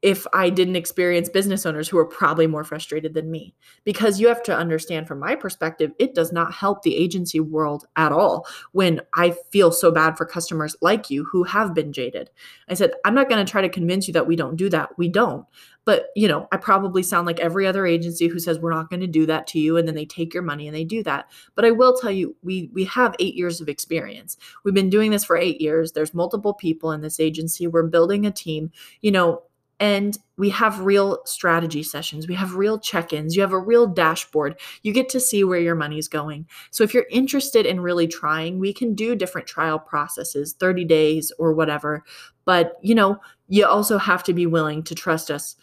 if 0.03 0.27
I 0.33 0.49
didn't 0.49 0.75
experience 0.75 1.29
business 1.29 1.65
owners 1.65 1.87
who 1.87 1.97
are 1.97 2.05
probably 2.05 2.45
more 2.45 2.65
frustrated 2.65 3.13
than 3.13 3.31
me. 3.31 3.55
Because 3.85 4.19
you 4.19 4.27
have 4.27 4.43
to 4.43 4.55
understand 4.55 5.07
from 5.07 5.19
my 5.19 5.33
perspective, 5.33 5.93
it 5.97 6.13
does 6.13 6.33
not 6.33 6.53
help 6.53 6.83
the 6.83 6.97
agency 6.97 7.39
world 7.39 7.85
at 7.95 8.11
all 8.11 8.45
when 8.73 8.99
I 9.15 9.33
feel 9.51 9.71
so 9.71 9.91
bad 9.91 10.17
for 10.17 10.25
customers 10.25 10.75
like 10.81 11.09
you 11.09 11.23
who 11.23 11.43
have 11.45 11.73
been 11.73 11.93
jaded. 11.93 12.29
I 12.67 12.73
said, 12.73 12.91
I'm 13.05 13.15
not 13.15 13.29
going 13.29 13.43
to 13.43 13.49
try 13.49 13.61
to 13.61 13.69
convince 13.69 14.05
you 14.07 14.13
that 14.13 14.27
we 14.27 14.35
don't 14.35 14.57
do 14.57 14.69
that. 14.69 14.89
We 14.97 15.07
don't. 15.07 15.45
But, 15.85 16.07
you 16.17 16.27
know, 16.27 16.49
I 16.51 16.57
probably 16.57 17.01
sound 17.01 17.25
like 17.25 17.39
every 17.39 17.65
other 17.65 17.85
agency 17.85 18.27
who 18.27 18.39
says 18.39 18.59
we're 18.59 18.73
not 18.73 18.89
going 18.89 19.01
to 19.01 19.07
do 19.07 19.25
that 19.27 19.47
to 19.47 19.59
you 19.59 19.77
and 19.77 19.87
then 19.87 19.95
they 19.95 20.05
take 20.05 20.33
your 20.33 20.43
money 20.43 20.67
and 20.67 20.75
they 20.75 20.83
do 20.83 21.01
that. 21.03 21.29
But 21.55 21.63
I 21.63 21.71
will 21.71 21.95
tell 21.95 22.11
you 22.11 22.35
we 22.41 22.69
we 22.73 22.83
have 22.85 23.15
8 23.19 23.35
years 23.35 23.61
of 23.61 23.69
experience. 23.69 24.35
We've 24.63 24.73
been 24.73 24.89
doing 24.89 25.11
this 25.11 25.23
for 25.23 25.37
8 25.37 25.61
years. 25.61 25.93
There's 25.93 26.13
multiple 26.13 26.53
people 26.53 26.91
in 26.91 27.01
this 27.01 27.21
agency. 27.21 27.67
We're 27.67 27.83
building 27.83 28.25
a 28.25 28.31
team. 28.31 28.71
You 29.01 29.11
know, 29.11 29.43
and 29.83 30.17
we 30.37 30.49
have 30.49 30.79
real 30.79 31.19
strategy 31.25 31.83
sessions. 31.83 32.25
We 32.25 32.35
have 32.35 32.55
real 32.55 32.79
check 32.79 33.11
ins. 33.11 33.35
You 33.35 33.41
have 33.41 33.51
a 33.51 33.59
real 33.59 33.85
dashboard. 33.85 34.57
You 34.81 34.93
get 34.93 35.09
to 35.09 35.19
see 35.19 35.43
where 35.43 35.59
your 35.59 35.75
money's 35.75 36.07
going. 36.07 36.47
So, 36.71 36.85
if 36.85 36.93
you're 36.93 37.05
interested 37.11 37.65
in 37.65 37.81
really 37.81 38.07
trying, 38.07 38.59
we 38.59 38.71
can 38.71 38.95
do 38.95 39.13
different 39.13 39.45
trial 39.45 39.77
processes, 39.77 40.55
30 40.57 40.85
days 40.85 41.33
or 41.37 41.51
whatever. 41.53 42.05
But, 42.45 42.77
you 42.81 42.95
know, 42.95 43.17
you 43.49 43.65
also 43.65 43.97
have 43.97 44.23
to 44.23 44.33
be 44.33 44.45
willing 44.45 44.83
to 44.83 44.95
trust 44.95 45.29
us 45.29 45.57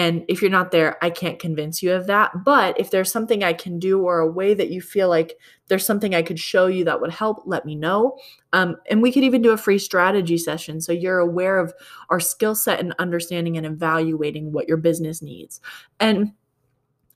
and 0.00 0.24
if 0.28 0.40
you're 0.40 0.50
not 0.50 0.70
there, 0.70 0.96
I 1.04 1.10
can't 1.10 1.38
convince 1.38 1.82
you 1.82 1.92
of 1.92 2.06
that. 2.06 2.42
But 2.42 2.80
if 2.80 2.90
there's 2.90 3.12
something 3.12 3.44
I 3.44 3.52
can 3.52 3.78
do 3.78 4.00
or 4.00 4.20
a 4.20 4.26
way 4.26 4.54
that 4.54 4.70
you 4.70 4.80
feel 4.80 5.10
like 5.10 5.36
there's 5.68 5.84
something 5.84 6.14
I 6.14 6.22
could 6.22 6.38
show 6.38 6.68
you 6.68 6.86
that 6.86 7.02
would 7.02 7.10
help, 7.10 7.42
let 7.44 7.66
me 7.66 7.74
know. 7.74 8.16
Um, 8.54 8.76
and 8.88 9.02
we 9.02 9.12
could 9.12 9.24
even 9.24 9.42
do 9.42 9.50
a 9.50 9.58
free 9.58 9.78
strategy 9.78 10.38
session 10.38 10.80
so 10.80 10.90
you're 10.90 11.18
aware 11.18 11.58
of 11.58 11.74
our 12.08 12.18
skill 12.18 12.54
set 12.54 12.80
and 12.80 12.94
understanding 12.98 13.58
and 13.58 13.66
evaluating 13.66 14.52
what 14.52 14.66
your 14.66 14.78
business 14.78 15.20
needs. 15.20 15.60
And 16.00 16.32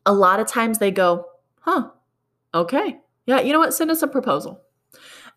a 0.05 0.13
lot 0.13 0.39
of 0.39 0.47
times 0.47 0.79
they 0.79 0.91
go, 0.91 1.25
huh, 1.61 1.89
okay. 2.53 2.99
Yeah, 3.25 3.41
you 3.41 3.55
know 3.55 3.61
what? 3.61 3.73
Send 3.73 3.91
us 3.93 4.03
a 4.03 4.09
proposal. 4.09 4.61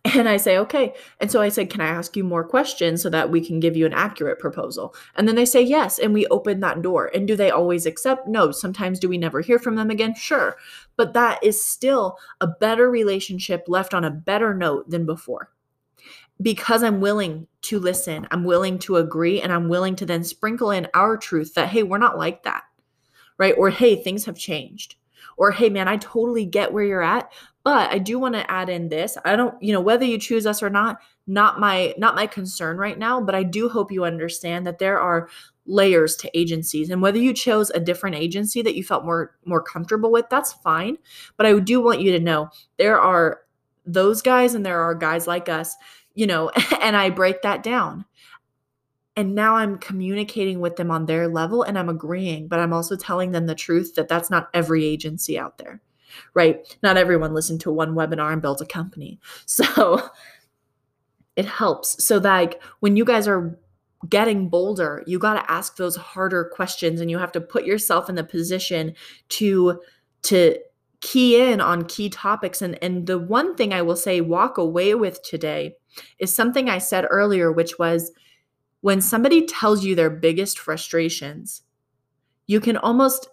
And 0.04 0.28
I 0.28 0.36
say, 0.36 0.56
okay. 0.58 0.94
And 1.20 1.30
so 1.30 1.40
I 1.40 1.48
said, 1.48 1.70
can 1.70 1.80
I 1.80 1.88
ask 1.88 2.16
you 2.16 2.24
more 2.24 2.44
questions 2.44 3.02
so 3.02 3.10
that 3.10 3.30
we 3.30 3.44
can 3.44 3.60
give 3.60 3.76
you 3.76 3.84
an 3.84 3.92
accurate 3.92 4.38
proposal? 4.38 4.94
And 5.16 5.26
then 5.26 5.34
they 5.34 5.44
say 5.44 5.60
yes. 5.60 5.98
And 5.98 6.14
we 6.14 6.26
open 6.28 6.60
that 6.60 6.82
door. 6.82 7.10
And 7.14 7.26
do 7.26 7.36
they 7.36 7.50
always 7.50 7.84
accept? 7.84 8.28
No. 8.28 8.50
Sometimes 8.50 8.98
do 8.98 9.08
we 9.08 9.18
never 9.18 9.40
hear 9.40 9.58
from 9.58 9.74
them 9.76 9.90
again? 9.90 10.14
Sure. 10.14 10.56
But 10.96 11.14
that 11.14 11.42
is 11.42 11.62
still 11.62 12.16
a 12.40 12.46
better 12.46 12.90
relationship 12.90 13.64
left 13.66 13.92
on 13.92 14.04
a 14.04 14.10
better 14.10 14.54
note 14.54 14.88
than 14.88 15.04
before. 15.04 15.50
Because 16.40 16.84
I'm 16.84 17.00
willing 17.00 17.48
to 17.62 17.80
listen, 17.80 18.28
I'm 18.30 18.44
willing 18.44 18.78
to 18.80 18.96
agree, 18.96 19.40
and 19.42 19.52
I'm 19.52 19.68
willing 19.68 19.96
to 19.96 20.06
then 20.06 20.22
sprinkle 20.22 20.70
in 20.70 20.86
our 20.94 21.16
truth 21.16 21.54
that, 21.54 21.68
hey, 21.68 21.82
we're 21.82 21.98
not 21.98 22.16
like 22.16 22.44
that, 22.44 22.62
right? 23.36 23.54
Or, 23.58 23.70
hey, 23.70 23.96
things 23.96 24.24
have 24.26 24.36
changed 24.36 24.94
or 25.38 25.52
hey 25.52 25.70
man 25.70 25.88
i 25.88 25.96
totally 25.96 26.44
get 26.44 26.72
where 26.72 26.84
you're 26.84 27.02
at 27.02 27.32
but 27.68 27.92
i 27.92 27.98
do 27.98 28.18
want 28.18 28.34
to 28.34 28.50
add 28.50 28.70
in 28.70 28.88
this 28.88 29.18
i 29.26 29.36
don't 29.36 29.62
you 29.62 29.74
know 29.74 29.80
whether 29.80 30.06
you 30.06 30.18
choose 30.18 30.46
us 30.46 30.62
or 30.62 30.70
not 30.70 31.00
not 31.26 31.60
my 31.60 31.94
not 31.98 32.14
my 32.14 32.26
concern 32.26 32.78
right 32.78 32.98
now 32.98 33.20
but 33.20 33.34
i 33.34 33.42
do 33.42 33.68
hope 33.68 33.92
you 33.92 34.06
understand 34.06 34.66
that 34.66 34.78
there 34.78 34.98
are 34.98 35.28
layers 35.66 36.16
to 36.16 36.30
agencies 36.32 36.88
and 36.88 37.02
whether 37.02 37.18
you 37.18 37.34
chose 37.34 37.68
a 37.70 37.78
different 37.78 38.16
agency 38.16 38.62
that 38.62 38.74
you 38.74 38.82
felt 38.82 39.04
more 39.04 39.36
more 39.44 39.62
comfortable 39.62 40.10
with 40.10 40.24
that's 40.30 40.54
fine 40.54 40.96
but 41.36 41.44
i 41.44 41.58
do 41.58 41.78
want 41.78 42.00
you 42.00 42.10
to 42.10 42.18
know 42.18 42.48
there 42.78 42.98
are 42.98 43.40
those 43.84 44.22
guys 44.22 44.54
and 44.54 44.64
there 44.64 44.80
are 44.80 44.94
guys 44.94 45.26
like 45.26 45.50
us 45.50 45.76
you 46.14 46.26
know 46.26 46.48
and 46.80 46.96
i 46.96 47.10
break 47.10 47.42
that 47.42 47.62
down. 47.62 48.06
And 49.14 49.34
now 49.34 49.56
I'm 49.56 49.78
communicating 49.78 50.60
with 50.60 50.76
them 50.76 50.92
on 50.92 51.06
their 51.06 51.26
level 51.26 51.64
and 51.64 51.76
I'm 51.76 51.88
agreeing, 51.88 52.46
but 52.46 52.60
I'm 52.60 52.72
also 52.72 52.94
telling 52.94 53.32
them 53.32 53.46
the 53.46 53.54
truth 53.56 53.96
that 53.96 54.06
that's 54.06 54.30
not 54.30 54.48
every 54.54 54.84
agency 54.86 55.36
out 55.36 55.58
there, 55.58 55.80
right? 56.34 56.76
Not 56.82 56.96
everyone 56.96 57.34
listened 57.34 57.60
to 57.62 57.72
one 57.72 57.94
webinar 57.94 58.32
and 58.32 58.42
built 58.42 58.60
a 58.60 58.66
company. 58.66 59.20
So 59.46 60.10
it 61.36 61.46
helps. 61.46 62.02
So, 62.02 62.18
like, 62.18 62.60
when 62.80 62.96
you 62.96 63.04
guys 63.04 63.28
are 63.28 63.56
getting 64.08 64.48
bolder, 64.48 65.02
you 65.06 65.18
got 65.18 65.34
to 65.34 65.50
ask 65.50 65.76
those 65.76 65.96
harder 65.96 66.50
questions 66.52 67.00
and 67.00 67.10
you 67.10 67.18
have 67.18 67.32
to 67.32 67.40
put 67.40 67.64
yourself 67.64 68.08
in 68.08 68.16
the 68.16 68.24
position 68.24 68.94
to, 69.30 69.80
to, 70.22 70.58
key 71.00 71.40
in 71.40 71.60
on 71.60 71.84
key 71.84 72.10
topics 72.10 72.60
and 72.60 72.76
and 72.82 73.06
the 73.06 73.20
one 73.20 73.54
thing 73.54 73.72
I 73.72 73.82
will 73.82 73.94
say 73.94 74.20
walk 74.20 74.58
away 74.58 74.96
with 74.96 75.22
today 75.22 75.76
is 76.18 76.34
something 76.34 76.68
I 76.68 76.78
said 76.78 77.06
earlier 77.08 77.52
which 77.52 77.78
was 77.78 78.10
when 78.80 79.00
somebody 79.00 79.46
tells 79.46 79.84
you 79.84 79.94
their 79.94 80.10
biggest 80.10 80.58
frustrations, 80.58 81.62
you 82.46 82.60
can 82.60 82.76
almost 82.76 83.28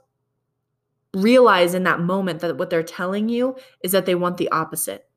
realize 1.16 1.74
in 1.74 1.84
that 1.84 2.02
moment 2.02 2.42
that 2.42 2.58
what 2.58 2.70
they're 2.70 2.84
telling 2.84 3.30
you 3.30 3.56
is 3.82 3.92
that 3.94 4.06
they 4.06 4.16
want 4.16 4.38
the 4.38 4.50
opposite, 4.50 5.08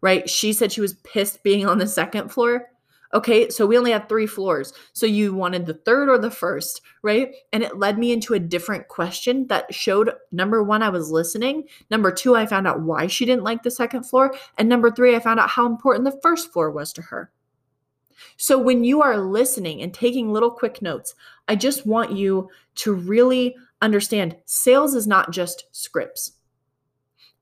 right? 0.00 0.28
She 0.28 0.52
said 0.52 0.72
she 0.72 0.80
was 0.80 0.94
pissed 1.04 1.42
being 1.42 1.66
on 1.66 1.78
the 1.78 1.86
second 1.86 2.30
floor. 2.30 2.68
Okay, 3.14 3.50
so 3.50 3.66
we 3.66 3.76
only 3.76 3.90
had 3.90 4.08
three 4.08 4.26
floors. 4.26 4.72
So 4.94 5.04
you 5.04 5.34
wanted 5.34 5.66
the 5.66 5.74
third 5.74 6.08
or 6.08 6.16
the 6.16 6.30
first, 6.30 6.80
right? 7.02 7.34
And 7.52 7.62
it 7.62 7.76
led 7.76 7.98
me 7.98 8.10
into 8.10 8.32
a 8.32 8.38
different 8.38 8.88
question 8.88 9.46
that 9.48 9.74
showed 9.74 10.14
number 10.30 10.62
one, 10.62 10.82
I 10.82 10.88
was 10.88 11.10
listening. 11.10 11.64
Number 11.90 12.10
two, 12.10 12.34
I 12.36 12.46
found 12.46 12.66
out 12.66 12.80
why 12.80 13.08
she 13.08 13.26
didn't 13.26 13.44
like 13.44 13.64
the 13.64 13.70
second 13.70 14.04
floor. 14.04 14.34
And 14.56 14.66
number 14.66 14.90
three, 14.90 15.14
I 15.14 15.20
found 15.20 15.40
out 15.40 15.50
how 15.50 15.66
important 15.66 16.06
the 16.06 16.20
first 16.22 16.52
floor 16.54 16.70
was 16.70 16.90
to 16.94 17.02
her. 17.02 17.30
So 18.38 18.58
when 18.58 18.82
you 18.82 19.02
are 19.02 19.18
listening 19.18 19.82
and 19.82 19.92
taking 19.92 20.32
little 20.32 20.50
quick 20.50 20.80
notes, 20.80 21.14
I 21.48 21.56
just 21.56 21.86
want 21.86 22.12
you 22.12 22.48
to 22.76 22.94
really 22.94 23.56
understand 23.82 24.36
sales 24.46 24.94
is 24.94 25.06
not 25.06 25.32
just 25.32 25.66
scripts 25.72 26.32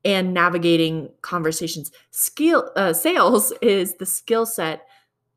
and 0.04 0.32
navigating 0.34 1.10
conversations. 1.22 1.92
Skill 2.10 2.70
uh, 2.74 2.92
sales 2.92 3.52
is 3.62 3.96
the 3.96 4.06
skill 4.06 4.46
set 4.46 4.86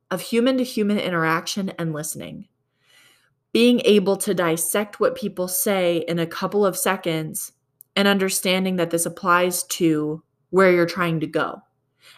of 0.10 0.22
human 0.22 0.58
to 0.58 0.64
human 0.64 0.99
interaction 0.99 1.70
and 1.78 1.93
listening. 1.93 2.47
Being 3.51 3.82
able 3.86 4.18
to 4.18 4.34
dissect 4.34 4.99
what 4.99 5.16
people 5.16 5.47
say 5.47 5.97
in 6.08 6.18
a 6.18 6.26
couple 6.26 6.66
of 6.66 6.78
seconds 6.78 7.51
and 7.95 8.08
understanding 8.08 8.78
that 8.78 8.89
this 8.89 9.06
applies 9.06 9.64
to 9.64 10.24
where 10.49 10.72
you're 10.72 10.86
trying 10.86 11.20
to 11.20 11.28
go. 11.28 11.62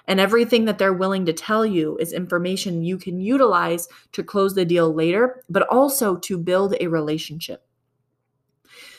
And 0.07 0.19
everything 0.19 0.65
that 0.65 0.77
they're 0.77 0.93
willing 0.93 1.25
to 1.25 1.33
tell 1.33 1.65
you 1.65 1.97
is 1.97 2.13
information 2.13 2.83
you 2.83 2.97
can 2.97 3.19
utilize 3.19 3.87
to 4.13 4.23
close 4.23 4.55
the 4.55 4.65
deal 4.65 4.93
later, 4.93 5.43
but 5.49 5.67
also 5.67 6.15
to 6.17 6.37
build 6.37 6.75
a 6.79 6.87
relationship. 6.87 7.64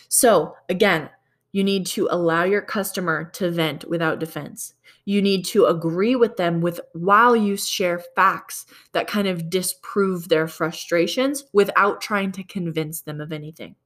So, 0.08 0.56
again, 0.68 1.10
you 1.52 1.64
need 1.64 1.86
to 1.86 2.08
allow 2.10 2.44
your 2.44 2.60
customer 2.60 3.30
to 3.34 3.50
vent 3.50 3.88
without 3.88 4.18
defense. 4.18 4.74
You 5.06 5.22
need 5.22 5.44
to 5.46 5.66
agree 5.66 6.14
with 6.14 6.36
them 6.36 6.60
with 6.60 6.80
while 6.92 7.34
you 7.34 7.56
share 7.56 8.02
facts 8.14 8.66
that 8.92 9.08
kind 9.08 9.26
of 9.26 9.48
disprove 9.48 10.28
their 10.28 10.48
frustrations 10.48 11.44
without 11.52 12.00
trying 12.00 12.32
to 12.32 12.44
convince 12.44 13.00
them 13.00 13.20
of 13.20 13.32
anything. 13.32 13.76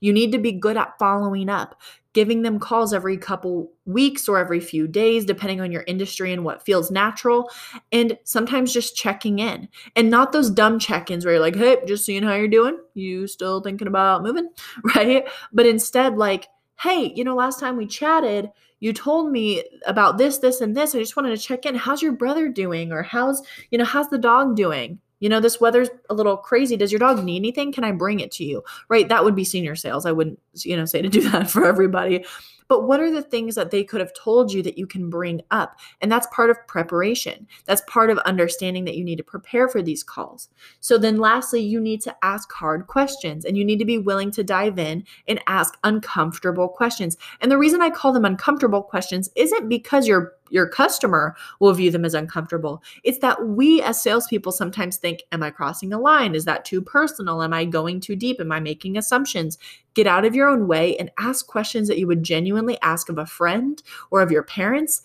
You 0.00 0.12
need 0.12 0.32
to 0.32 0.38
be 0.38 0.52
good 0.52 0.76
at 0.76 0.98
following 0.98 1.48
up, 1.48 1.80
giving 2.12 2.42
them 2.42 2.58
calls 2.58 2.92
every 2.92 3.16
couple 3.16 3.70
weeks 3.84 4.28
or 4.28 4.38
every 4.38 4.60
few 4.60 4.86
days, 4.86 5.24
depending 5.24 5.60
on 5.60 5.72
your 5.72 5.84
industry 5.86 6.32
and 6.32 6.44
what 6.44 6.64
feels 6.64 6.90
natural. 6.90 7.50
And 7.90 8.18
sometimes 8.24 8.72
just 8.72 8.96
checking 8.96 9.38
in 9.38 9.68
and 9.96 10.10
not 10.10 10.32
those 10.32 10.50
dumb 10.50 10.78
check 10.78 11.10
ins 11.10 11.24
where 11.24 11.34
you're 11.34 11.42
like, 11.42 11.56
hey, 11.56 11.78
just 11.86 12.04
seeing 12.04 12.22
how 12.22 12.34
you're 12.34 12.48
doing. 12.48 12.78
You 12.94 13.26
still 13.26 13.60
thinking 13.60 13.88
about 13.88 14.22
moving, 14.22 14.48
right? 14.96 15.26
But 15.52 15.66
instead, 15.66 16.16
like, 16.16 16.48
Hey, 16.82 17.12
you 17.14 17.22
know, 17.22 17.36
last 17.36 17.60
time 17.60 17.76
we 17.76 17.86
chatted, 17.86 18.50
you 18.80 18.92
told 18.92 19.30
me 19.30 19.62
about 19.86 20.18
this, 20.18 20.38
this, 20.38 20.60
and 20.60 20.76
this. 20.76 20.96
I 20.96 20.98
just 20.98 21.14
wanted 21.14 21.30
to 21.30 21.40
check 21.40 21.64
in. 21.64 21.76
How's 21.76 22.02
your 22.02 22.10
brother 22.10 22.48
doing? 22.48 22.90
Or 22.90 23.04
how's, 23.04 23.40
you 23.70 23.78
know, 23.78 23.84
how's 23.84 24.08
the 24.08 24.18
dog 24.18 24.56
doing? 24.56 24.98
You 25.22 25.28
know, 25.28 25.38
this 25.38 25.60
weather's 25.60 25.88
a 26.10 26.14
little 26.14 26.36
crazy. 26.36 26.76
Does 26.76 26.90
your 26.90 26.98
dog 26.98 27.22
need 27.22 27.36
anything? 27.36 27.72
Can 27.72 27.84
I 27.84 27.92
bring 27.92 28.18
it 28.18 28.32
to 28.32 28.44
you? 28.44 28.64
Right? 28.88 29.08
That 29.08 29.22
would 29.22 29.36
be 29.36 29.44
senior 29.44 29.76
sales. 29.76 30.04
I 30.04 30.10
wouldn't, 30.10 30.40
you 30.54 30.76
know, 30.76 30.84
say 30.84 31.00
to 31.00 31.08
do 31.08 31.20
that 31.30 31.48
for 31.48 31.64
everybody. 31.64 32.24
But 32.66 32.88
what 32.88 33.00
are 33.00 33.10
the 33.10 33.22
things 33.22 33.54
that 33.54 33.70
they 33.70 33.84
could 33.84 34.00
have 34.00 34.14
told 34.14 34.52
you 34.52 34.62
that 34.62 34.78
you 34.78 34.86
can 34.86 35.10
bring 35.10 35.42
up? 35.52 35.78
And 36.00 36.10
that's 36.10 36.26
part 36.32 36.50
of 36.50 36.66
preparation. 36.66 37.46
That's 37.66 37.82
part 37.86 38.10
of 38.10 38.18
understanding 38.18 38.84
that 38.86 38.96
you 38.96 39.04
need 39.04 39.18
to 39.18 39.22
prepare 39.22 39.68
for 39.68 39.80
these 39.80 40.02
calls. 40.02 40.48
So 40.80 40.98
then, 40.98 41.18
lastly, 41.18 41.60
you 41.60 41.80
need 41.80 42.00
to 42.02 42.16
ask 42.24 42.50
hard 42.50 42.88
questions 42.88 43.44
and 43.44 43.56
you 43.56 43.64
need 43.64 43.78
to 43.78 43.84
be 43.84 43.98
willing 43.98 44.32
to 44.32 44.42
dive 44.42 44.78
in 44.78 45.04
and 45.28 45.40
ask 45.46 45.78
uncomfortable 45.84 46.68
questions. 46.68 47.16
And 47.40 47.52
the 47.52 47.58
reason 47.58 47.80
I 47.80 47.90
call 47.90 48.12
them 48.12 48.24
uncomfortable 48.24 48.82
questions 48.82 49.30
isn't 49.36 49.68
because 49.68 50.08
you're 50.08 50.32
your 50.52 50.68
customer 50.68 51.34
will 51.58 51.72
view 51.72 51.90
them 51.90 52.04
as 52.04 52.14
uncomfortable. 52.14 52.82
It's 53.02 53.18
that 53.18 53.48
we 53.48 53.82
as 53.82 54.00
salespeople 54.00 54.52
sometimes 54.52 54.98
think, 54.98 55.22
Am 55.32 55.42
I 55.42 55.50
crossing 55.50 55.92
a 55.92 55.98
line? 55.98 56.34
Is 56.34 56.44
that 56.44 56.64
too 56.64 56.82
personal? 56.82 57.42
Am 57.42 57.52
I 57.52 57.64
going 57.64 58.00
too 58.00 58.14
deep? 58.14 58.40
Am 58.40 58.52
I 58.52 58.60
making 58.60 58.96
assumptions? 58.96 59.58
Get 59.94 60.06
out 60.06 60.24
of 60.24 60.34
your 60.34 60.48
own 60.48 60.68
way 60.68 60.96
and 60.98 61.10
ask 61.18 61.46
questions 61.46 61.88
that 61.88 61.98
you 61.98 62.06
would 62.06 62.22
genuinely 62.22 62.78
ask 62.82 63.08
of 63.08 63.18
a 63.18 63.26
friend 63.26 63.82
or 64.10 64.20
of 64.20 64.30
your 64.30 64.42
parents 64.42 65.02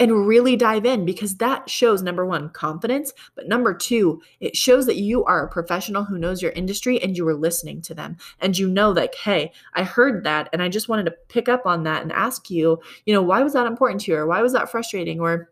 and 0.00 0.26
really 0.26 0.56
dive 0.56 0.86
in 0.86 1.04
because 1.04 1.36
that 1.36 1.68
shows 1.68 2.02
number 2.02 2.24
one, 2.24 2.48
confidence. 2.48 3.12
But 3.34 3.48
number 3.48 3.74
two, 3.74 4.22
it 4.40 4.56
shows 4.56 4.86
that 4.86 4.96
you 4.96 5.24
are 5.26 5.44
a 5.44 5.50
professional 5.50 6.04
who 6.04 6.18
knows 6.18 6.40
your 6.40 6.52
industry 6.52 7.00
and 7.02 7.14
you 7.14 7.26
were 7.26 7.34
listening 7.34 7.82
to 7.82 7.94
them. 7.94 8.16
And 8.40 8.56
you 8.56 8.66
know, 8.66 8.90
like, 8.90 9.14
hey, 9.14 9.52
I 9.74 9.84
heard 9.84 10.24
that 10.24 10.48
and 10.54 10.62
I 10.62 10.70
just 10.70 10.88
wanted 10.88 11.04
to 11.04 11.14
pick 11.28 11.50
up 11.50 11.66
on 11.66 11.82
that 11.84 12.02
and 12.02 12.12
ask 12.12 12.50
you, 12.50 12.80
you 13.04 13.12
know, 13.12 13.22
why 13.22 13.42
was 13.42 13.52
that 13.52 13.66
important 13.66 14.00
to 14.02 14.12
you? 14.12 14.16
Or 14.16 14.26
why 14.26 14.40
was 14.40 14.54
that 14.54 14.70
frustrating? 14.70 15.20
Or, 15.20 15.50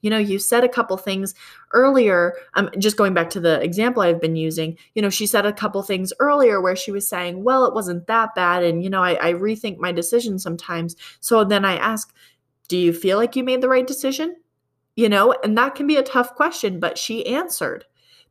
you 0.00 0.10
know, 0.10 0.18
you 0.18 0.38
said 0.38 0.62
a 0.62 0.68
couple 0.68 0.96
things 0.96 1.34
earlier. 1.72 2.34
I'm 2.54 2.66
um, 2.66 2.72
just 2.78 2.96
going 2.96 3.14
back 3.14 3.30
to 3.30 3.40
the 3.40 3.60
example 3.62 4.02
I've 4.02 4.20
been 4.20 4.36
using. 4.36 4.78
You 4.94 5.02
know, 5.02 5.10
she 5.10 5.26
said 5.26 5.44
a 5.44 5.52
couple 5.52 5.82
things 5.82 6.12
earlier 6.20 6.60
where 6.60 6.76
she 6.76 6.92
was 6.92 7.08
saying, 7.08 7.42
well, 7.42 7.64
it 7.66 7.74
wasn't 7.74 8.06
that 8.06 8.34
bad. 8.36 8.62
And, 8.62 8.82
you 8.84 8.90
know, 8.90 9.02
I, 9.02 9.30
I 9.30 9.32
rethink 9.32 9.78
my 9.78 9.90
decision 9.90 10.38
sometimes. 10.38 10.94
So 11.20 11.44
then 11.44 11.64
I 11.64 11.76
ask, 11.76 12.12
do 12.72 12.78
you 12.78 12.94
feel 12.94 13.18
like 13.18 13.36
you 13.36 13.44
made 13.44 13.60
the 13.60 13.68
right 13.68 13.86
decision? 13.86 14.34
You 14.96 15.10
know, 15.10 15.34
and 15.44 15.58
that 15.58 15.74
can 15.74 15.86
be 15.86 15.96
a 15.96 16.02
tough 16.02 16.34
question, 16.34 16.80
but 16.80 16.96
she 16.96 17.26
answered 17.26 17.84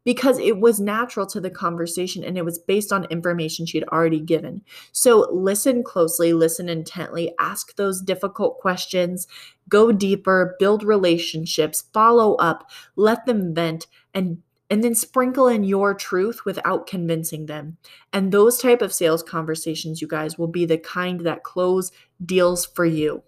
because 0.03 0.39
it 0.39 0.59
was 0.59 0.79
natural 0.79 1.27
to 1.27 1.39
the 1.39 1.51
conversation 1.51 2.23
and 2.23 2.39
it 2.39 2.43
was 2.43 2.57
based 2.57 2.91
on 2.91 3.05
information 3.11 3.67
she'd 3.67 3.83
already 3.89 4.19
given. 4.19 4.63
So 4.93 5.29
listen 5.31 5.83
closely, 5.83 6.33
listen 6.33 6.69
intently, 6.69 7.35
ask 7.39 7.75
those 7.75 8.01
difficult 8.01 8.57
questions, 8.57 9.27
go 9.69 9.91
deeper, 9.91 10.55
build 10.57 10.81
relationships, 10.81 11.83
follow 11.93 12.33
up, 12.37 12.67
let 12.95 13.27
them 13.27 13.53
vent 13.53 13.85
and 14.11 14.41
and 14.71 14.83
then 14.83 14.95
sprinkle 14.95 15.47
in 15.49 15.63
your 15.63 15.93
truth 15.93 16.45
without 16.45 16.87
convincing 16.87 17.45
them. 17.45 17.77
And 18.11 18.31
those 18.31 18.57
type 18.57 18.81
of 18.81 18.91
sales 18.91 19.21
conversations 19.21 20.01
you 20.01 20.07
guys 20.07 20.35
will 20.39 20.47
be 20.47 20.65
the 20.65 20.79
kind 20.79 21.19
that 21.19 21.43
close 21.43 21.91
deals 22.25 22.65
for 22.65 22.85
you. 22.85 23.21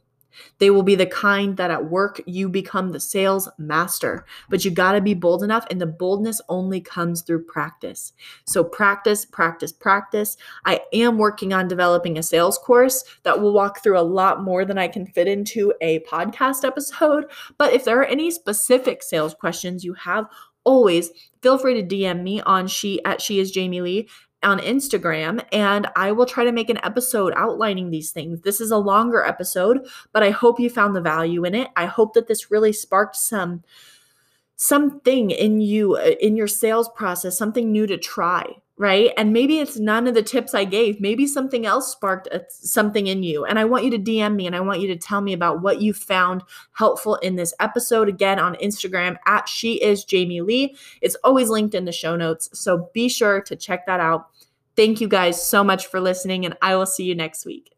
They 0.59 0.69
will 0.69 0.83
be 0.83 0.95
the 0.95 1.05
kind 1.05 1.57
that 1.57 1.71
at 1.71 1.89
work 1.89 2.21
you 2.25 2.49
become 2.49 2.91
the 2.91 2.99
sales 2.99 3.49
master, 3.57 4.25
but 4.49 4.63
you 4.65 4.71
got 4.71 4.93
to 4.93 5.01
be 5.01 5.13
bold 5.13 5.43
enough, 5.43 5.65
and 5.69 5.79
the 5.79 5.85
boldness 5.85 6.41
only 6.49 6.81
comes 6.81 7.21
through 7.21 7.43
practice. 7.45 8.13
So, 8.45 8.63
practice, 8.63 9.25
practice, 9.25 9.71
practice. 9.71 10.37
I 10.65 10.81
am 10.93 11.17
working 11.17 11.53
on 11.53 11.67
developing 11.67 12.17
a 12.17 12.23
sales 12.23 12.57
course 12.57 13.03
that 13.23 13.39
will 13.39 13.53
walk 13.53 13.81
through 13.83 13.99
a 13.99 14.01
lot 14.01 14.43
more 14.43 14.65
than 14.65 14.77
I 14.77 14.87
can 14.87 15.05
fit 15.05 15.27
into 15.27 15.73
a 15.81 15.99
podcast 16.01 16.63
episode. 16.63 17.25
But 17.57 17.73
if 17.73 17.85
there 17.85 17.99
are 17.99 18.05
any 18.05 18.31
specific 18.31 19.03
sales 19.03 19.33
questions 19.33 19.83
you 19.83 19.93
have, 19.93 20.27
always 20.63 21.11
feel 21.41 21.57
free 21.57 21.73
to 21.73 21.95
DM 21.95 22.23
me 22.23 22.41
on 22.41 22.67
she 22.67 23.03
at 23.03 23.21
she 23.21 23.39
is 23.39 23.51
Jamie 23.51 23.81
Lee 23.81 24.09
on 24.43 24.59
Instagram 24.59 25.45
and 25.51 25.87
I 25.95 26.11
will 26.11 26.25
try 26.25 26.43
to 26.43 26.51
make 26.51 26.69
an 26.69 26.79
episode 26.83 27.33
outlining 27.35 27.89
these 27.89 28.11
things. 28.11 28.41
This 28.41 28.59
is 28.61 28.71
a 28.71 28.77
longer 28.77 29.23
episode, 29.23 29.87
but 30.11 30.23
I 30.23 30.29
hope 30.29 30.59
you 30.59 30.69
found 30.69 30.95
the 30.95 31.01
value 31.01 31.45
in 31.45 31.55
it. 31.55 31.69
I 31.75 31.85
hope 31.85 32.13
that 32.13 32.27
this 32.27 32.51
really 32.51 32.73
sparked 32.73 33.15
some 33.15 33.63
something 34.55 35.31
in 35.31 35.61
you 35.61 35.95
uh, 35.95 36.11
in 36.21 36.35
your 36.35 36.47
sales 36.47 36.89
process, 36.95 37.37
something 37.37 37.71
new 37.71 37.87
to 37.87 37.97
try, 37.97 38.45
right? 38.77 39.11
And 39.17 39.31
maybe 39.31 39.59
it's 39.59 39.77
none 39.77 40.07
of 40.07 40.15
the 40.15 40.23
tips 40.23 40.53
I 40.53 40.65
gave. 40.65 40.99
Maybe 40.99 41.27
something 41.27 41.65
else 41.65 41.91
sparked 41.91 42.27
a, 42.27 42.43
something 42.49 43.07
in 43.07 43.21
you. 43.21 43.45
And 43.45 43.59
I 43.59 43.65
want 43.65 43.83
you 43.83 43.91
to 43.91 43.99
DM 43.99 44.35
me 44.35 44.47
and 44.47 44.55
I 44.55 44.61
want 44.61 44.81
you 44.81 44.87
to 44.87 44.97
tell 44.97 45.21
me 45.21 45.33
about 45.33 45.61
what 45.61 45.81
you 45.81 45.93
found 45.93 46.43
helpful 46.73 47.15
in 47.17 47.35
this 47.35 47.53
episode. 47.59 48.09
Again, 48.09 48.39
on 48.39 48.55
Instagram 48.55 49.17
at 49.27 49.47
she 49.47 49.75
is 49.75 50.03
Jamie 50.03 50.41
Lee. 50.41 50.75
It's 51.01 51.15
always 51.23 51.49
linked 51.49 51.75
in 51.75 51.85
the 51.85 51.91
show 51.91 52.15
notes. 52.15 52.49
So 52.53 52.89
be 52.93 53.09
sure 53.09 53.41
to 53.41 53.55
check 53.55 53.85
that 53.85 53.99
out. 53.99 54.27
Thank 54.75 54.99
you 54.99 55.07
guys 55.07 55.45
so 55.45 55.63
much 55.63 55.85
for 55.85 55.99
listening, 55.99 56.45
and 56.45 56.57
I 56.63 56.75
will 56.75 56.87
see 56.87 57.03
you 57.03 57.13
next 57.13 57.45
week. 57.45 57.73